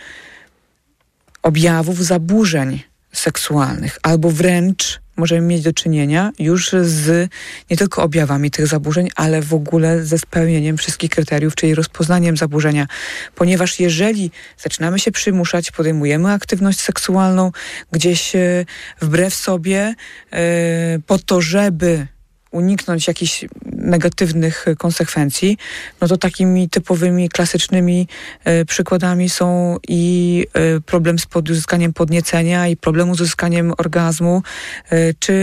objawów 1.44 2.06
zaburzeń 2.06 2.84
seksualnych, 3.12 4.00
albo 4.04 4.32
wręcz 4.32 5.04
możemy 5.16 5.42
mieć 5.42 5.62
do 5.62 5.74
czynienia 5.74 6.32
już 6.40 6.70
z 6.82 7.30
nie 7.70 7.78
tylko 7.78 8.04
objawami 8.04 8.52
tych 8.52 8.68
zaburzeń, 8.68 9.10
ale 9.16 9.42
w 9.42 9.54
ogóle 9.54 10.06
ze 10.06 10.18
spełnieniem 10.18 10.78
wszystkich 10.78 11.10
kryteriów, 11.10 11.56
czyli 11.56 11.76
rozpoznaniem 11.76 12.38
zaburzenia. 12.38 12.88
Ponieważ 13.36 13.80
jeżeli 13.80 14.32
zaczynamy 14.58 15.00
się 15.00 15.12
przymuszać, 15.12 15.72
podejmujemy 15.72 16.32
aktywność 16.32 16.80
seksualną 16.80 17.52
gdzieś 17.92 18.36
e, 18.36 18.66
wbrew 19.02 19.36
sobie, 19.36 19.96
e, 20.32 21.00
po 21.08 21.20
to, 21.20 21.42
żeby 21.42 22.08
uniknąć 22.52 23.08
jakichś 23.08 23.46
negatywnych 23.84 24.66
konsekwencji, 24.78 25.58
no 26.02 26.08
to 26.08 26.18
takimi 26.18 26.70
typowymi, 26.70 27.30
klasycznymi 27.30 28.08
e, 28.44 28.66
przykładami 28.66 29.30
są 29.30 29.78
i 29.88 30.46
e, 30.54 30.82
problem 30.82 31.20
z 31.20 31.28
uzyskaniem 31.50 31.94
podniecenia, 31.94 32.68
i 32.68 32.78
problem 32.78 33.10
uzyskaniem 33.10 33.74
orgazmu, 33.78 34.44
e, 34.90 35.14
czy 35.14 35.34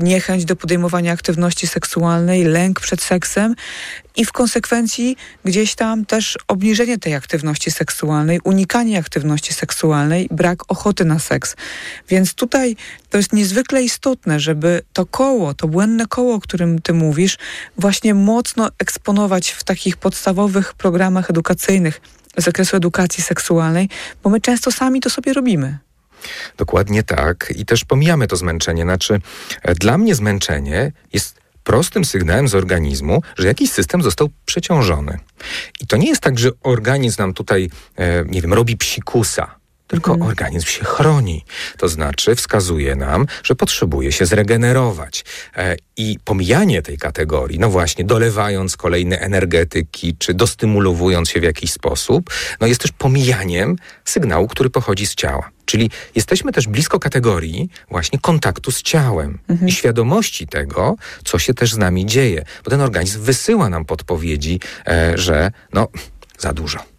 niechęć 0.00 0.44
do 0.44 0.56
podejmowania 0.56 1.12
aktywności 1.12 1.66
seksualnej, 1.66 2.44
lęk 2.44 2.80
przed 2.80 3.02
seksem 3.02 3.54
i 4.18 4.24
w 4.24 4.32
konsekwencji 4.32 5.16
gdzieś 5.44 5.74
tam 5.74 6.06
też 6.06 6.38
obniżenie 6.48 6.98
tej 6.98 7.14
aktywności 7.14 7.70
seksualnej, 7.70 8.40
unikanie 8.44 8.98
aktywności 8.98 9.54
seksualnej, 9.54 10.28
brak 10.30 10.58
ochoty 10.68 11.04
na 11.04 11.18
seks. 11.18 11.56
Więc 12.08 12.34
tutaj 12.34 12.76
to 13.10 13.16
jest 13.16 13.32
niezwykle 13.32 13.82
istotne, 13.82 14.40
żeby 14.40 14.82
to 14.92 15.06
koło, 15.06 15.54
to 15.54 15.68
błędne 15.68 16.06
koło, 16.06 16.34
o 16.34 16.40
którym 16.40 16.82
ty 16.82 16.94
mówisz, 16.94 17.38
właśnie 17.78 18.14
mocno 18.14 18.68
eksponować 18.78 19.50
w 19.50 19.64
takich 19.64 19.96
podstawowych 19.96 20.74
programach 20.74 21.30
edukacyjnych 21.30 22.00
z 22.36 22.44
zakresu 22.44 22.76
edukacji 22.76 23.22
seksualnej, 23.22 23.88
bo 24.22 24.30
my 24.30 24.40
często 24.40 24.72
sami 24.72 25.00
to 25.00 25.10
sobie 25.10 25.32
robimy. 25.32 25.78
Dokładnie 26.56 27.02
tak. 27.02 27.52
I 27.56 27.64
też 27.64 27.84
pomijamy 27.84 28.26
to 28.26 28.36
zmęczenie. 28.36 28.82
Znaczy, 28.82 29.20
e, 29.62 29.74
dla 29.74 29.98
mnie 29.98 30.14
zmęczenie 30.14 30.92
jest 31.12 31.38
prostym 31.64 32.04
sygnałem 32.04 32.48
z 32.48 32.54
organizmu, 32.54 33.22
że 33.38 33.46
jakiś 33.46 33.70
system 33.70 34.02
został 34.02 34.28
przeciążony. 34.44 35.18
I 35.80 35.86
to 35.86 35.96
nie 35.96 36.08
jest 36.08 36.20
tak, 36.20 36.38
że 36.38 36.50
organizm 36.62 37.22
nam 37.22 37.34
tutaj, 37.34 37.70
e, 37.96 38.24
nie 38.24 38.42
wiem, 38.42 38.52
robi 38.52 38.76
psikusa. 38.76 39.57
Tylko 39.88 40.12
organizm 40.20 40.66
się 40.66 40.84
chroni. 40.84 41.44
To 41.76 41.88
znaczy 41.88 42.34
wskazuje 42.34 42.96
nam, 42.96 43.26
że 43.42 43.54
potrzebuje 43.54 44.12
się 44.12 44.26
zregenerować. 44.26 45.24
E, 45.56 45.76
I 45.96 46.18
pomijanie 46.24 46.82
tej 46.82 46.98
kategorii, 46.98 47.58
no 47.58 47.70
właśnie, 47.70 48.04
dolewając 48.04 48.76
kolejne 48.76 49.20
energetyki, 49.20 50.16
czy 50.18 50.34
dostymulowując 50.34 51.30
się 51.30 51.40
w 51.40 51.42
jakiś 51.42 51.72
sposób, 51.72 52.30
no 52.60 52.66
jest 52.66 52.80
też 52.80 52.92
pomijaniem 52.92 53.76
sygnału, 54.04 54.48
który 54.48 54.70
pochodzi 54.70 55.06
z 55.06 55.14
ciała. 55.14 55.50
Czyli 55.64 55.90
jesteśmy 56.14 56.52
też 56.52 56.66
blisko 56.68 56.98
kategorii 56.98 57.70
właśnie 57.90 58.18
kontaktu 58.18 58.70
z 58.70 58.82
ciałem 58.82 59.38
i 59.66 59.72
świadomości 59.72 60.46
tego, 60.46 60.96
co 61.24 61.38
się 61.38 61.54
też 61.54 61.72
z 61.72 61.76
nami 61.76 62.06
dzieje. 62.06 62.44
Bo 62.64 62.70
ten 62.70 62.80
organizm 62.80 63.22
wysyła 63.22 63.68
nam 63.68 63.84
podpowiedzi, 63.84 64.60
e, 64.86 65.12
że 65.18 65.50
no, 65.72 65.88
za 66.38 66.52
dużo. 66.52 66.97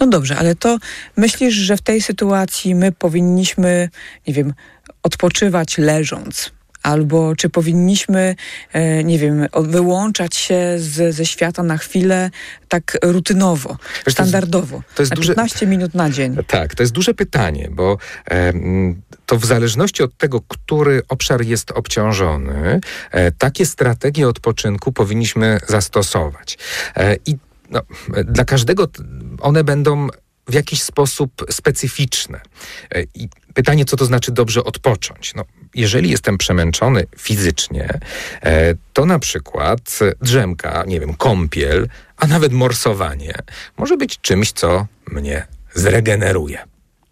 No 0.00 0.06
dobrze, 0.06 0.36
ale 0.36 0.54
to 0.54 0.78
myślisz, 1.16 1.54
że 1.54 1.76
w 1.76 1.80
tej 1.82 2.00
sytuacji 2.02 2.74
my 2.74 2.92
powinniśmy, 2.92 3.88
nie 4.26 4.34
wiem, 4.34 4.54
odpoczywać 5.02 5.78
leżąc? 5.78 6.50
Albo 6.82 7.36
czy 7.36 7.48
powinniśmy, 7.50 8.34
e, 8.72 9.04
nie 9.04 9.18
wiem, 9.18 9.46
wyłączać 9.60 10.36
się 10.36 10.74
z, 10.78 11.14
ze 11.14 11.26
świata 11.26 11.62
na 11.62 11.78
chwilę 11.78 12.30
tak 12.68 12.98
rutynowo, 13.02 13.68
to 13.68 13.78
jest- 14.06 14.16
standardowo, 14.16 14.82
to 14.94 15.02
jest 15.02 15.10
na 15.12 15.16
duże- 15.16 15.34
15 15.34 15.66
minut 15.66 15.94
na 15.94 16.10
dzień? 16.10 16.36
Tak, 16.46 16.74
to 16.74 16.82
jest 16.82 16.92
duże 16.92 17.14
pytanie, 17.14 17.68
bo 17.72 17.98
em, 18.24 19.02
to 19.26 19.38
w 19.38 19.44
zależności 19.44 20.02
od 20.02 20.16
tego, 20.16 20.40
który 20.48 21.02
obszar 21.08 21.42
jest 21.44 21.70
obciążony, 21.70 22.80
e, 23.10 23.32
takie 23.32 23.66
strategie 23.66 24.28
odpoczynku 24.28 24.92
powinniśmy 24.92 25.58
zastosować. 25.68 26.58
E, 26.96 27.16
I 27.26 27.36
no, 27.70 27.80
dla 28.24 28.44
każdego 28.44 28.88
one 29.40 29.64
będą 29.64 30.08
w 30.48 30.54
jakiś 30.54 30.82
sposób 30.82 31.46
specyficzne. 31.50 32.40
E, 32.94 33.02
I 33.14 33.28
pytanie, 33.54 33.84
co 33.84 33.96
to 33.96 34.04
znaczy 34.04 34.32
dobrze 34.32 34.64
odpocząć? 34.64 35.34
No, 35.34 35.44
jeżeli 35.74 36.10
jestem 36.10 36.38
przemęczony 36.38 37.06
fizycznie, 37.18 37.98
e, 38.42 38.74
to 38.92 39.06
na 39.06 39.18
przykład 39.18 39.98
drzemka, 40.22 40.84
nie 40.86 41.00
wiem, 41.00 41.14
kąpiel, 41.14 41.88
a 42.16 42.26
nawet 42.26 42.52
morsowanie 42.52 43.34
może 43.76 43.96
być 43.96 44.20
czymś, 44.20 44.52
co 44.52 44.86
mnie 45.10 45.46
zregeneruje. 45.74 46.64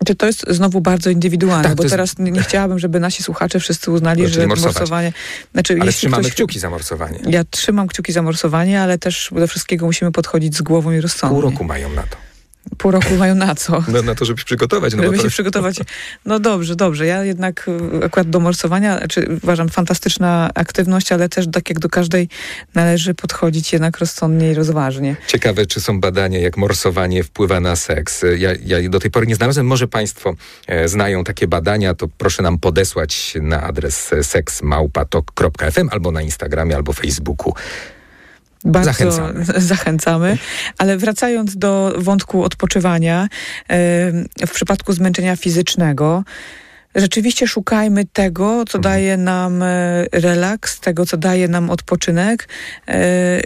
Czy 0.07 0.15
to 0.15 0.27
jest 0.27 0.45
znowu 0.49 0.81
bardzo 0.81 1.11
indywidualne? 1.11 1.65
Tak, 1.65 1.75
bo 1.77 1.83
jest- 1.83 1.93
teraz 1.93 2.19
nie, 2.19 2.31
nie 2.31 2.41
chciałabym, 2.43 2.79
żeby 2.79 3.01
nasi 3.01 3.23
słuchacze 3.23 3.61
wszyscy 3.61 3.91
uznali, 3.91 4.23
No, 4.23 4.29
że 4.29 4.47
morsować. 4.47 4.75
morsowanie... 4.75 5.13
Znaczy, 5.53 5.79
Ale 5.81 5.93
trzymamy 5.93 6.23
ktoś- 6.23 6.33
kciuki 6.35 6.59
za 6.59 6.71
morsowanie. 6.71 7.19
Ja 7.29 7.45
trzymam 7.51 7.89
kciuki 7.89 8.13
za 8.13 8.23
morsowanie, 8.23 8.81
ale 8.81 8.99
też 8.99 9.31
do 9.37 9.47
wszystkiego 9.47 9.87
musimy 9.87 10.13
podchodzić 10.13 10.57
z 10.57 10.63
głową 10.63 10.93
i 10.93 11.01
rozsądnie. 11.01 11.41
Pół 11.41 11.51
roku 11.51 11.65
mają 11.65 11.93
na 11.93 12.03
to. 12.03 12.17
Pół 12.79 12.91
roku 12.91 13.15
mają 13.19 13.35
na 13.35 13.55
co? 13.55 13.85
No, 13.89 14.03
na 14.03 14.15
to, 14.15 14.25
żeby 14.25 14.39
się 14.41 14.45
przygotować. 14.45 14.95
No, 14.95 15.03
Żeby 15.03 15.17
to, 15.17 15.23
się 15.23 15.29
przygotować. 15.29 15.77
No 16.25 16.41
dobrze, 16.41 16.77
dobrze. 16.77 17.07
Ja 17.07 17.25
jednak 17.25 17.69
y, 18.03 18.05
akurat 18.05 18.31
do 18.31 18.41
morsowania, 18.41 18.99
znaczy 18.99 19.39
uważam 19.43 19.69
fantastyczna 19.69 20.51
aktywność, 20.55 21.13
ale 21.13 21.29
też 21.29 21.47
tak 21.53 21.69
jak 21.69 21.79
do 21.79 21.89
każdej 21.89 22.29
należy 22.75 23.15
podchodzić 23.15 23.73
jednak 23.73 23.99
rozsądnie 23.99 24.51
i 24.51 24.55
rozważnie. 24.55 25.17
Ciekawe, 25.27 25.67
czy 25.67 25.81
są 25.81 26.01
badania, 26.01 26.39
jak 26.39 26.57
morsowanie 26.57 27.25
wpływa 27.25 27.61
na 27.61 27.77
seks. 27.77 28.25
Ja, 28.39 28.51
ja 28.65 28.89
do 28.89 29.01
tej 29.01 29.11
pory 29.11 29.27
nie 29.27 29.37
znalazłem. 29.37 29.67
Może 29.67 29.89
Państwo 29.89 30.35
e, 30.67 30.89
znają 30.89 31.25
takie 31.25 31.47
badania, 31.49 31.95
to 31.95 32.09
proszę 32.19 32.43
nam 32.43 32.59
podesłać 32.59 33.35
na 33.43 33.63
adres 33.63 34.11
seksmałpatok.fm 34.23 35.89
albo 35.93 36.13
na 36.13 36.23
Instagramie, 36.23 36.77
albo 36.77 36.93
Facebooku. 36.93 37.55
Bardzo 38.65 38.91
Zachęcamy. 38.93 39.45
zachęcamy. 39.57 40.39
Ale 40.79 40.97
wracając 40.97 41.57
do 41.57 41.95
wątku 41.99 42.45
odpoczywania, 42.45 43.29
w 44.47 44.51
przypadku 44.55 44.93
zmęczenia 44.93 45.37
fizycznego, 45.37 46.25
rzeczywiście 46.95 47.47
szukajmy 47.47 48.05
tego, 48.13 48.45
Mhm. 48.47 48.67
co 48.67 48.79
daje 48.79 49.17
nam 49.17 49.63
e, 49.63 49.67
relaks, 50.13 50.81
tego, 50.81 51.07
co 51.07 51.17
daje 51.17 51.49
nam 51.49 51.71
odpoczynek. 51.71 52.49
E, 52.89 53.41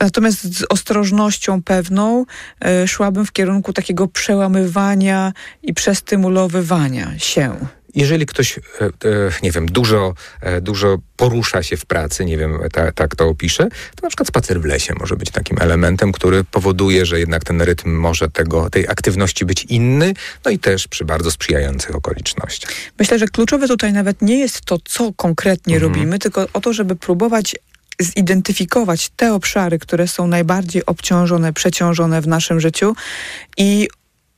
Natomiast 0.00 0.58
z 0.58 0.64
ostrożnością 0.68 1.62
pewną 1.62 2.24
e, 2.64 2.88
szłabym 2.88 3.26
w 3.26 3.32
kierunku 3.32 3.72
takiego 3.72 4.08
przełamywania 4.08 5.32
i 5.62 5.74
przestymulowywania 5.74 7.18
się. 7.18 7.56
Jeżeli 7.96 8.26
ktoś, 8.26 8.60
nie 9.42 9.50
wiem, 9.50 9.66
dużo, 9.66 10.14
dużo 10.62 10.98
porusza 11.16 11.62
się 11.62 11.76
w 11.76 11.86
pracy, 11.86 12.24
nie 12.24 12.38
wiem, 12.38 12.58
tak, 12.72 12.94
tak 12.94 13.16
to 13.16 13.28
opiszę, 13.28 13.68
to 13.96 14.02
na 14.02 14.08
przykład 14.08 14.28
spacer 14.28 14.60
w 14.60 14.64
lesie 14.64 14.94
może 15.00 15.16
być 15.16 15.30
takim 15.30 15.58
elementem, 15.60 16.12
który 16.12 16.44
powoduje, 16.44 17.06
że 17.06 17.18
jednak 17.18 17.44
ten 17.44 17.62
rytm 17.62 17.90
może 17.90 18.30
tego, 18.30 18.70
tej 18.70 18.88
aktywności 18.88 19.44
być 19.44 19.64
inny, 19.64 20.14
no 20.44 20.50
i 20.50 20.58
też 20.58 20.88
przy 20.88 21.04
bardzo 21.04 21.30
sprzyjających 21.30 21.94
okolicznościach. 21.94 22.70
Myślę, 22.98 23.18
że 23.18 23.26
kluczowe 23.26 23.68
tutaj 23.68 23.92
nawet 23.92 24.22
nie 24.22 24.38
jest 24.38 24.60
to, 24.60 24.78
co 24.84 25.12
konkretnie 25.12 25.74
mhm. 25.74 25.92
robimy, 25.92 26.18
tylko 26.18 26.46
o 26.52 26.60
to, 26.60 26.72
żeby 26.72 26.96
próbować 26.96 27.56
zidentyfikować 28.00 29.08
te 29.16 29.34
obszary, 29.34 29.78
które 29.78 30.08
są 30.08 30.26
najbardziej 30.26 30.86
obciążone, 30.86 31.52
przeciążone 31.52 32.20
w 32.20 32.28
naszym 32.28 32.60
życiu 32.60 32.96
i 33.56 33.88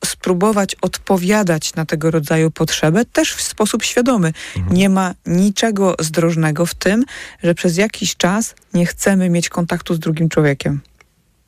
spróbować 0.05 0.75
odpowiadać 0.81 1.75
na 1.75 1.85
tego 1.85 2.11
rodzaju 2.11 2.51
potrzebę 2.51 3.05
też 3.05 3.33
w 3.33 3.41
sposób 3.41 3.83
świadomy. 3.83 4.33
Mhm. 4.57 4.75
Nie 4.75 4.89
ma 4.89 5.13
niczego 5.25 5.95
zdrożnego 5.99 6.65
w 6.65 6.75
tym, 6.75 7.05
że 7.43 7.55
przez 7.55 7.77
jakiś 7.77 8.15
czas 8.15 8.55
nie 8.73 8.85
chcemy 8.85 9.29
mieć 9.29 9.49
kontaktu 9.49 9.95
z 9.95 9.99
drugim 9.99 10.29
człowiekiem 10.29 10.81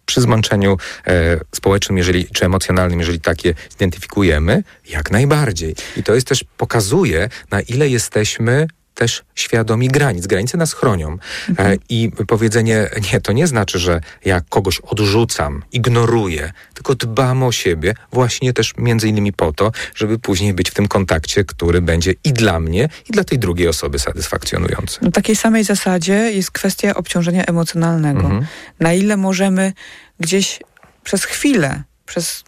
przy 0.05 0.21
zmęczeniu 0.21 0.77
e, 1.07 1.39
społecznym, 1.55 1.97
jeżeli, 1.97 2.27
czy 2.27 2.45
emocjonalnym, 2.45 2.99
jeżeli 2.99 3.19
takie 3.19 3.53
zidentyfikujemy, 3.71 4.63
jak 4.89 5.11
najbardziej. 5.11 5.75
I 5.97 6.03
to 6.03 6.15
jest 6.15 6.27
też 6.27 6.43
pokazuje, 6.57 7.29
na 7.51 7.61
ile 7.61 7.89
jesteśmy 7.89 8.67
też 9.01 9.23
świadomi 9.35 9.87
granic. 9.87 10.27
Granice 10.27 10.57
nas 10.57 10.73
chronią. 10.73 11.17
Mhm. 11.49 11.71
E, 11.71 11.77
I 11.89 12.11
powiedzenie 12.27 12.89
nie, 13.13 13.21
to 13.21 13.31
nie 13.31 13.47
znaczy, 13.47 13.79
że 13.79 14.01
ja 14.25 14.41
kogoś 14.49 14.79
odrzucam, 14.79 15.63
ignoruję, 15.71 16.51
tylko 16.73 16.95
dbam 16.95 17.43
o 17.43 17.51
siebie 17.51 17.93
właśnie 18.11 18.53
też 18.53 18.73
między 18.77 19.07
innymi 19.07 19.33
po 19.33 19.53
to, 19.53 19.71
żeby 19.95 20.19
później 20.19 20.53
być 20.53 20.69
w 20.69 20.73
tym 20.73 20.87
kontakcie, 20.87 21.45
który 21.45 21.81
będzie 21.81 22.13
i 22.23 22.33
dla 22.33 22.59
mnie, 22.59 22.89
i 23.09 23.11
dla 23.11 23.23
tej 23.23 23.39
drugiej 23.39 23.67
osoby 23.67 23.99
satysfakcjonujący. 23.99 24.99
Na 25.01 25.11
takiej 25.11 25.35
samej 25.35 25.63
zasadzie 25.63 26.13
jest 26.13 26.51
kwestia 26.51 26.93
obciążenia 26.95 27.45
emocjonalnego. 27.45 28.21
Mhm. 28.21 28.45
Na 28.79 28.93
ile 28.93 29.17
możemy 29.17 29.73
gdzieś 30.19 30.59
przez 31.03 31.25
chwilę, 31.25 31.83
przez 32.05 32.43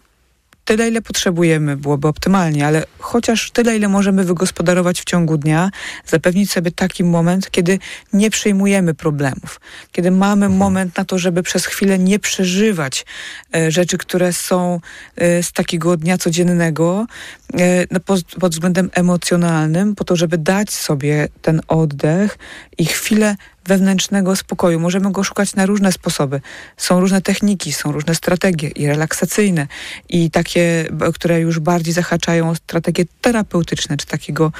tyle, 0.64 0.88
ile 0.88 1.02
potrzebujemy, 1.02 1.76
byłoby 1.76 2.08
optymalnie, 2.08 2.66
ale 2.66 2.84
chociaż 2.98 3.50
tyle, 3.50 3.76
ile 3.76 3.88
możemy 3.88 4.24
wygospodarować 4.24 5.00
w 5.00 5.04
ciągu 5.04 5.38
dnia, 5.38 5.70
zapewnić 6.06 6.50
sobie 6.52 6.70
taki 6.70 7.04
moment, 7.04 7.50
kiedy 7.50 7.78
nie 8.12 8.30
przyjmujemy 8.30 8.94
problemów, 8.94 9.60
kiedy 9.92 10.10
mamy 10.10 10.46
mhm. 10.46 10.58
moment 10.58 10.96
na 10.96 11.04
to, 11.04 11.18
żeby 11.18 11.42
przez 11.42 11.66
chwilę 11.66 11.98
nie 11.98 12.18
przeżywać 12.18 13.06
e, 13.54 13.70
rzeczy, 13.70 13.98
które 13.98 14.32
są 14.32 14.80
e, 15.16 15.42
z 15.42 15.52
takiego 15.52 15.96
dnia 15.96 16.18
codziennego 16.18 17.06
e, 17.54 17.86
no, 17.90 18.00
pod, 18.00 18.24
pod 18.24 18.52
względem 18.52 18.90
emocjonalnym, 18.92 19.94
po 19.94 20.04
to, 20.04 20.16
żeby 20.16 20.38
dać 20.38 20.72
sobie 20.72 21.28
ten 21.42 21.60
oddech 21.68 22.38
i 22.78 22.86
chwilę 22.86 23.36
wewnętrznego 23.66 24.36
spokoju. 24.36 24.80
Możemy 24.80 25.12
go 25.12 25.24
szukać 25.24 25.54
na 25.54 25.66
różne 25.66 25.92
sposoby. 25.92 26.40
Są 26.76 27.00
różne 27.00 27.22
techniki, 27.22 27.72
są 27.72 27.92
różne 27.92 28.14
strategie 28.14 28.68
i 28.68 28.86
relaksacyjne, 28.86 29.66
i 30.08 30.30
takie, 30.30 30.84
które 31.14 31.40
już 31.40 31.58
bardziej 31.58 31.94
zahaczają 31.94 32.50
o 32.50 32.54
strategie 32.54 33.04
terapeutyczne, 33.20 33.96
czy 33.96 34.06
takiego, 34.06 34.52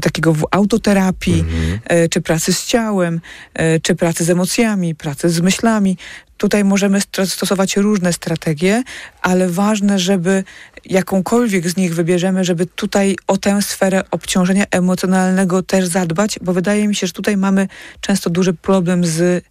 takiego 0.00 0.34
autoterapii, 0.50 1.40
mhm. 1.40 1.80
E, 1.84 2.08
czy 2.08 2.20
pracy 2.20 2.52
z 2.52 2.66
ciałem, 2.66 3.20
e, 3.54 3.80
czy 3.80 3.94
pracy 3.94 4.24
z 4.24 4.30
emocjami, 4.30 4.94
pracy 4.94 5.30
z 5.30 5.40
myślami. 5.40 5.96
Tutaj 6.36 6.64
możemy 6.64 7.00
stosować 7.24 7.76
różne 7.76 8.12
strategie, 8.12 8.82
ale 9.22 9.48
ważne, 9.48 9.98
żeby 9.98 10.44
jakąkolwiek 10.84 11.68
z 11.68 11.76
nich 11.76 11.94
wybierzemy, 11.94 12.44
żeby 12.44 12.66
tutaj 12.66 13.16
o 13.26 13.36
tę 13.36 13.62
sferę 13.62 14.02
obciążenia 14.10 14.64
emocjonalnego 14.70 15.62
też 15.62 15.86
zadbać, 15.86 16.38
bo 16.42 16.52
wydaje 16.52 16.88
mi 16.88 16.94
się, 16.94 17.06
że 17.06 17.12
tutaj 17.12 17.36
mamy 17.36 17.68
często 18.00 18.30
duży 18.30 18.54
problem 18.54 19.04
z 19.04 19.44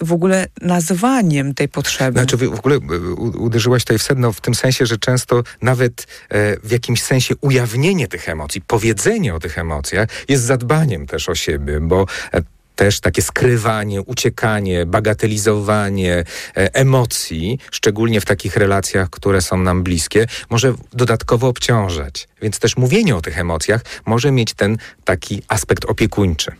w 0.00 0.12
ogóle 0.12 0.46
nazwaniem 0.60 1.54
tej 1.54 1.68
potrzeby. 1.68 2.18
Znaczy 2.18 2.36
w 2.36 2.58
ogóle 2.58 2.76
e, 2.76 2.78
uderzyłaś 3.38 3.82
tutaj 3.82 3.98
w 3.98 4.02
sedno 4.02 4.32
w 4.32 4.40
tym 4.40 4.54
sensie, 4.54 4.86
że 4.86 4.98
często 4.98 5.42
nawet 5.62 6.06
e, 6.28 6.56
w 6.60 6.70
jakimś 6.70 7.02
sensie 7.02 7.34
ujawnienie 7.40 8.08
tych 8.08 8.28
emocji, 8.28 8.60
powiedzenie 8.60 9.34
o 9.34 9.40
tych 9.40 9.58
emocjach 9.58 10.08
jest 10.28 10.44
zadbaniem 10.44 11.06
też 11.06 11.28
o 11.28 11.34
siebie, 11.34 11.80
bo 11.80 12.06
e, 12.32 12.42
też 12.76 13.00
takie 13.00 13.22
skrywanie, 13.22 14.02
uciekanie, 14.02 14.86
bagatelizowanie 14.86 16.24
e, 16.56 16.74
emocji, 16.74 17.58
szczególnie 17.70 18.20
w 18.20 18.24
takich 18.24 18.56
relacjach, 18.56 19.10
które 19.10 19.42
są 19.42 19.56
nam 19.56 19.82
bliskie, 19.82 20.26
może 20.50 20.74
dodatkowo 20.92 21.48
obciążać. 21.48 22.28
Więc 22.42 22.58
też 22.58 22.76
mówienie 22.76 23.16
o 23.16 23.20
tych 23.20 23.38
emocjach 23.38 23.84
może 24.06 24.30
mieć 24.30 24.54
ten 24.54 24.76
taki 25.04 25.42
aspekt 25.48 25.84
opiekuńczy. 25.84 26.52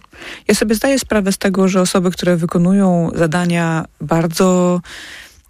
Ja 0.48 0.54
sobie 0.54 0.74
zdaję 0.74 0.98
sprawę 0.98 1.32
z 1.32 1.38
tego, 1.38 1.68
że 1.68 1.80
osoby, 1.80 2.10
które 2.10 2.36
wykonują 2.36 3.10
zadania 3.14 3.84
bardzo 4.00 4.80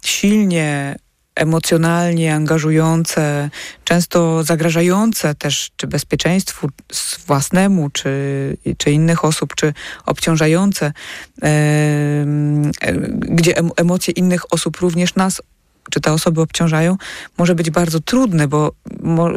silnie 0.05 0.95
emocjonalnie 1.35 2.35
angażujące, 2.35 3.49
często 3.83 4.43
zagrażające 4.43 5.35
też 5.35 5.71
czy 5.77 5.87
bezpieczeństwu 5.87 6.69
własnemu, 7.27 7.89
czy, 7.89 8.11
czy 8.77 8.91
innych 8.91 9.25
osób, 9.25 9.55
czy 9.55 9.73
obciążające, 10.05 10.93
e, 11.43 12.25
gdzie 13.19 13.53
emocje 13.75 14.13
innych 14.13 14.53
osób 14.53 14.77
również 14.77 15.15
nas 15.15 15.41
czy 15.91 16.01
te 16.01 16.13
osoby 16.13 16.41
obciążają, 16.41 16.97
może 17.37 17.55
być 17.55 17.69
bardzo 17.69 17.99
trudne, 17.99 18.47
bo 18.47 18.71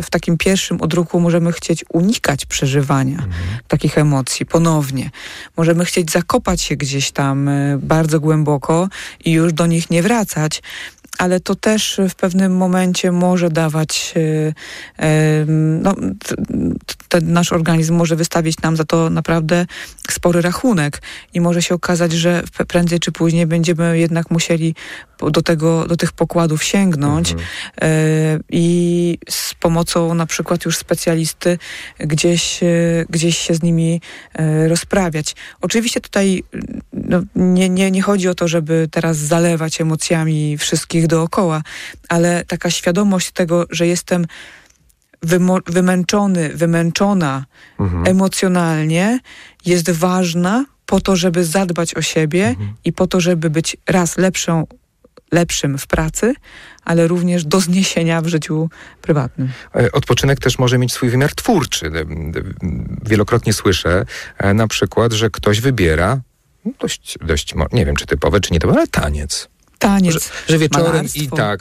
w 0.02 0.10
takim 0.10 0.38
pierwszym 0.38 0.82
odruchu 0.82 1.20
możemy 1.20 1.52
chcieć 1.52 1.84
unikać 1.92 2.46
przeżywania 2.46 3.16
mhm. 3.16 3.32
takich 3.68 3.98
emocji 3.98 4.46
ponownie. 4.46 5.10
Możemy 5.56 5.84
chcieć 5.84 6.10
zakopać 6.10 6.60
się 6.60 6.76
gdzieś 6.76 7.10
tam 7.10 7.48
e, 7.48 7.78
bardzo 7.82 8.20
głęboko 8.20 8.88
i 9.24 9.32
już 9.32 9.52
do 9.52 9.66
nich 9.66 9.90
nie 9.90 10.02
wracać, 10.02 10.62
ale 11.18 11.40
to 11.40 11.54
też 11.54 12.00
w 12.08 12.14
pewnym 12.14 12.56
momencie 12.56 13.12
może 13.12 13.50
dawać, 13.50 14.14
e, 14.16 15.04
e, 15.04 15.44
no, 15.82 15.94
ten 17.08 17.32
nasz 17.32 17.52
organizm 17.52 17.94
może 17.94 18.16
wystawić 18.16 18.62
nam 18.62 18.76
za 18.76 18.84
to 18.84 19.10
naprawdę 19.10 19.66
spory 20.10 20.42
rachunek 20.42 21.02
i 21.34 21.40
może 21.40 21.62
się 21.62 21.74
okazać, 21.74 22.12
że 22.12 22.42
prędzej 22.68 23.00
czy 23.00 23.12
później 23.12 23.46
będziemy 23.46 23.98
jednak 23.98 24.30
musieli 24.30 24.74
do, 25.30 25.42
tego, 25.42 25.86
do 25.86 25.96
tych 25.96 26.12
pokładów 26.12 26.37
sięgnąć 26.62 27.32
mhm. 27.32 27.48
E, 27.82 27.88
i 28.50 29.18
z 29.28 29.54
pomocą 29.54 30.14
na 30.14 30.26
przykład 30.26 30.64
już 30.64 30.76
specjalisty 30.76 31.58
gdzieś, 31.98 32.60
gdzieś 33.10 33.38
się 33.38 33.54
z 33.54 33.62
nimi 33.62 34.00
rozprawiać. 34.68 35.36
Oczywiście 35.60 36.00
tutaj 36.00 36.44
no, 36.92 37.22
nie, 37.36 37.68
nie, 37.68 37.90
nie 37.90 38.02
chodzi 38.02 38.28
o 38.28 38.34
to, 38.34 38.48
żeby 38.48 38.88
teraz 38.90 39.16
zalewać 39.16 39.80
emocjami 39.80 40.58
wszystkich 40.58 41.06
dookoła, 41.06 41.62
ale 42.08 42.44
taka 42.44 42.70
świadomość 42.70 43.30
tego, 43.30 43.66
że 43.70 43.86
jestem 43.86 44.26
wymęczony, 45.66 46.48
wymęczona 46.48 47.44
mhm. 47.80 48.06
emocjonalnie, 48.06 49.20
jest 49.66 49.90
ważna 49.90 50.64
po 50.86 51.00
to, 51.00 51.16
żeby 51.16 51.44
zadbać 51.44 51.94
o 51.94 52.02
siebie 52.02 52.48
mhm. 52.48 52.74
i 52.84 52.92
po 52.92 53.06
to, 53.06 53.20
żeby 53.20 53.50
być 53.50 53.76
raz 53.86 54.18
lepszą 54.18 54.66
lepszym 55.32 55.78
w 55.78 55.86
pracy, 55.86 56.34
ale 56.84 57.08
również 57.08 57.44
do 57.44 57.60
zniesienia 57.60 58.20
w 58.20 58.26
życiu 58.26 58.70
prywatnym. 59.02 59.48
E, 59.76 59.92
odpoczynek 59.92 60.40
też 60.40 60.58
może 60.58 60.78
mieć 60.78 60.92
swój 60.92 61.10
wymiar 61.10 61.34
twórczy. 61.34 61.86
E, 61.86 61.90
wielokrotnie 63.06 63.52
słyszę 63.52 64.04
e, 64.38 64.54
na 64.54 64.68
przykład, 64.68 65.12
że 65.12 65.30
ktoś 65.30 65.60
wybiera 65.60 66.20
dość, 66.80 67.18
dość, 67.20 67.54
nie 67.72 67.86
wiem 67.86 67.96
czy 67.96 68.06
typowe, 68.06 68.40
czy 68.40 68.52
nie 68.52 68.60
typowe, 68.60 68.78
ale 68.78 68.86
taniec. 68.86 69.48
Taniec, 69.78 70.14
że, 70.14 70.20
że 70.48 70.58
wieczorem 70.58 70.86
malarstwo. 70.86 71.22
i 71.22 71.28
tak, 71.28 71.60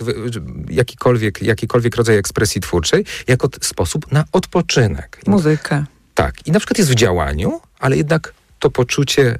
jakikolwiek, 0.70 1.42
jakikolwiek 1.42 1.96
rodzaj 1.96 2.18
ekspresji 2.18 2.62
twórczej, 2.62 3.06
jako 3.28 3.50
sposób 3.62 4.12
na 4.12 4.26
odpoczynek. 4.32 5.22
Muzykę. 5.28 5.86
Tak. 6.14 6.48
I 6.48 6.52
na 6.52 6.60
przykład 6.60 6.78
jest 6.78 6.92
w 6.92 6.96
działaniu, 6.96 7.62
ale 7.80 7.98
jednak 7.98 8.34
to 8.60 8.70
poczucie 8.70 9.40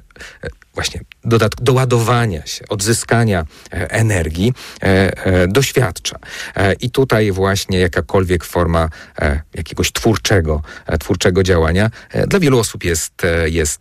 właśnie 0.78 1.00
dodatk- 1.24 1.62
doładowania 1.62 2.46
się, 2.46 2.64
odzyskania 2.68 3.44
e, 3.72 3.90
energii 3.90 4.52
e, 4.82 4.86
e, 5.26 5.48
doświadcza. 5.48 6.18
I 6.80 6.90
tutaj 6.90 7.32
właśnie 7.32 7.78
jakakolwiek 7.78 8.44
forma 8.44 8.88
jakiegoś 9.54 9.92
twórczego, 9.92 10.62
twórczego 11.00 11.42
działania 11.42 11.90
dla 12.26 12.40
wielu 12.40 12.58
osób 12.58 12.84
jest, 12.84 13.12
jest 13.44 13.80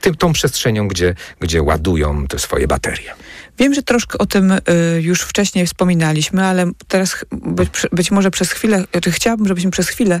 tym, 0.00 0.14
tą 0.18 0.32
przestrzenią, 0.32 0.88
gdzie, 0.88 1.14
gdzie 1.40 1.62
ładują 1.62 2.26
te 2.26 2.38
swoje 2.38 2.66
baterie. 2.66 3.14
Wiem, 3.58 3.74
że 3.74 3.82
troszkę 3.82 4.18
o 4.18 4.26
tym 4.26 4.54
już 5.00 5.20
wcześniej 5.22 5.66
wspominaliśmy, 5.66 6.44
ale 6.44 6.70
teraz 6.88 7.24
być, 7.32 7.70
być 7.92 8.10
może 8.10 8.30
przez 8.30 8.52
chwilę, 8.52 8.84
czy 9.02 9.10
chciałabym, 9.10 9.48
żebyśmy 9.48 9.70
przez 9.70 9.88
chwilę 9.88 10.20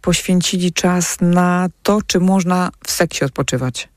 poświęcili 0.00 0.72
czas 0.72 1.16
na 1.20 1.68
to, 1.82 1.98
czy 2.06 2.20
można 2.20 2.70
w 2.86 2.90
seksie 2.90 3.24
odpoczywać. 3.24 3.91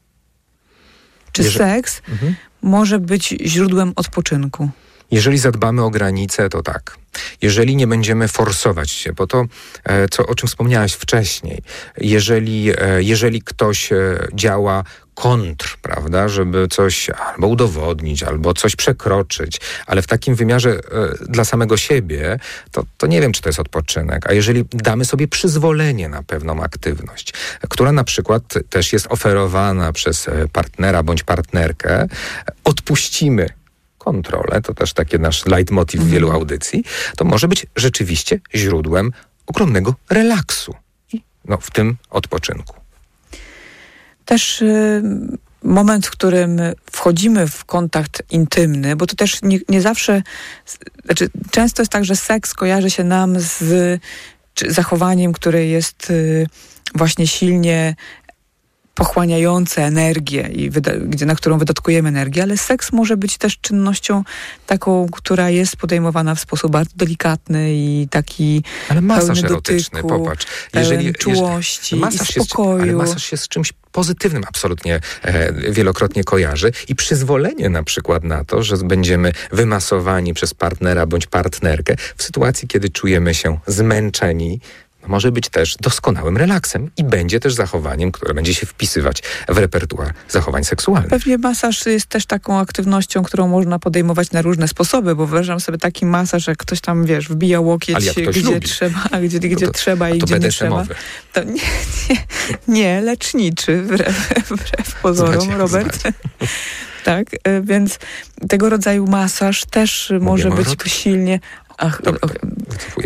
Czy 1.36 1.43
Jeżeli... 1.43 1.59
seks 1.59 2.01
mhm. 2.09 2.36
może 2.61 2.99
być 2.99 3.36
źródłem 3.45 3.93
odpoczynku? 3.95 4.69
Jeżeli 5.11 5.38
zadbamy 5.38 5.83
o 5.83 5.89
granice, 5.89 6.49
to 6.49 6.61
tak. 6.61 6.97
Jeżeli 7.41 7.75
nie 7.75 7.88
będziemy 7.88 8.27
forsować 8.27 8.91
się, 8.91 9.13
bo 9.13 9.27
to, 9.27 9.45
e, 9.83 10.09
co, 10.09 10.25
o 10.25 10.36
czym 10.36 10.49
wspomniałaś 10.49 10.93
wcześniej, 10.93 11.61
jeżeli, 11.97 12.69
e, 12.69 13.03
jeżeli 13.03 13.41
ktoś 13.41 13.91
e, 13.91 14.27
działa 14.33 14.83
kontr, 15.16 15.78
prawda, 15.82 16.28
żeby 16.28 16.68
coś 16.68 17.09
albo 17.09 17.47
udowodnić, 17.47 18.24
albo 18.24 18.53
coś 18.53 18.76
przekroczyć, 18.76 19.61
ale 19.86 20.01
w 20.01 20.07
takim 20.07 20.36
wymiarze 20.36 20.70
e, 20.70 20.80
dla 21.30 21.45
samego 21.45 21.78
siebie, 21.78 22.39
to, 22.72 22.84
to 22.97 23.07
nie 23.07 23.22
wiem, 23.22 23.32
czy 23.32 23.41
to 23.41 23.49
jest 23.49 23.59
odpoczynek. 23.59 24.30
A 24.30 24.34
jeżeli 24.34 24.66
damy 24.72 25.05
sobie 25.05 25.28
przyzwolenie 25.28 26.09
na 26.09 26.24
pewną 26.24 26.63
aktywność, 26.63 27.34
która 27.70 27.91
na 27.91 28.03
przykład 28.03 28.43
też 28.70 28.93
jest 28.93 29.07
oferowana 29.09 29.93
przez 29.93 30.28
partnera 30.53 31.03
bądź 31.03 31.24
partnerkę, 31.24 32.07
odpuścimy 32.63 33.49
kontrolę, 33.97 34.61
to 34.61 34.74
też 34.74 34.93
taki 34.93 35.20
nasz 35.20 35.45
leitmotiv 35.45 36.01
mhm. 36.01 36.13
wielu 36.13 36.32
audycji, 36.32 36.84
to 37.18 37.26
może 37.26 37.47
być 37.47 37.66
rzeczywiście 37.76 38.39
źródłem 38.55 39.11
ogromnego 39.45 39.95
relaksu. 40.09 40.76
No, 41.45 41.57
w 41.57 41.72
tym 41.72 41.97
odpoczynku. 42.09 42.84
Też 44.26 44.61
y, 44.61 45.01
moment, 45.63 46.07
w 46.07 46.11
którym 46.11 46.61
wchodzimy 46.91 47.47
w 47.47 47.65
kontakt 47.65 48.23
intymny, 48.32 48.95
bo 48.95 49.07
to 49.07 49.15
też 49.15 49.41
nie, 49.41 49.59
nie 49.69 49.82
zawsze, 49.82 50.23
znaczy 51.05 51.30
często 51.51 51.82
jest 51.82 51.91
tak, 51.91 52.05
że 52.05 52.15
seks 52.15 52.53
kojarzy 52.53 52.89
się 52.89 53.03
nam 53.03 53.39
z 53.39 53.63
zachowaniem, 54.67 55.34
które 55.34 55.65
jest 55.65 56.09
y, 56.09 56.47
właśnie 56.95 57.28
silnie 57.28 57.95
pochłaniające 58.96 59.84
energię 59.84 60.50
i 60.54 60.72
gdzie, 61.06 61.26
na 61.26 61.36
którą 61.36 61.58
wydatkujemy 61.58 62.10
energię, 62.10 62.43
ale 62.43 62.58
seks 62.58 62.91
może 62.91 63.18
być 63.18 63.38
też 63.38 63.58
czynnością 63.58 64.24
taką, 64.66 65.08
która 65.12 65.50
jest 65.50 65.78
podejmowana 65.78 66.36
w 66.36 66.39
sposób 66.39 66.72
bardzo 66.72 66.91
delikatny 66.96 67.74
i 67.74 68.08
taki 68.12 68.64
Ale 68.89 69.02
masaż 69.02 69.26
pełny 69.26 69.48
erotyczny, 69.50 70.02
dotyku, 70.02 70.20
popatrz. 70.20 70.46
Jeżeli, 70.74 71.14
czułości 71.14 71.96
jeżeli, 71.96 72.16
i 72.16 72.46
spokoju. 72.46 72.78
Jest, 72.78 72.84
ale 72.84 72.93
masaż 72.93 73.24
się 73.24 73.38
z 73.38 73.48
czymś 73.48 73.74
pozytywnym 73.91 74.43
absolutnie 74.48 75.00
e, 75.24 75.72
wielokrotnie 75.72 76.24
kojarzy 76.24 76.72
i 76.88 76.96
przyzwolenie 76.96 77.70
na 77.70 77.84
przykład 77.84 78.24
na 78.24 78.43
to, 78.43 78.64
że 78.64 78.78
będziemy 78.78 79.32
wymasowani 79.52 80.34
przez 80.34 80.54
partnera 80.54 81.06
bądź 81.06 81.28
partnerkę 81.28 81.96
w 82.18 82.24
sytuacji, 82.24 82.68
kiedy 82.68 82.89
czujemy 82.89 83.34
się 83.34 83.58
zmęczeni, 83.68 84.60
może 85.08 85.32
być 85.32 85.49
też 85.49 85.76
doskonałym 85.76 86.38
relaksem 86.38 86.91
i 86.97 87.03
będzie 87.03 87.39
też 87.39 87.53
zachowaniem, 87.53 88.12
które 88.12 88.34
będzie 88.34 88.53
się 88.53 88.66
wpisywać 88.66 89.24
w 89.49 89.58
repertuar 89.58 90.14
zachowań 90.30 90.64
seksualnych. 90.64 91.10
Pewnie 91.10 91.38
masaż 91.38 91.86
jest 91.86 92.06
też 92.06 92.26
taką 92.26 92.60
aktywnością, 92.60 93.24
którą 93.24 93.47
można 93.47 93.80
podejmować 93.80 94.32
na 94.32 94.41
różne 94.41 94.68
sposoby, 94.68 95.16
bo 95.16 95.28
wyobrażam 95.28 95.60
sobie 95.60 95.78
taki 95.78 96.06
masaż, 96.06 96.47
jak 96.47 96.58
ktoś 96.58 96.82
tam, 96.82 97.06
wiesz, 97.06 97.30
wbija 97.30 97.60
łokieć, 97.60 98.12
gdzie 98.28 98.41
lubi. 98.41 98.60
trzeba, 98.62 99.10
gdzie, 99.24 99.39
gdzie 99.39 99.66
to, 99.66 99.72
trzeba 99.72 100.10
i 100.10 100.20
gdzie 100.20 100.39
nie 100.39 100.49
trzeba. 100.49 100.86
To 101.34 101.43
nie, 101.43 101.62
nie, 102.10 102.18
nie 102.68 103.01
leczniczy, 103.01 103.82
wbrew, 103.82 104.34
wbrew 104.51 105.01
pozorom, 105.01 105.51
Robert. 105.51 106.03
tak, 107.03 107.28
e, 107.43 107.62
więc 107.62 107.99
tego 108.49 108.70
rodzaju 108.70 109.08
masaż 109.08 109.66
też 109.66 110.14
może 110.20 110.49
być 110.49 110.68
silnie 110.86 111.39
Ach, 111.78 112.01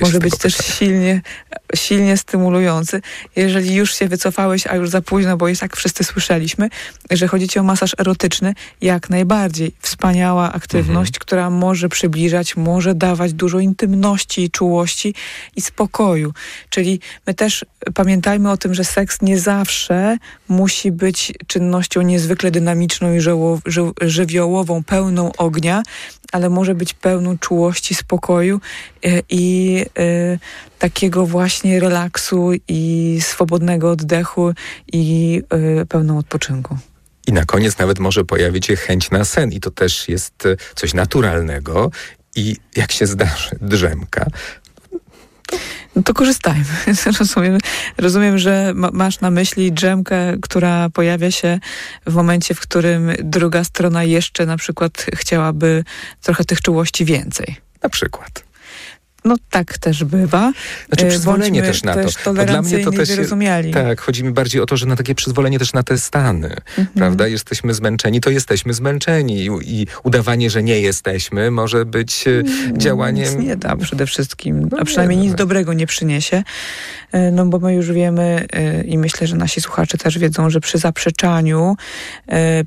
może 0.01 0.20
być 0.20 0.38
też 0.38 0.57
silnie, 0.57 1.22
silnie 1.76 2.17
stymulujący. 2.17 3.01
Jeżeli 3.36 3.76
już 3.76 3.95
się 3.95 4.07
wycofałeś, 4.07 4.67
a 4.67 4.76
już 4.76 4.89
za 4.89 5.01
późno, 5.01 5.38
bo 5.38 5.47
jest 5.47 5.61
tak 5.61 5.78
wszyscy 5.78 6.03
słyszeliśmy, 6.03 6.70
że 7.11 7.28
chodzi 7.28 7.47
ci 7.47 7.59
o 7.59 7.63
masaż 7.63 7.95
erotyczny, 7.97 8.53
jak 8.82 9.09
najbardziej. 9.09 9.72
Wspaniała 9.80 10.53
aktywność, 10.53 11.09
mhm. 11.09 11.20
która 11.20 11.49
może 11.49 11.89
przybliżać, 11.89 12.57
może 12.57 12.95
dawać 12.95 13.34
dużo 13.34 13.59
intymności, 13.59 14.51
czułości 14.51 15.15
i 15.55 15.61
spokoju. 15.61 16.34
Czyli 16.70 16.99
my 17.28 17.34
też 17.34 17.65
pamiętajmy 17.93 18.51
o 18.51 18.57
tym, 18.57 18.74
że 18.74 18.84
seks 18.84 19.22
nie 19.22 19.39
zawsze 19.39 20.17
musi 20.47 20.91
być 20.91 21.34
czynnością 21.47 22.01
niezwykle 22.01 22.51
dynamiczną 22.51 23.13
i 23.13 23.20
żywiołową, 24.01 24.84
pełną 24.84 25.32
ognia, 25.38 25.84
ale 26.32 26.49
może 26.49 26.75
być 26.75 26.93
pełną 26.93 27.38
czułości, 27.38 27.95
spokoju 27.95 28.61
e, 29.05 29.21
i 29.30 29.86
y, 29.99 30.39
takiego 30.80 31.25
właśnie 31.25 31.80
relaksu 31.80 32.51
i 32.67 33.17
swobodnego 33.21 33.91
oddechu 33.91 34.53
i 34.93 35.41
y, 35.82 35.86
pełną 35.86 36.17
odpoczynku. 36.17 36.77
I 37.27 37.34
na 37.34 37.45
koniec 37.45 37.77
nawet 37.77 37.99
może 37.99 38.25
pojawić 38.25 38.65
się 38.65 38.75
chęć 38.75 39.11
na 39.11 39.25
sen 39.25 39.51
i 39.51 39.59
to 39.59 39.71
też 39.71 40.09
jest 40.09 40.47
coś 40.75 40.93
naturalnego 40.93 41.91
i 42.36 42.57
jak 42.75 42.91
się 42.91 43.07
zdarzy 43.07 43.49
drzemka, 43.61 44.25
no 45.95 46.04
to 46.04 46.14
korzystajmy. 46.14 46.66
rozumiem, 47.20 47.58
rozumiem, 47.97 48.38
że 48.38 48.72
ma, 48.76 48.89
masz 48.93 49.20
na 49.20 49.32
myśli 49.32 49.72
drzemkę, 49.72 50.38
która 50.41 50.89
pojawia 50.89 51.32
się 51.32 51.60
w 52.06 52.14
momencie, 52.14 52.54
w 52.56 52.60
którym 52.60 53.12
druga 53.20 53.64
strona 53.64 54.04
jeszcze 54.04 54.45
na 54.45 54.58
przykład 54.58 55.06
chciałaby 55.16 55.84
trochę 56.22 56.45
tych 56.45 56.62
czułości 56.62 57.06
więcej. 57.06 57.56
Na 57.84 57.89
przykład. 57.89 58.49
No 59.30 59.36
tak 59.49 59.77
też 59.77 60.03
bywa. 60.03 60.51
Znaczy 60.88 61.05
e, 61.05 61.09
przyzwolenie 61.09 61.61
też 61.61 61.84
na 61.84 61.93
też 61.93 62.15
to. 62.23 62.34
Dla 62.34 62.61
mnie 62.61 62.80
to 62.80 62.91
też 62.91 63.09
Tak, 63.73 64.01
chodzi 64.01 64.23
mi 64.23 64.32
bardziej 64.32 64.61
o 64.61 64.65
to, 64.65 64.77
że 64.77 64.86
na 64.86 64.95
takie 64.95 65.15
przyzwolenie 65.15 65.59
też 65.59 65.73
na 65.73 65.84
te 65.84 65.97
stany, 65.97 66.55
mhm. 66.77 66.88
prawda? 66.95 67.27
Jesteśmy 67.27 67.73
zmęczeni, 67.73 68.21
to 68.21 68.30
jesteśmy 68.30 68.73
zmęczeni 68.73 69.45
I, 69.45 69.49
i, 69.82 69.88
udawanie, 70.03 70.49
że 70.49 70.63
nie 70.63 70.82
jesteśmy 70.82 71.51
może 71.51 71.86
być 71.86 72.27
e, 72.27 72.32
mm, 72.32 72.80
działaniem... 72.80 73.39
Nic 73.39 73.47
nie 73.47 73.55
da 73.55 73.75
przede 73.75 74.05
wszystkim, 74.05 74.69
no 74.71 74.77
a 74.80 74.86
przynajmniej 74.86 75.19
nie, 75.19 75.27
nic 75.27 75.36
dobrego 75.36 75.73
nie 75.73 75.88
przyniesie. 75.88 76.43
E, 77.11 77.32
no 77.32 77.45
bo 77.45 77.59
my 77.59 77.73
już 77.73 77.91
wiemy 77.91 78.47
i 78.86 78.97
myślę, 78.97 79.27
że 79.27 79.36
nasi 79.36 79.61
słuchacze 79.61 79.97
też 79.97 80.17
wiedzą, 80.17 80.49
że 80.49 80.59
przy 80.59 80.77
zaprzeczaniu 80.77 81.75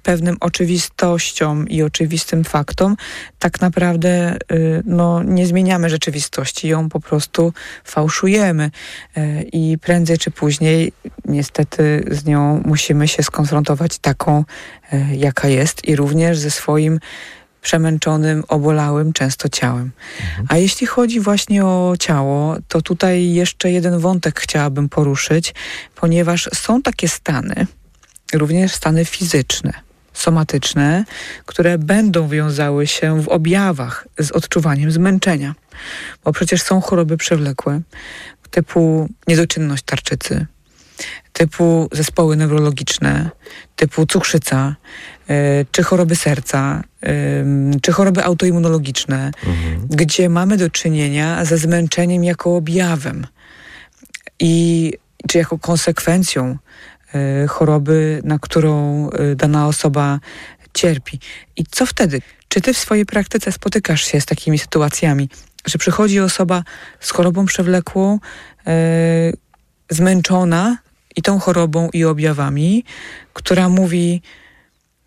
pewnym 0.03 0.37
oczywistościom 0.41 1.69
i 1.69 1.83
oczywistym 1.83 2.45
faktom 2.45 2.97
tak 3.39 3.61
naprawdę 3.61 4.37
no, 4.85 5.23
nie 5.23 5.47
zmieniamy 5.47 5.91
rzeczywistości 5.91 6.52
rzeczywistości 6.53 6.69
ją 6.69 6.89
po 6.89 7.01
prostu 7.01 7.53
fałszujemy 7.85 8.71
e, 9.17 9.43
i 9.43 9.79
prędzej 9.79 10.19
czy 10.19 10.31
później 10.31 10.93
niestety 11.25 12.05
z 12.11 12.25
nią 12.25 12.63
musimy 12.65 13.09
się 13.09 13.23
skonfrontować 13.23 13.99
taką, 13.99 14.45
e, 14.93 15.17
jaka 15.17 15.49
jest 15.49 15.85
i 15.89 15.97
również 15.97 16.39
ze 16.39 16.51
swoim 16.51 17.01
przemęczonym, 17.63 18.45
obolałym 18.49 19.13
często 19.13 19.49
ciałem. 19.49 19.91
Mhm. 20.21 20.47
A 20.51 20.57
jeśli 20.57 20.87
chodzi 20.87 21.21
właśnie 21.21 21.65
o 21.65 21.95
ciało, 21.99 22.57
to 22.69 22.83
tutaj 22.83 23.33
jeszcze 23.35 23.71
jeden 23.71 23.99
wątek 23.99 24.41
chciałabym 24.41 24.89
poruszyć, 24.89 25.55
ponieważ 25.95 26.49
są 26.55 26.83
takie 26.83 27.09
stany, 27.09 27.67
również 28.33 28.73
stany 28.73 29.05
fizyczne, 29.05 29.73
somatyczne, 30.13 31.05
które 31.47 31.79
będą 31.79 32.29
wiązały 32.29 32.87
się 32.87 33.23
w 33.23 33.29
objawach 33.29 34.09
z 34.19 34.31
odczuwaniem 34.31 34.91
zmęczenia. 34.91 35.55
Bo 36.25 36.33
przecież 36.33 36.63
są 36.63 36.81
choroby 36.81 37.17
przewlekłe, 37.17 37.81
typu 38.51 39.09
niedoczynność 39.29 39.83
tarczycy, 39.83 40.47
typu 41.33 41.89
zespoły 41.93 42.37
neurologiczne, 42.37 43.31
typu 43.77 44.07
cukrzyca, 44.07 44.77
y, 45.31 45.67
czy 45.73 45.83
choroby 45.83 46.17
serca, 46.17 46.83
y, 47.05 47.81
czy 47.83 47.93
choroby 47.93 48.25
autoimmunologiczne, 48.25 49.31
mhm. 49.47 49.87
gdzie 49.91 50.29
mamy 50.29 50.57
do 50.57 50.71
czynienia 50.71 51.45
ze 51.45 51.59
zmęczeniem 51.59 52.25
jako 52.25 52.57
objawem 52.57 53.27
i 54.41 54.93
czy 55.29 55.39
jako 55.39 55.59
konsekwencją 55.59 56.59
choroby, 57.49 58.21
na 58.25 58.39
którą 58.39 59.09
dana 59.37 59.67
osoba 59.67 60.21
cierpi. 60.75 61.19
I 61.57 61.65
co 61.71 61.87
wtedy? 61.87 62.23
Czy 62.49 62.61
ty 62.61 62.75
w 62.75 62.79
swojej 62.79 63.07
praktyce 63.07 63.53
spotykasz 63.53 64.05
się 64.05 64.21
z 64.21 64.27
takimi 64.27 64.59
sytuacjami, 64.59 65.29
że 65.67 65.79
przychodzi 65.79 66.21
osoba 66.21 66.63
z 67.01 67.11
chorobą 67.11 67.47
przewlekłą, 67.47 68.19
yy, 68.67 68.73
zmęczona 69.91 70.79
i 71.17 71.23
tą 71.23 71.39
chorobą 71.39 71.89
i 71.93 72.05
objawami, 72.05 72.85
która 73.33 73.69
mówi: 73.69 74.23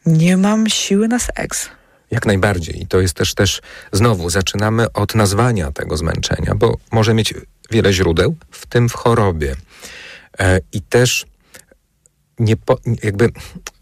Nie 0.05 0.37
mam 0.37 0.69
siły 0.69 1.07
na 1.07 1.19
seks. 1.19 1.69
Jak 2.11 2.25
najbardziej. 2.25 2.81
I 2.81 2.87
to 2.87 3.01
jest 3.01 3.13
też, 3.13 3.33
też 3.33 3.61
znowu, 3.91 4.29
zaczynamy 4.29 4.91
od 4.93 5.15
nazwania 5.15 5.71
tego 5.71 5.97
zmęczenia, 5.97 6.55
bo 6.55 6.77
może 6.91 7.13
mieć 7.13 7.33
wiele 7.71 7.93
źródeł, 7.93 8.35
w 8.51 8.65
tym 8.65 8.89
w 8.89 8.93
chorobie. 8.93 9.55
E, 10.39 10.59
I 10.71 10.81
też 10.81 11.25
nie 12.39 12.57
po, 12.57 12.77
jakby 13.03 13.31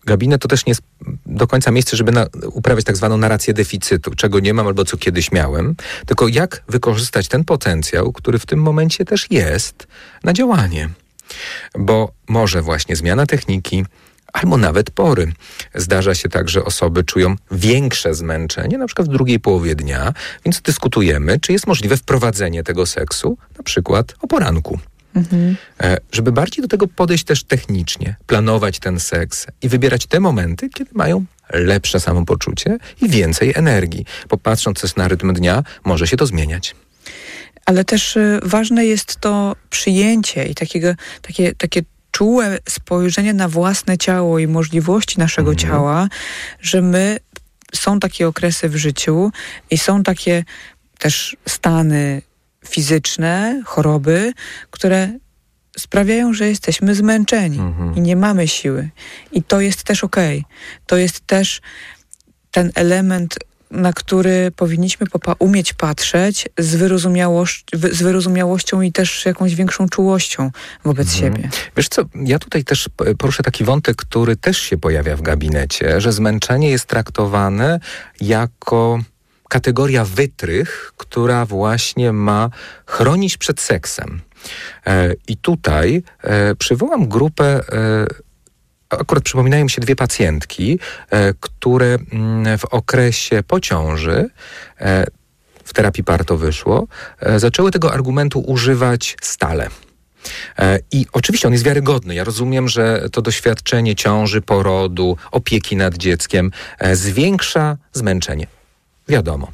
gabinet 0.06 0.42
to 0.42 0.48
też 0.48 0.66
nie 0.66 0.72
jest 0.72 0.82
do 1.26 1.48
końca 1.48 1.72
miejsce, 1.72 1.98
żeby 1.98 2.12
na, 2.12 2.26
uprawiać 2.52 2.86
tak 2.86 2.98
zwaną 2.98 3.18
narrację 3.18 3.54
deficytu, 3.54 4.16
czego 4.16 4.40
nie 4.40 4.54
mam 4.54 4.68
albo 4.68 4.86
co 4.86 4.98
kiedyś 4.98 5.32
miałem, 5.32 5.76
tylko 6.06 6.28
jak 6.28 6.64
wykorzystać 6.68 7.28
ten 7.28 7.44
potencjał, 7.44 8.12
który 8.12 8.40
w 8.40 8.46
tym 8.46 8.60
momencie 8.60 9.06
też 9.06 9.32
jest 9.32 9.88
na 10.24 10.34
działanie. 10.34 10.90
Bo 11.80 12.12
może 12.28 12.62
właśnie 12.62 12.96
zmiana 12.96 13.26
techniki, 13.26 13.86
albo 14.34 14.58
nawet 14.58 14.92
pory. 14.92 15.34
Zdarza 15.76 16.16
się 16.16 16.30
tak, 16.30 16.50
że 16.50 16.66
osoby 16.66 17.04
czują 17.04 17.36
większe 17.52 18.14
zmęczenie, 18.14 18.78
na 18.78 18.86
przykład 18.86 19.08
w 19.08 19.12
drugiej 19.12 19.40
połowie 19.40 19.76
dnia, 19.76 20.14
więc 20.46 20.62
dyskutujemy, 20.62 21.40
czy 21.40 21.52
jest 21.52 21.68
możliwe 21.68 21.98
wprowadzenie 21.98 22.64
tego 22.64 22.86
seksu, 22.86 23.38
na 23.58 23.64
przykład 23.64 24.16
o 24.22 24.28
poranku. 24.28 24.80
Mhm. 25.16 25.56
Żeby 26.12 26.32
bardziej 26.32 26.62
do 26.62 26.68
tego 26.68 26.88
podejść 26.88 27.24
też 27.24 27.44
technicznie, 27.44 28.16
planować 28.28 28.80
ten 28.80 29.00
seks 29.00 29.48
i 29.62 29.70
wybierać 29.70 30.06
te 30.06 30.20
momenty, 30.20 30.70
kiedy 30.70 30.92
mają 30.94 31.26
lepsze 31.54 32.00
samopoczucie 32.00 32.78
i 33.02 33.10
więcej 33.10 33.54
energii. 33.56 34.06
Popatrząc 34.30 34.82
też 34.82 34.96
na 34.96 35.08
rytm 35.08 35.34
dnia, 35.34 35.64
może 35.86 36.08
się 36.08 36.18
to 36.18 36.26
zmieniać. 36.26 36.76
Ale 37.66 37.86
też 37.86 38.16
y, 38.16 38.40
ważne 38.44 38.86
jest 38.86 39.16
to 39.16 39.56
przyjęcie 39.70 40.46
i 40.46 40.56
takiego, 40.56 40.96
takie, 41.22 41.56
takie 41.56 41.82
czułe 42.12 42.60
spojrzenie 42.70 43.34
na 43.34 43.50
własne 43.50 43.98
ciało 43.98 44.40
i 44.40 44.48
możliwości 44.48 45.20
naszego 45.20 45.52
mhm. 45.52 45.70
ciała, 45.70 46.08
że 46.62 46.82
my 46.82 47.18
są 47.74 48.00
takie 48.00 48.28
okresy 48.28 48.70
w 48.70 48.76
życiu 48.76 49.32
i 49.72 49.78
są 49.78 50.04
takie 50.04 50.44
też 51.00 51.38
stany 51.48 52.22
fizyczne, 52.70 53.62
choroby, 53.66 54.34
które 54.72 55.10
sprawiają, 55.78 56.34
że 56.34 56.48
jesteśmy 56.48 56.96
zmęczeni 56.96 57.60
mhm. 57.60 57.96
i 57.96 58.02
nie 58.02 58.16
mamy 58.16 58.48
siły. 58.48 58.90
I 59.32 59.44
to 59.44 59.62
jest 59.62 59.84
też 59.84 60.04
okej. 60.04 60.40
Okay. 60.40 60.52
To 60.86 60.98
jest 60.98 61.28
też 61.28 61.62
ten 62.52 62.72
element 62.76 63.38
na 63.74 63.94
który 63.94 64.52
powinniśmy 64.56 65.08
umieć 65.40 65.74
patrzeć 65.74 66.50
z, 66.58 66.76
wyrozumiałość, 66.76 67.66
z 67.92 68.02
wyrozumiałością 68.02 68.82
i 68.82 68.92
też 68.92 69.26
jakąś 69.26 69.56
większą 69.56 69.90
czułością 69.90 70.52
wobec 70.84 71.14
mhm. 71.14 71.36
siebie. 71.36 71.50
Wiesz 71.78 71.90
co, 71.90 72.06
ja 72.16 72.40
tutaj 72.40 72.64
też 72.64 72.90
poruszę 73.18 73.44
taki 73.44 73.64
wątek, 73.64 73.96
który 73.96 74.36
też 74.36 74.58
się 74.58 74.78
pojawia 74.78 75.16
w 75.16 75.22
gabinecie, 75.22 76.02
że 76.02 76.12
zmęczenie 76.12 76.70
jest 76.70 76.86
traktowane 76.86 77.80
jako 78.22 79.00
kategoria 79.54 80.06
wytrych, 80.06 80.94
która 80.98 81.46
właśnie 81.46 82.14
ma 82.14 82.50
chronić 82.86 83.38
przed 83.38 83.62
seksem. 83.62 84.22
E, 84.88 85.14
I 85.28 85.38
tutaj 85.38 86.04
e, 86.24 86.56
przywołam 86.56 87.08
grupę 87.08 87.46
e, 87.46 88.08
akurat 88.90 89.24
przypominają 89.24 89.64
mi 89.64 89.70
się 89.70 89.82
dwie 89.82 89.96
pacjentki, 89.96 90.80
które 91.40 91.98
mm, 92.12 92.58
w 92.58 92.66
okresie 92.66 93.44
pociąży 93.48 94.30
e, 94.80 95.06
w 95.64 95.74
terapii 95.74 96.04
par 96.04 96.26
to 96.26 96.38
wyszło, 96.38 96.88
zaczęły 97.38 97.72
tego 97.72 97.94
argumentu 97.94 98.40
używać 98.40 99.18
stale. 99.22 99.70
I 100.92 101.06
oczywiście 101.14 101.48
on 101.48 101.54
jest 101.54 101.66
wiarygodny. 101.66 102.16
Ja 102.16 102.24
rozumiem, 102.24 102.70
że 102.70 103.10
to 103.12 103.22
doświadczenie 103.22 103.96
ciąży, 103.96 104.42
porodu, 104.42 105.18
opieki 105.32 105.76
nad 105.76 105.98
dzieckiem 105.98 106.52
zwiększa 106.94 107.78
zmęczenie. 107.94 108.48
Wiadomo. 109.08 109.52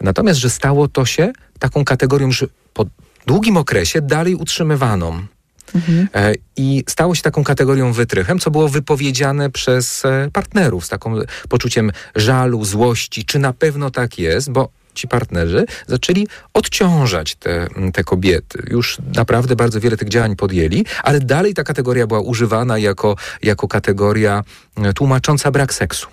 Natomiast, 0.00 0.40
że 0.40 0.50
stało 0.50 0.88
to 0.88 1.04
się 1.04 1.32
taką 1.58 1.84
kategorią, 1.84 2.32
że 2.32 2.46
po 2.74 2.86
długim 3.26 3.56
okresie 3.56 4.00
dalej 4.00 4.34
utrzymywaną. 4.34 5.26
Mhm. 5.74 6.08
E, 6.14 6.34
I 6.56 6.84
stało 6.88 7.14
się 7.14 7.22
taką 7.22 7.44
kategorią 7.44 7.92
wytrychem, 7.92 8.38
co 8.38 8.50
było 8.50 8.68
wypowiedziane 8.68 9.50
przez 9.50 10.04
e, 10.04 10.28
partnerów 10.32 10.84
z 10.84 10.88
takim 10.88 11.22
poczuciem 11.48 11.92
żalu, 12.16 12.64
złości, 12.64 13.24
czy 13.24 13.38
na 13.38 13.52
pewno 13.52 13.90
tak 13.90 14.18
jest, 14.18 14.50
bo 14.50 14.68
ci 14.94 15.08
partnerzy 15.08 15.64
zaczęli 15.86 16.26
odciążać 16.54 17.34
te, 17.34 17.68
te 17.92 18.04
kobiety. 18.04 18.62
Już 18.70 18.98
naprawdę 19.14 19.56
bardzo 19.56 19.80
wiele 19.80 19.96
tych 19.96 20.08
działań 20.08 20.36
podjęli, 20.36 20.84
ale 21.02 21.20
dalej 21.20 21.54
ta 21.54 21.64
kategoria 21.64 22.06
była 22.06 22.20
używana 22.20 22.78
jako, 22.78 23.16
jako 23.42 23.68
kategoria 23.68 24.44
e, 24.76 24.92
tłumacząca 24.92 25.50
brak 25.50 25.74
seksu. 25.74 26.08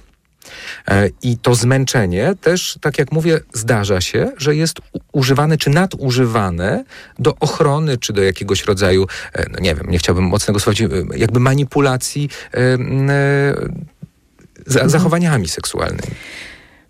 E, 0.88 1.10
I 1.22 1.38
to 1.38 1.56
zmęczenie 1.56 2.34
też, 2.42 2.80
tak 2.82 3.00
jak 3.00 3.12
mówię, 3.12 3.40
zdarza 3.54 4.02
się, 4.02 4.32
że 4.38 4.56
jest 4.56 4.78
używane 5.12 5.58
czy 5.58 5.70
nadużywane 5.70 6.84
do 7.20 7.36
ochrony, 7.40 7.98
czy 7.98 8.14
do 8.14 8.24
jakiegoś 8.24 8.66
rodzaju, 8.66 9.08
e, 9.34 9.50
no 9.50 9.60
nie 9.60 9.76
wiem, 9.76 9.90
nie 9.90 9.98
chciałbym 9.98 10.24
mocnego 10.24 10.60
słowa, 10.60 10.80
e, 10.84 11.18
jakby 11.18 11.40
manipulacji 11.40 12.30
zachowaniami 14.66 15.48
seksualnymi 15.48 16.02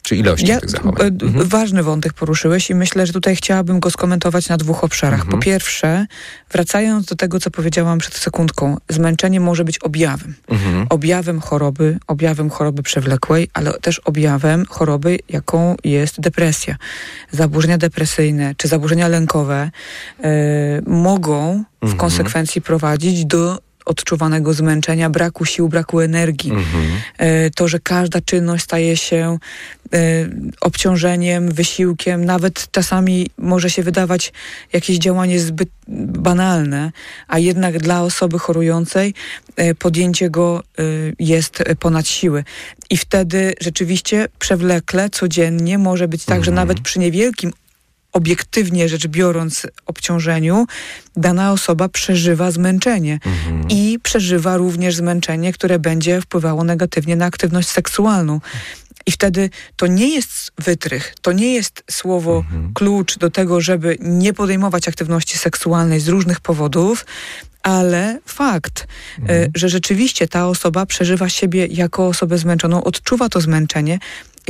czy 0.09 0.15
ilości 0.15 0.47
ja, 0.47 0.59
tych 0.59 0.69
zachowań. 0.69 1.07
E, 1.21 1.25
mhm. 1.25 1.47
Ważny 1.47 1.83
wątek 1.83 2.13
poruszyłeś 2.13 2.69
i 2.69 2.75
myślę, 2.75 3.05
że 3.07 3.13
tutaj 3.13 3.35
chciałabym 3.35 3.79
go 3.79 3.89
skomentować 3.89 4.49
na 4.49 4.57
dwóch 4.57 4.83
obszarach. 4.83 5.19
Mhm. 5.19 5.39
Po 5.39 5.45
pierwsze, 5.45 6.05
wracając 6.51 7.05
do 7.05 7.15
tego, 7.15 7.39
co 7.39 7.51
powiedziałam 7.51 7.99
przed 7.99 8.13
sekundką, 8.13 8.77
zmęczenie 8.89 9.39
może 9.39 9.63
być 9.63 9.79
objawem. 9.79 10.35
Mhm. 10.47 10.87
Objawem 10.89 11.39
choroby, 11.39 11.97
objawem 12.07 12.49
choroby 12.49 12.83
przewlekłej, 12.83 13.49
ale 13.53 13.73
też 13.73 13.99
objawem 13.99 14.65
choroby, 14.69 15.19
jaką 15.29 15.75
jest 15.83 16.21
depresja. 16.21 16.75
Zaburzenia 17.31 17.77
depresyjne 17.77 18.55
czy 18.57 18.67
zaburzenia 18.67 19.07
lękowe 19.07 19.71
yy, 20.19 20.29
mogą 20.87 21.63
w 21.81 21.83
mhm. 21.83 21.99
konsekwencji 21.99 22.61
prowadzić 22.61 23.25
do 23.25 23.68
odczuwanego 23.89 24.53
zmęczenia, 24.53 25.09
braku 25.09 25.45
sił, 25.45 25.69
braku 25.69 25.99
energii. 25.99 26.51
Mhm. 26.51 26.85
E, 27.17 27.49
to, 27.49 27.67
że 27.67 27.79
każda 27.79 28.21
czynność 28.21 28.63
staje 28.63 28.97
się 28.97 29.37
e, 29.93 29.97
obciążeniem, 30.61 31.51
wysiłkiem, 31.51 32.25
nawet 32.25 32.67
czasami 32.71 33.29
może 33.37 33.69
się 33.69 33.83
wydawać 33.83 34.33
jakieś 34.73 34.97
działanie 34.97 35.39
zbyt 35.39 35.69
banalne, 36.27 36.91
a 37.27 37.39
jednak 37.39 37.79
dla 37.79 38.01
osoby 38.01 38.39
chorującej 38.39 39.13
e, 39.55 39.75
podjęcie 39.75 40.29
go 40.29 40.63
jest 41.19 41.63
ponad 41.79 42.07
siły. 42.07 42.43
I 42.89 42.97
wtedy 42.97 43.53
rzeczywiście 43.61 44.27
przewlekle, 44.39 45.09
codziennie 45.09 45.77
może 45.77 46.07
być 46.07 46.25
tak, 46.25 46.37
mhm. 46.37 46.43
że 46.43 46.51
nawet 46.51 46.79
przy 46.79 46.99
niewielkim 46.99 47.53
obiektywnie 48.13 48.89
rzecz 48.89 49.07
biorąc 49.07 49.67
obciążeniu, 49.85 50.65
dana 51.15 51.51
osoba 51.51 51.89
przeżywa 51.89 52.51
zmęczenie 52.51 53.13
mhm. 53.13 53.67
i 53.69 53.99
przeżywa 54.03 54.57
również 54.57 54.95
zmęczenie, 54.95 55.53
które 55.53 55.79
będzie 55.79 56.21
wpływało 56.21 56.63
negatywnie 56.63 57.15
na 57.15 57.25
aktywność 57.25 57.69
seksualną. 57.69 58.39
I 59.05 59.11
wtedy 59.11 59.49
to 59.75 59.87
nie 59.87 60.07
jest 60.07 60.51
wytrych, 60.57 61.15
to 61.21 61.31
nie 61.31 61.53
jest 61.53 61.83
słowo 61.91 62.37
mhm. 62.37 62.73
klucz 62.73 63.17
do 63.17 63.29
tego, 63.29 63.61
żeby 63.61 63.97
nie 63.99 64.33
podejmować 64.33 64.87
aktywności 64.87 65.37
seksualnej 65.37 65.99
z 65.99 66.07
różnych 66.07 66.39
powodów, 66.39 67.05
ale 67.63 68.19
fakt, 68.25 68.87
e, 69.17 69.21
mhm. 69.21 69.51
że 69.55 69.69
rzeczywiście 69.69 70.27
ta 70.27 70.47
osoba 70.47 70.85
przeżywa 70.85 71.29
siebie 71.29 71.65
jako 71.65 72.07
osobę 72.07 72.37
zmęczoną, 72.37 72.83
odczuwa 72.83 73.29
to 73.29 73.41
zmęczenie 73.41 73.99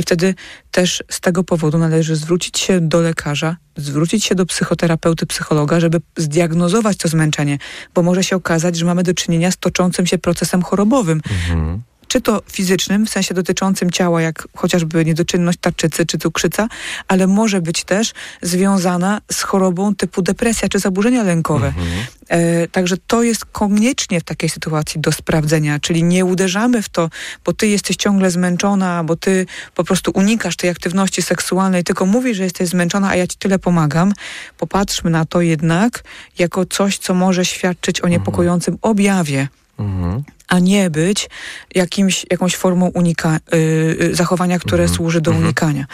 i 0.00 0.02
wtedy 0.02 0.34
też 0.70 1.02
z 1.10 1.20
tego 1.20 1.44
powodu 1.44 1.78
należy 1.78 2.16
zwrócić 2.16 2.58
się 2.58 2.80
do 2.80 3.00
lekarza, 3.00 3.56
zwrócić 3.76 4.24
się 4.24 4.34
do 4.34 4.46
psychoterapeuty, 4.46 5.26
psychologa, 5.26 5.80
żeby 5.80 6.00
zdiagnozować 6.16 6.96
to 6.96 7.08
zmęczenie, 7.08 7.58
bo 7.94 8.02
może 8.02 8.24
się 8.24 8.36
okazać, 8.36 8.76
że 8.76 8.84
mamy 8.84 9.02
do 9.02 9.14
czynienia 9.14 9.50
z 9.50 9.56
toczącym 9.56 10.06
się 10.06 10.18
procesem 10.18 10.62
chorobowym. 10.62 11.20
Mhm 11.50 11.82
czy 12.10 12.20
to 12.20 12.42
fizycznym, 12.52 13.06
w 13.06 13.10
sensie 13.10 13.34
dotyczącym 13.34 13.90
ciała, 13.90 14.22
jak 14.22 14.48
chociażby 14.56 15.04
niedoczynność 15.04 15.58
tarczycy 15.60 16.06
czy 16.06 16.18
cukrzyca, 16.18 16.68
ale 17.08 17.26
może 17.26 17.60
być 17.60 17.84
też 17.84 18.12
związana 18.42 19.20
z 19.32 19.42
chorobą 19.42 19.94
typu 19.94 20.22
depresja 20.22 20.68
czy 20.68 20.78
zaburzenia 20.78 21.22
lękowe. 21.22 21.66
Mhm. 21.66 21.86
E, 22.28 22.68
także 22.68 22.96
to 23.06 23.22
jest 23.22 23.44
koniecznie 23.44 24.20
w 24.20 24.24
takiej 24.24 24.48
sytuacji 24.48 25.00
do 25.00 25.12
sprawdzenia, 25.12 25.78
czyli 25.78 26.02
nie 26.04 26.24
uderzamy 26.24 26.82
w 26.82 26.88
to, 26.88 27.10
bo 27.44 27.52
ty 27.52 27.68
jesteś 27.68 27.96
ciągle 27.96 28.30
zmęczona, 28.30 29.04
bo 29.04 29.16
ty 29.16 29.46
po 29.74 29.84
prostu 29.84 30.10
unikasz 30.14 30.56
tej 30.56 30.70
aktywności 30.70 31.22
seksualnej, 31.22 31.84
tylko 31.84 32.06
mówisz, 32.06 32.36
że 32.36 32.44
jesteś 32.44 32.68
zmęczona, 32.68 33.08
a 33.08 33.16
ja 33.16 33.26
ci 33.26 33.36
tyle 33.38 33.58
pomagam. 33.58 34.12
Popatrzmy 34.58 35.10
na 35.10 35.24
to 35.24 35.40
jednak 35.40 36.04
jako 36.38 36.66
coś, 36.66 36.98
co 36.98 37.14
może 37.14 37.44
świadczyć 37.44 38.00
o 38.00 38.08
niepokojącym 38.08 38.78
objawie. 38.82 39.48
Mhm 39.80 40.22
a 40.50 40.58
nie 40.58 40.90
być 40.90 41.30
jakimś, 41.74 42.26
jakąś 42.30 42.56
formą 42.56 42.86
unika, 42.86 43.38
yy, 43.52 44.14
zachowania, 44.14 44.58
które 44.58 44.86
-hmm. 44.86 44.94
służy 44.94 45.20
do 45.20 45.30
-hmm. 45.30 45.42
unikania. 45.44 45.86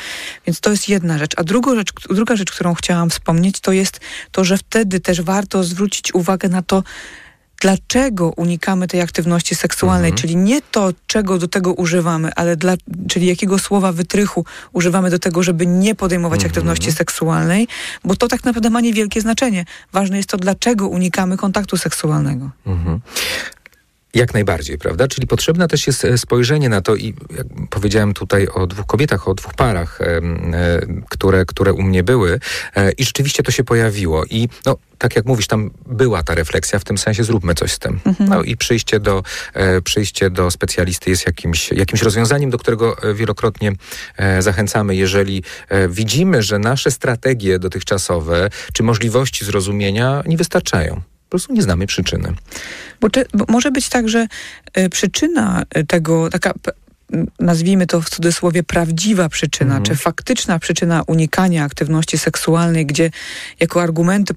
Więc 0.47 0.61
to 0.61 0.71
jest 0.71 0.89
jedna 0.89 1.19
rzecz. 1.19 1.33
A 1.37 1.45
druga 1.45 1.75
rzecz, 1.75 1.93
druga 2.11 2.37
rzecz, 2.37 2.51
którą 2.53 2.75
chciałam 2.75 3.11
wspomnieć, 3.11 3.61
to 3.61 3.73
jest 3.73 4.01
to, 4.33 4.45
że 4.45 4.59
wtedy 4.59 5.01
też 5.01 5.23
warto 5.23 5.65
zwrócić 5.65 6.15
uwagę 6.15 6.49
na 6.49 6.63
to, 6.63 6.83
dlaczego 7.61 8.33
unikamy 8.37 8.89
tej 8.89 9.01
aktywności 9.01 9.55
seksualnej, 9.55 10.11
mhm. 10.11 10.21
czyli 10.21 10.37
nie 10.37 10.63
to, 10.63 10.93
czego 11.07 11.39
do 11.39 11.49
tego 11.49 11.73
używamy, 11.73 12.31
ale 12.35 12.57
dla, 12.57 12.75
czyli 13.09 13.27
jakiego 13.27 13.59
słowa 13.59 13.93
wytrychu 13.93 14.45
używamy 14.73 15.11
do 15.11 15.19
tego, 15.19 15.43
żeby 15.43 15.67
nie 15.67 15.95
podejmować 15.95 16.39
mhm. 16.39 16.51
aktywności 16.51 16.93
seksualnej, 16.93 17.69
bo 18.05 18.17
to 18.17 18.29
tak 18.29 18.45
naprawdę 18.45 18.71
ma 18.71 18.81
niewielkie 18.81 19.21
znaczenie. 19.21 19.65
Ważne 19.93 20.17
jest 20.17 20.29
to, 20.29 20.37
dlaczego 20.37 20.89
unikamy 20.89 21.37
kontaktu 21.37 21.77
seksualnego. 21.77 22.51
Mhm. 22.67 23.01
Jak 24.17 24.35
najbardziej, 24.35 24.79
prawda? 24.79 25.09
Czyli 25.09 25.27
potrzebne 25.27 25.69
też 25.69 25.87
jest 25.87 26.05
e, 26.05 26.19
spojrzenie 26.19 26.69
na 26.69 26.81
to 26.81 26.95
i 26.95 27.15
jak 27.37 27.47
powiedziałem 27.71 28.15
tutaj 28.15 28.49
o 28.49 28.67
dwóch 28.67 28.87
kobietach, 28.87 29.29
o 29.29 29.35
dwóch 29.35 29.55
parach, 29.55 30.01
e, 30.01 30.21
które, 31.09 31.45
które 31.45 31.73
u 31.73 31.83
mnie 31.83 32.03
były 32.03 32.41
e, 32.77 32.93
i 32.93 33.05
rzeczywiście 33.05 33.43
to 33.43 33.51
się 33.51 33.65
pojawiło 33.65 34.25
i 34.25 34.49
no, 34.67 34.77
tak 34.99 35.17
jak 35.17 35.27
mówisz, 35.27 35.47
tam 35.47 35.71
była 35.87 36.23
ta 36.23 36.35
refleksja 36.35 36.79
w 36.79 36.85
tym 36.85 36.99
sensie, 36.99 37.25
zróbmy 37.25 37.55
coś 37.55 37.73
z 37.73 37.79
tym. 37.79 38.01
Mhm. 38.05 38.31
No 38.31 38.43
i 38.43 38.57
przyjście 38.57 39.01
do, 39.01 39.23
przyjście 39.85 40.31
do 40.31 40.51
specjalisty 40.51 41.11
jest 41.11 41.27
jakimś, 41.27 41.71
jakimś 41.73 42.03
rozwiązaniem, 42.03 42.51
do 42.51 42.59
którego 42.59 42.97
wielokrotnie 43.15 43.73
zachęcamy. 44.39 44.97
Jeżeli 44.97 45.43
widzimy, 45.89 46.43
że 46.43 46.59
nasze 46.59 46.91
strategie 46.91 47.59
dotychczasowe 47.59 48.51
czy 48.73 48.83
możliwości 48.83 49.45
zrozumienia 49.45 50.23
nie 50.27 50.37
wystarczają. 50.37 51.03
Po 51.27 51.31
prostu 51.31 51.53
nie 51.53 51.63
znamy 51.63 51.87
przyczyny. 51.87 52.33
Bo, 53.01 53.11
czy, 53.11 53.25
bo 53.35 53.45
może 53.49 53.71
być 53.71 53.89
tak, 53.89 54.09
że 54.09 54.27
y, 54.79 54.89
przyczyna 54.89 55.63
e, 55.71 55.85
tego, 55.85 56.31
taka 56.31 56.55
nazwijmy 57.41 57.87
to 57.87 58.01
w 58.01 58.11
cudzysłowie 58.11 58.63
prawdziwa 58.63 59.29
przyczyna, 59.29 59.77
mhm. 59.77 59.85
czy 59.85 60.03
faktyczna 60.03 60.59
przyczyna 60.59 61.03
unikania 61.07 61.65
aktywności 61.65 62.19
seksualnej, 62.19 62.87
gdzie 62.87 63.11
jako 63.61 63.83
argumenty 63.83 64.35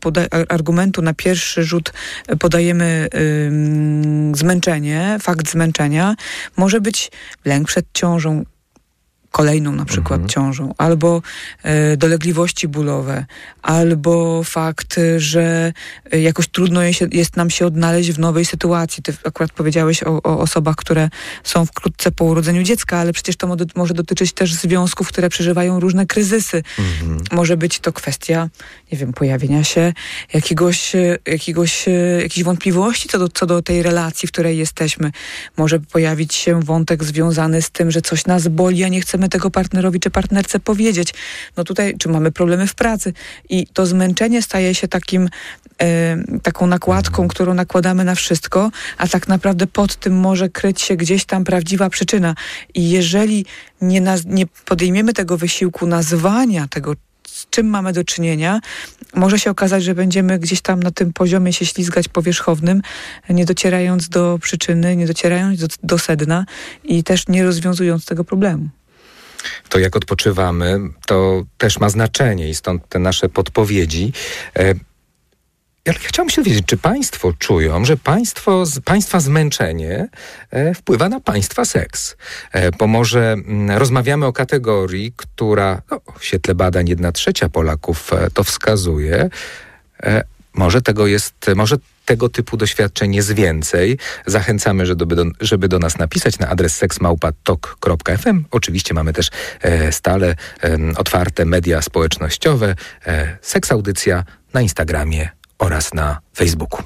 argumentu 0.50 1.02
na 1.02 1.14
pierwszy 1.14 1.64
rzut 1.64 1.94
podajemy 2.40 3.08
zmęczenie, 4.34 5.18
fakt 5.22 5.52
zmęczenia, 5.52 6.16
może 6.58 6.82
być 6.82 7.12
lęk 7.46 7.68
przed 7.68 7.86
ciążą, 7.94 8.44
kolejną 9.32 9.72
na 9.72 9.86
przykład 9.86 10.22
mhm. 10.22 10.30
ciążą, 10.30 10.74
albo 10.78 11.22
e, 11.64 11.98
dolegliwości 11.98 12.68
bólowe, 12.68 13.26
albo 13.62 14.44
fakt, 14.44 15.00
że 15.18 15.74
jakoś 16.12 16.48
trudno 16.48 16.84
jest, 16.84 17.02
jest 17.12 17.36
nam 17.36 17.50
się 17.50 17.66
odnaleźć 17.66 18.12
w 18.12 18.20
nowej 18.20 18.46
sytuacji. 18.46 19.04
Ty 19.04 19.14
akurat 19.24 19.52
powiedziałeś 19.52 20.04
o, 20.04 20.22
o, 20.24 20.40
osobach, 20.40 20.76
które 20.76 21.10
są 21.44 21.66
wkrótce 21.66 22.12
po 22.12 22.26
urodzeniu 22.26 22.64
dziecka, 22.64 22.98
ale 22.98 23.14
przecież 23.14 23.36
to 23.36 23.56
może 23.76 23.94
dotyczyć 23.94 24.34
też 24.34 24.54
związków, 24.54 25.08
które 25.08 25.30
przeżywają 25.30 25.80
różne 25.80 26.06
kryzysy. 26.06 26.64
Mhm. 26.80 27.20
Może 27.32 27.58
być 27.58 27.80
to 27.80 27.94
kwestia, 27.94 28.50
nie 28.92 28.98
wiem, 28.98 29.14
pojawienia 29.14 29.64
się 29.64 29.94
jakiegoś, 30.34 30.94
jakiegoś, 31.28 31.86
jakiejś 32.22 32.44
wątpliwości 32.44 33.10
co 33.10 33.20
do, 33.20 33.30
co 33.30 33.46
do 33.46 33.62
tej 33.62 33.84
relacji, 33.84 34.28
w 34.28 34.32
której 34.32 34.58
jesteśmy. 34.58 35.12
Może 35.58 35.80
pojawić 35.80 36.34
się 36.34 36.60
wątek 36.62 37.04
związany 37.04 37.62
z 37.62 37.70
tym, 37.70 37.92
że 37.92 38.02
coś 38.02 38.26
nas 38.26 38.48
boli, 38.48 38.84
a 38.84 38.88
nie 38.88 39.02
chcemy 39.02 39.19
chcemy 39.20 39.30
tego 39.30 39.52
partnerowi 39.52 40.00
czy 40.00 40.10
partnerce 40.10 40.60
powiedzieć. 40.60 41.14
No 41.58 41.64
tutaj, 41.64 41.96
czy 41.98 42.10
mamy 42.10 42.32
problemy 42.32 42.68
w 42.68 42.76
pracy. 42.76 43.14
I 43.50 43.68
to 43.68 43.86
zmęczenie 43.86 44.42
staje 44.42 44.76
się 44.76 44.88
takim, 44.88 45.30
e, 45.82 46.18
taką 46.44 46.68
nakładką, 46.68 47.28
którą 47.28 47.54
nakładamy 47.54 48.04
na 48.04 48.16
wszystko, 48.16 48.72
a 48.98 49.08
tak 49.08 49.28
naprawdę 49.28 49.68
pod 49.68 49.96
tym 49.96 50.20
może 50.20 50.50
kryć 50.50 50.82
się 50.82 50.96
gdzieś 50.96 51.26
tam 51.26 51.44
prawdziwa 51.44 51.90
przyczyna. 51.90 52.36
I 52.74 52.90
jeżeli 52.90 53.46
nie, 53.82 54.02
naz- 54.02 54.26
nie 54.26 54.46
podejmiemy 54.66 55.14
tego 55.14 55.38
wysiłku 55.38 55.88
nazwania 55.88 56.68
tego, 56.68 56.94
z 57.28 57.50
czym 57.50 57.68
mamy 57.68 57.94
do 57.94 58.04
czynienia, 58.04 58.60
może 59.16 59.40
się 59.40 59.52
okazać, 59.52 59.84
że 59.84 59.96
będziemy 59.96 60.40
gdzieś 60.40 60.62
tam 60.62 60.84
na 60.84 60.92
tym 60.92 61.14
poziomie 61.14 61.54
się 61.54 61.66
ślizgać 61.66 62.08
powierzchownym, 62.08 62.82
nie 63.30 63.46
docierając 63.46 64.10
do 64.10 64.40
przyczyny, 64.42 64.96
nie 64.96 65.08
docierając 65.08 65.60
do, 65.60 65.68
do 65.84 65.98
sedna 65.98 66.46
i 66.84 67.04
też 67.04 67.28
nie 67.28 67.44
rozwiązując 67.44 68.06
tego 68.06 68.24
problemu 68.24 68.70
to 69.70 69.80
jak 69.80 69.96
odpoczywamy, 69.96 70.80
to 71.06 71.44
też 71.58 71.80
ma 71.80 71.90
znaczenie 71.90 72.50
i 72.50 72.56
stąd 72.56 72.90
te 72.90 73.00
nasze 73.00 73.30
podpowiedzi. 73.30 74.14
E, 74.56 74.74
ja 75.86 75.94
chciałbym 75.94 76.30
się 76.30 76.42
dowiedzieć, 76.42 76.66
czy 76.66 76.78
Państwo 76.78 77.34
czują, 77.40 77.86
że 77.86 77.98
państwo, 77.98 78.64
Państwa 78.86 79.20
zmęczenie 79.20 80.08
e, 80.52 80.74
wpływa 80.74 81.10
na 81.10 81.20
Państwa 81.20 81.66
seks? 81.66 82.16
E, 82.52 82.72
bo 82.72 82.88
może 82.88 83.32
mm, 83.32 83.78
rozmawiamy 83.78 84.26
o 84.26 84.34
kategorii, 84.34 85.14
która 85.16 85.82
no, 85.92 86.02
w 86.20 86.26
świetle 86.26 86.56
badań 86.56 86.90
jedna 86.90 87.12
trzecia 87.12 87.50
Polaków 87.50 88.12
to 88.34 88.44
wskazuje. 88.44 89.30
Może 90.54 90.82
tego 90.82 91.08
jest, 91.08 91.36
może 91.56 91.76
tego 92.06 92.30
typu 92.30 92.58
doświadczeń 92.58 93.16
jest 93.16 93.34
więcej. 93.34 93.98
Zachęcamy, 94.26 94.86
żeby 94.86 95.16
do, 95.16 95.26
żeby 95.42 95.68
do 95.68 95.80
nas 95.80 95.98
napisać 95.98 96.40
na 96.40 96.48
adres 96.48 96.78
seksmałpatok.fm. 96.78 98.46
Oczywiście 98.52 98.94
mamy 98.94 99.14
też 99.14 99.30
e, 99.62 99.92
stale 99.92 100.36
e, 100.64 100.78
otwarte 100.98 101.46
media 101.46 101.82
społecznościowe, 101.82 102.76
e, 103.06 103.38
Seks 103.42 103.72
Audycja 103.72 104.24
na 104.54 104.62
Instagramie 104.62 105.39
oraz 105.60 105.94
na 105.94 106.20
Facebooku. 106.36 106.84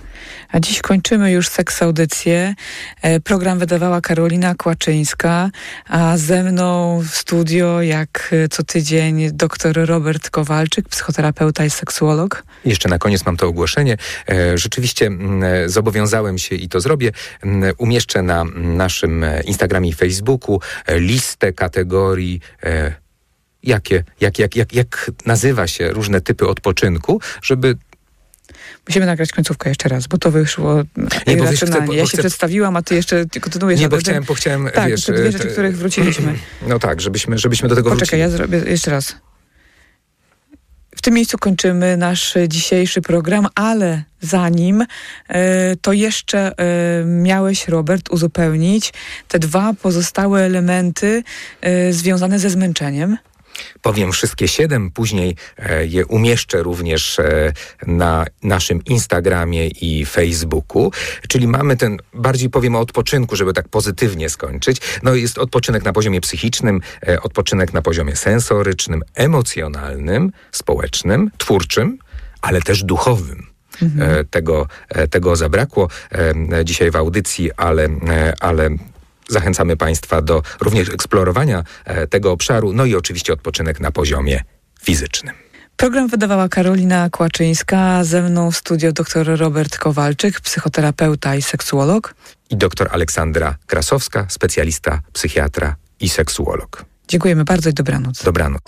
A 0.50 0.60
dziś 0.60 0.82
kończymy 0.82 1.32
już 1.32 1.48
seks 1.48 1.82
audycję. 1.82 2.56
E, 3.02 3.20
program 3.20 3.60
wydawała 3.60 4.02
Karolina 4.02 4.56
Kłaczyńska, 4.56 5.50
a 5.90 6.18
ze 6.18 6.44
mną 6.44 7.00
w 7.10 7.16
studio, 7.16 7.82
jak 7.82 8.30
e, 8.32 8.48
co 8.48 8.64
tydzień, 8.64 9.32
dr 9.32 9.86
Robert 9.86 10.30
Kowalczyk, 10.30 10.90
psychoterapeuta 10.90 11.66
i 11.66 11.70
seksuolog. 11.70 12.44
Jeszcze 12.66 12.90
na 12.90 12.98
koniec 12.98 13.26
mam 13.26 13.38
to 13.38 13.48
ogłoszenie. 13.48 13.98
E, 14.30 14.58
rzeczywiście 14.58 15.10
zobowiązałem 15.66 16.38
się 16.38 16.56
i 16.56 16.70
to 16.70 16.82
zrobię. 16.82 17.12
Umieszczę 17.78 18.22
na 18.22 18.44
naszym 18.56 19.26
Instagramie 19.46 19.90
i 19.90 19.94
Facebooku 19.94 20.60
listę 20.88 21.54
kategorii 21.54 22.40
jakie, 23.64 24.04
jak, 24.22 24.40
jak, 24.40 24.56
jak, 24.56 24.74
jak 24.74 25.12
nazywa 25.26 25.68
się 25.68 25.90
różne 25.90 26.22
typy 26.22 26.48
odpoczynku, 26.48 27.22
żeby 27.42 27.76
Musimy 28.88 29.06
nagrać 29.06 29.32
końcówkę 29.32 29.70
jeszcze 29.70 29.90
raz, 29.90 30.08
bo 30.08 30.18
to 30.18 30.32
wyszło 30.32 30.84
nie, 31.28 31.38
bo 31.38 31.48
wiesz, 31.48 31.62
chcę, 31.62 31.82
bo, 31.82 31.94
Ja 31.94 32.04
się 32.04 32.10
chcę... 32.10 32.18
przedstawiłam, 32.18 32.76
a 32.76 32.82
ty 32.82 32.96
jeszcze 32.96 33.26
kontynuujesz. 33.42 33.80
Nie, 33.80 33.90
bo 33.90 33.98
chciałem, 33.98 34.24
bo 34.24 34.34
chciałem, 34.34 34.70
tak, 34.74 34.90
wiesz... 34.90 35.06
te 35.06 35.14
dwie 35.14 35.32
rzeczy, 35.32 35.48
których 35.48 35.78
wróciliśmy. 35.78 36.34
No 36.68 36.80
tak, 36.80 37.02
żebyśmy, 37.02 37.38
żebyśmy 37.38 37.70
do 37.70 37.76
tego 37.76 37.90
Poczekaj, 37.90 38.06
wrócili. 38.06 38.22
ja 38.22 38.30
zrobię 38.30 38.72
jeszcze 38.72 38.92
raz. 38.92 39.16
W 40.96 41.02
tym 41.02 41.14
miejscu 41.14 41.38
kończymy 41.38 41.98
nasz 41.98 42.34
dzisiejszy 42.48 43.02
program, 43.02 43.48
ale 43.56 44.04
zanim 44.22 44.86
e, 45.28 45.76
to 45.76 45.94
jeszcze 45.94 46.52
e, 46.58 47.06
miałeś, 47.06 47.68
Robert, 47.68 48.10
uzupełnić 48.10 48.94
te 49.28 49.40
dwa 49.40 49.74
pozostałe 49.82 50.42
elementy 50.42 51.24
e, 51.62 51.94
związane 51.94 52.40
ze 52.40 52.50
zmęczeniem 52.50 53.18
powiem 53.82 54.12
wszystkie 54.12 54.48
siedem, 54.48 54.92
później 54.92 55.36
e, 55.58 55.86
je 55.86 56.06
umieszczę 56.06 56.64
również 56.64 57.20
e, 57.20 57.54
na 57.88 58.26
naszym 58.44 58.84
Instagramie 58.86 59.68
i 59.68 60.06
Facebooku. 60.06 60.92
Czyli 61.28 61.48
mamy 61.48 61.78
ten, 61.78 61.98
bardziej 62.14 62.50
powiem 62.50 62.76
o 62.76 62.80
odpoczynku, 62.80 63.36
żeby 63.36 63.54
tak 63.54 63.68
pozytywnie 63.68 64.30
skończyć. 64.30 64.82
No 65.04 65.16
jest 65.16 65.38
odpoczynek 65.38 65.84
na 65.84 65.94
poziomie 65.94 66.22
psychicznym, 66.22 66.82
e, 67.08 67.22
odpoczynek 67.22 67.74
na 67.74 67.82
poziomie 67.82 68.16
sensorycznym, 68.16 69.02
emocjonalnym, 69.16 70.32
społecznym, 70.52 71.32
twórczym, 71.38 71.98
ale 72.42 72.62
też 72.62 72.84
duchowym. 72.84 73.48
Mhm. 73.82 74.26
Tego, 74.28 74.68
tego 75.10 75.36
zabrakło 75.36 75.88
dzisiaj 76.64 76.92
w 76.92 76.96
audycji, 76.96 77.52
ale, 77.58 77.90
ale 78.40 78.70
Zachęcamy 79.30 79.78
Państwa 79.78 80.22
do 80.22 80.42
również 80.62 80.90
eksplorowania 80.90 81.64
e, 81.86 82.08
tego 82.08 82.32
obszaru, 82.32 82.74
no 82.74 82.86
i 82.86 82.96
oczywiście 82.96 83.34
odpoczynek 83.34 83.80
na 83.80 83.92
poziomie 83.92 84.44
fizycznym. 84.84 85.36
Program 85.78 86.08
wydawała 86.08 86.50
Karolina 86.50 87.10
Kłaczyńska, 87.10 88.04
ze 88.04 88.22
mną 88.22 88.52
w 88.52 88.58
studio 88.58 88.92
dr 88.92 89.38
Robert 89.40 89.78
Kowalczyk, 89.78 90.42
psychoterapeuta 90.42 91.36
i 91.36 91.42
seksuolog. 91.42 92.16
I 92.50 92.58
dr 92.58 92.90
Aleksandra 92.92 93.56
Krasowska, 93.68 94.26
specjalista, 94.30 95.02
psychiatra 95.14 95.76
i 96.00 96.10
seksuolog. 96.10 96.86
Dziękujemy 97.08 97.44
bardzo 97.44 97.70
i 97.70 97.74
dobranoc. 97.74 98.24
Dobranoc. 98.24 98.62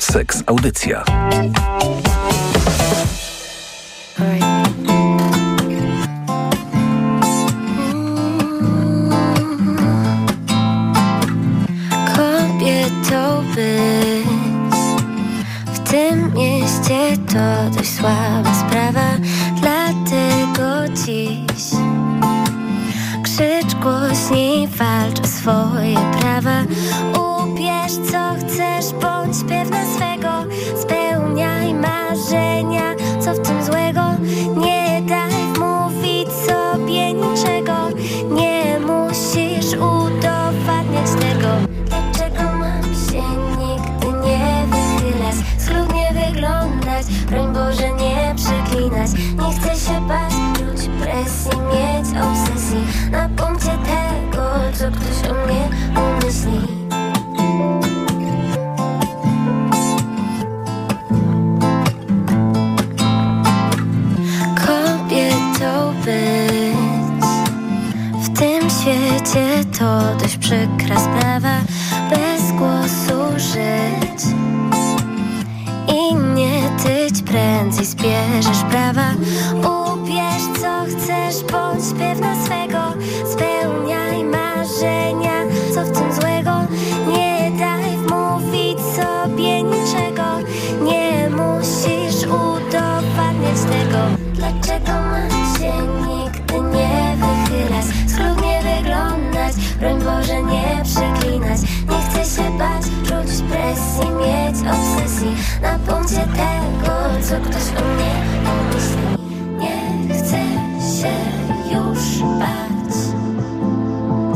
Seks 0.00 0.42
Audycja. 0.46 1.04
To 17.36 17.76
dość 17.76 17.94
słaba 17.94 18.54
sprawa 18.54 19.16
Dlatego 19.60 20.94
dziś 21.04 21.64
Krzycz 23.22 23.74
głośniej, 23.74 24.68
walcz 24.68 25.20
o 25.20 25.26
swoje 25.26 25.96
prawa. 26.20 26.62
Ubierz 27.20 27.92
co 27.92 28.46
chcesz, 28.46 28.92
bądź 29.02 29.36
pewna 29.48 29.86
swego. 29.94 30.54
Spełniaj 30.82 31.74
marzenia, 31.74 32.94
co 33.20 33.34
w 33.34 33.46
tym 33.46 33.64
złego 33.64 34.02
Nie 34.56 34.85
Broń 47.26 47.52
Boże 47.54 47.92
nie 47.92 48.34
przeklinać. 48.36 49.10
Nie 49.12 49.58
chcę 49.60 49.76
się 49.86 50.08
bać, 50.08 50.32
czuć 50.54 50.90
presji 51.00 51.50
Mieć 51.50 52.06
obsesję. 52.22 52.80
Na 53.10 53.28
punkcie 53.28 53.70
tego 53.70 54.16
Co 54.72 54.84
ktoś 54.90 55.30
o 55.30 55.34
mnie 55.34 55.68
umyśli. 55.96 56.76
Kobietą 64.66 65.94
być. 66.04 67.26
W 68.22 68.38
tym 68.38 68.70
świecie 68.70 69.64
to 69.78 70.14
dość 70.20 70.36
przykra 70.36 71.00
sprawa. 71.00 71.60
Bez 72.10 72.52
głosu 72.52 73.38
żyć. 73.38 74.34
I 76.36 76.38
nie 76.38 76.62
tyć 76.82 77.22
prędzej 77.22 77.84
zbierzesz 77.86 78.62
prawa. 78.70 79.10
Ubierz 79.56 80.60
co 80.60 80.84
chcesz, 80.84 81.52
bądź 81.52 81.84
pewna 81.98 82.44
swego. 82.44 82.92
Spełniaj 83.32 84.24
marzenia, 84.24 85.42
co 85.74 85.84
w 85.84 85.92
tym 85.92 86.12
złego. 86.12 86.52
Nie 87.12 87.50
daj 87.58 87.96
wmówić 87.96 88.78
sobie 88.80 89.62
niczego. 89.62 90.26
Nie 90.82 91.30
musisz 91.30 92.22
udowadniać 92.24 93.60
tego. 93.70 93.98
Dlaczego 94.34 94.92
mam 94.92 95.30
się 95.58 95.72
nigdy 96.08 96.54
nie 96.76 97.16
wychylać? 97.16 97.86
Schludnie 98.08 98.62
wyglądać, 98.62 99.54
broń 99.80 99.98
Boże 99.98 100.42
nie 100.42 100.82
przeklinać. 100.84 101.60
Nie 101.85 101.85
chcę 102.16 102.42
się 102.42 102.58
bać, 102.58 102.82
czuć 102.82 103.42
presji, 103.50 104.10
mieć 104.10 104.56
obsesji 104.56 105.36
Na 105.62 105.78
punkcie 105.78 106.16
tego, 106.16 106.92
co 107.22 107.36
ktoś 107.40 107.82
o 107.82 107.84
mnie 107.94 108.14
pomyśli. 108.44 109.26
Nie 109.58 110.14
chcę 110.14 110.38
się 111.00 111.12
już 111.74 112.22
bać. 112.38 112.94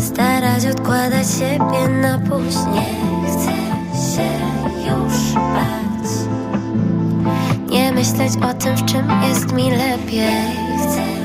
Starać 0.03 0.67
odkładać 0.67 1.27
siebie 1.39 1.89
na 2.03 2.19
później. 2.19 2.97
Nie 3.23 3.31
chcę 3.31 3.53
się 4.15 4.29
już 4.87 5.33
bać. 5.35 6.11
Nie 7.71 7.93
myśleć 7.93 8.33
o 8.51 8.55
tym, 8.55 8.77
w 8.77 8.85
czym 8.85 9.07
jest 9.29 9.53
mi 9.53 9.71
lepiej. 9.71 10.31
Chcę 10.79 11.20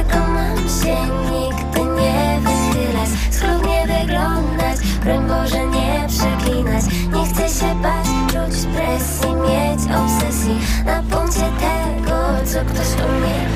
Dlaczego 0.00 0.28
mam 0.28 0.56
się 0.56 0.96
nigdy 1.30 1.80
nie 2.00 2.40
wychylać. 2.40 3.08
Schludnie 3.30 3.86
wyglądać, 3.86 4.78
broń 5.04 5.28
Boże 5.28 5.66
nie 5.66 6.06
przeklinać. 6.08 6.84
Nie 7.12 7.24
chcę 7.26 7.48
się 7.48 7.74
bać, 7.82 8.06
czuć 8.26 8.66
presji, 8.76 9.34
mieć 9.34 9.80
obsesji 9.96 10.58
Na 10.84 11.02
punkcie 11.02 11.40
tego, 11.40 12.16
co 12.44 12.60
ktoś 12.60 13.04
o 13.04 13.08
mnie 13.08 13.46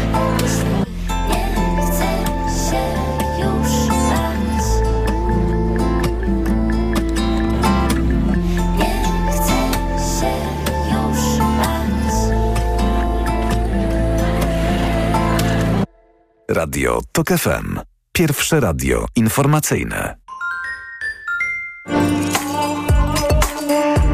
Radio 16.65 17.01
TOK 17.12 17.29
FM. 17.29 17.81
Pierwsze 18.12 18.61
radio 18.61 19.07
informacyjne. 19.17 20.17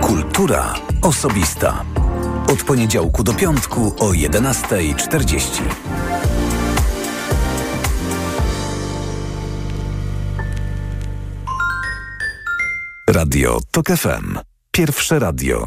Kultura 0.00 0.74
osobista. 1.02 1.84
Od 2.52 2.62
poniedziałku 2.62 3.24
do 3.24 3.34
piątku 3.34 3.94
o 3.98 4.10
11.40. 4.12 5.62
Radio 13.08 13.60
TOK 13.70 13.86
FM. 13.86 14.38
Pierwsze 14.70 15.18
radio 15.18 15.58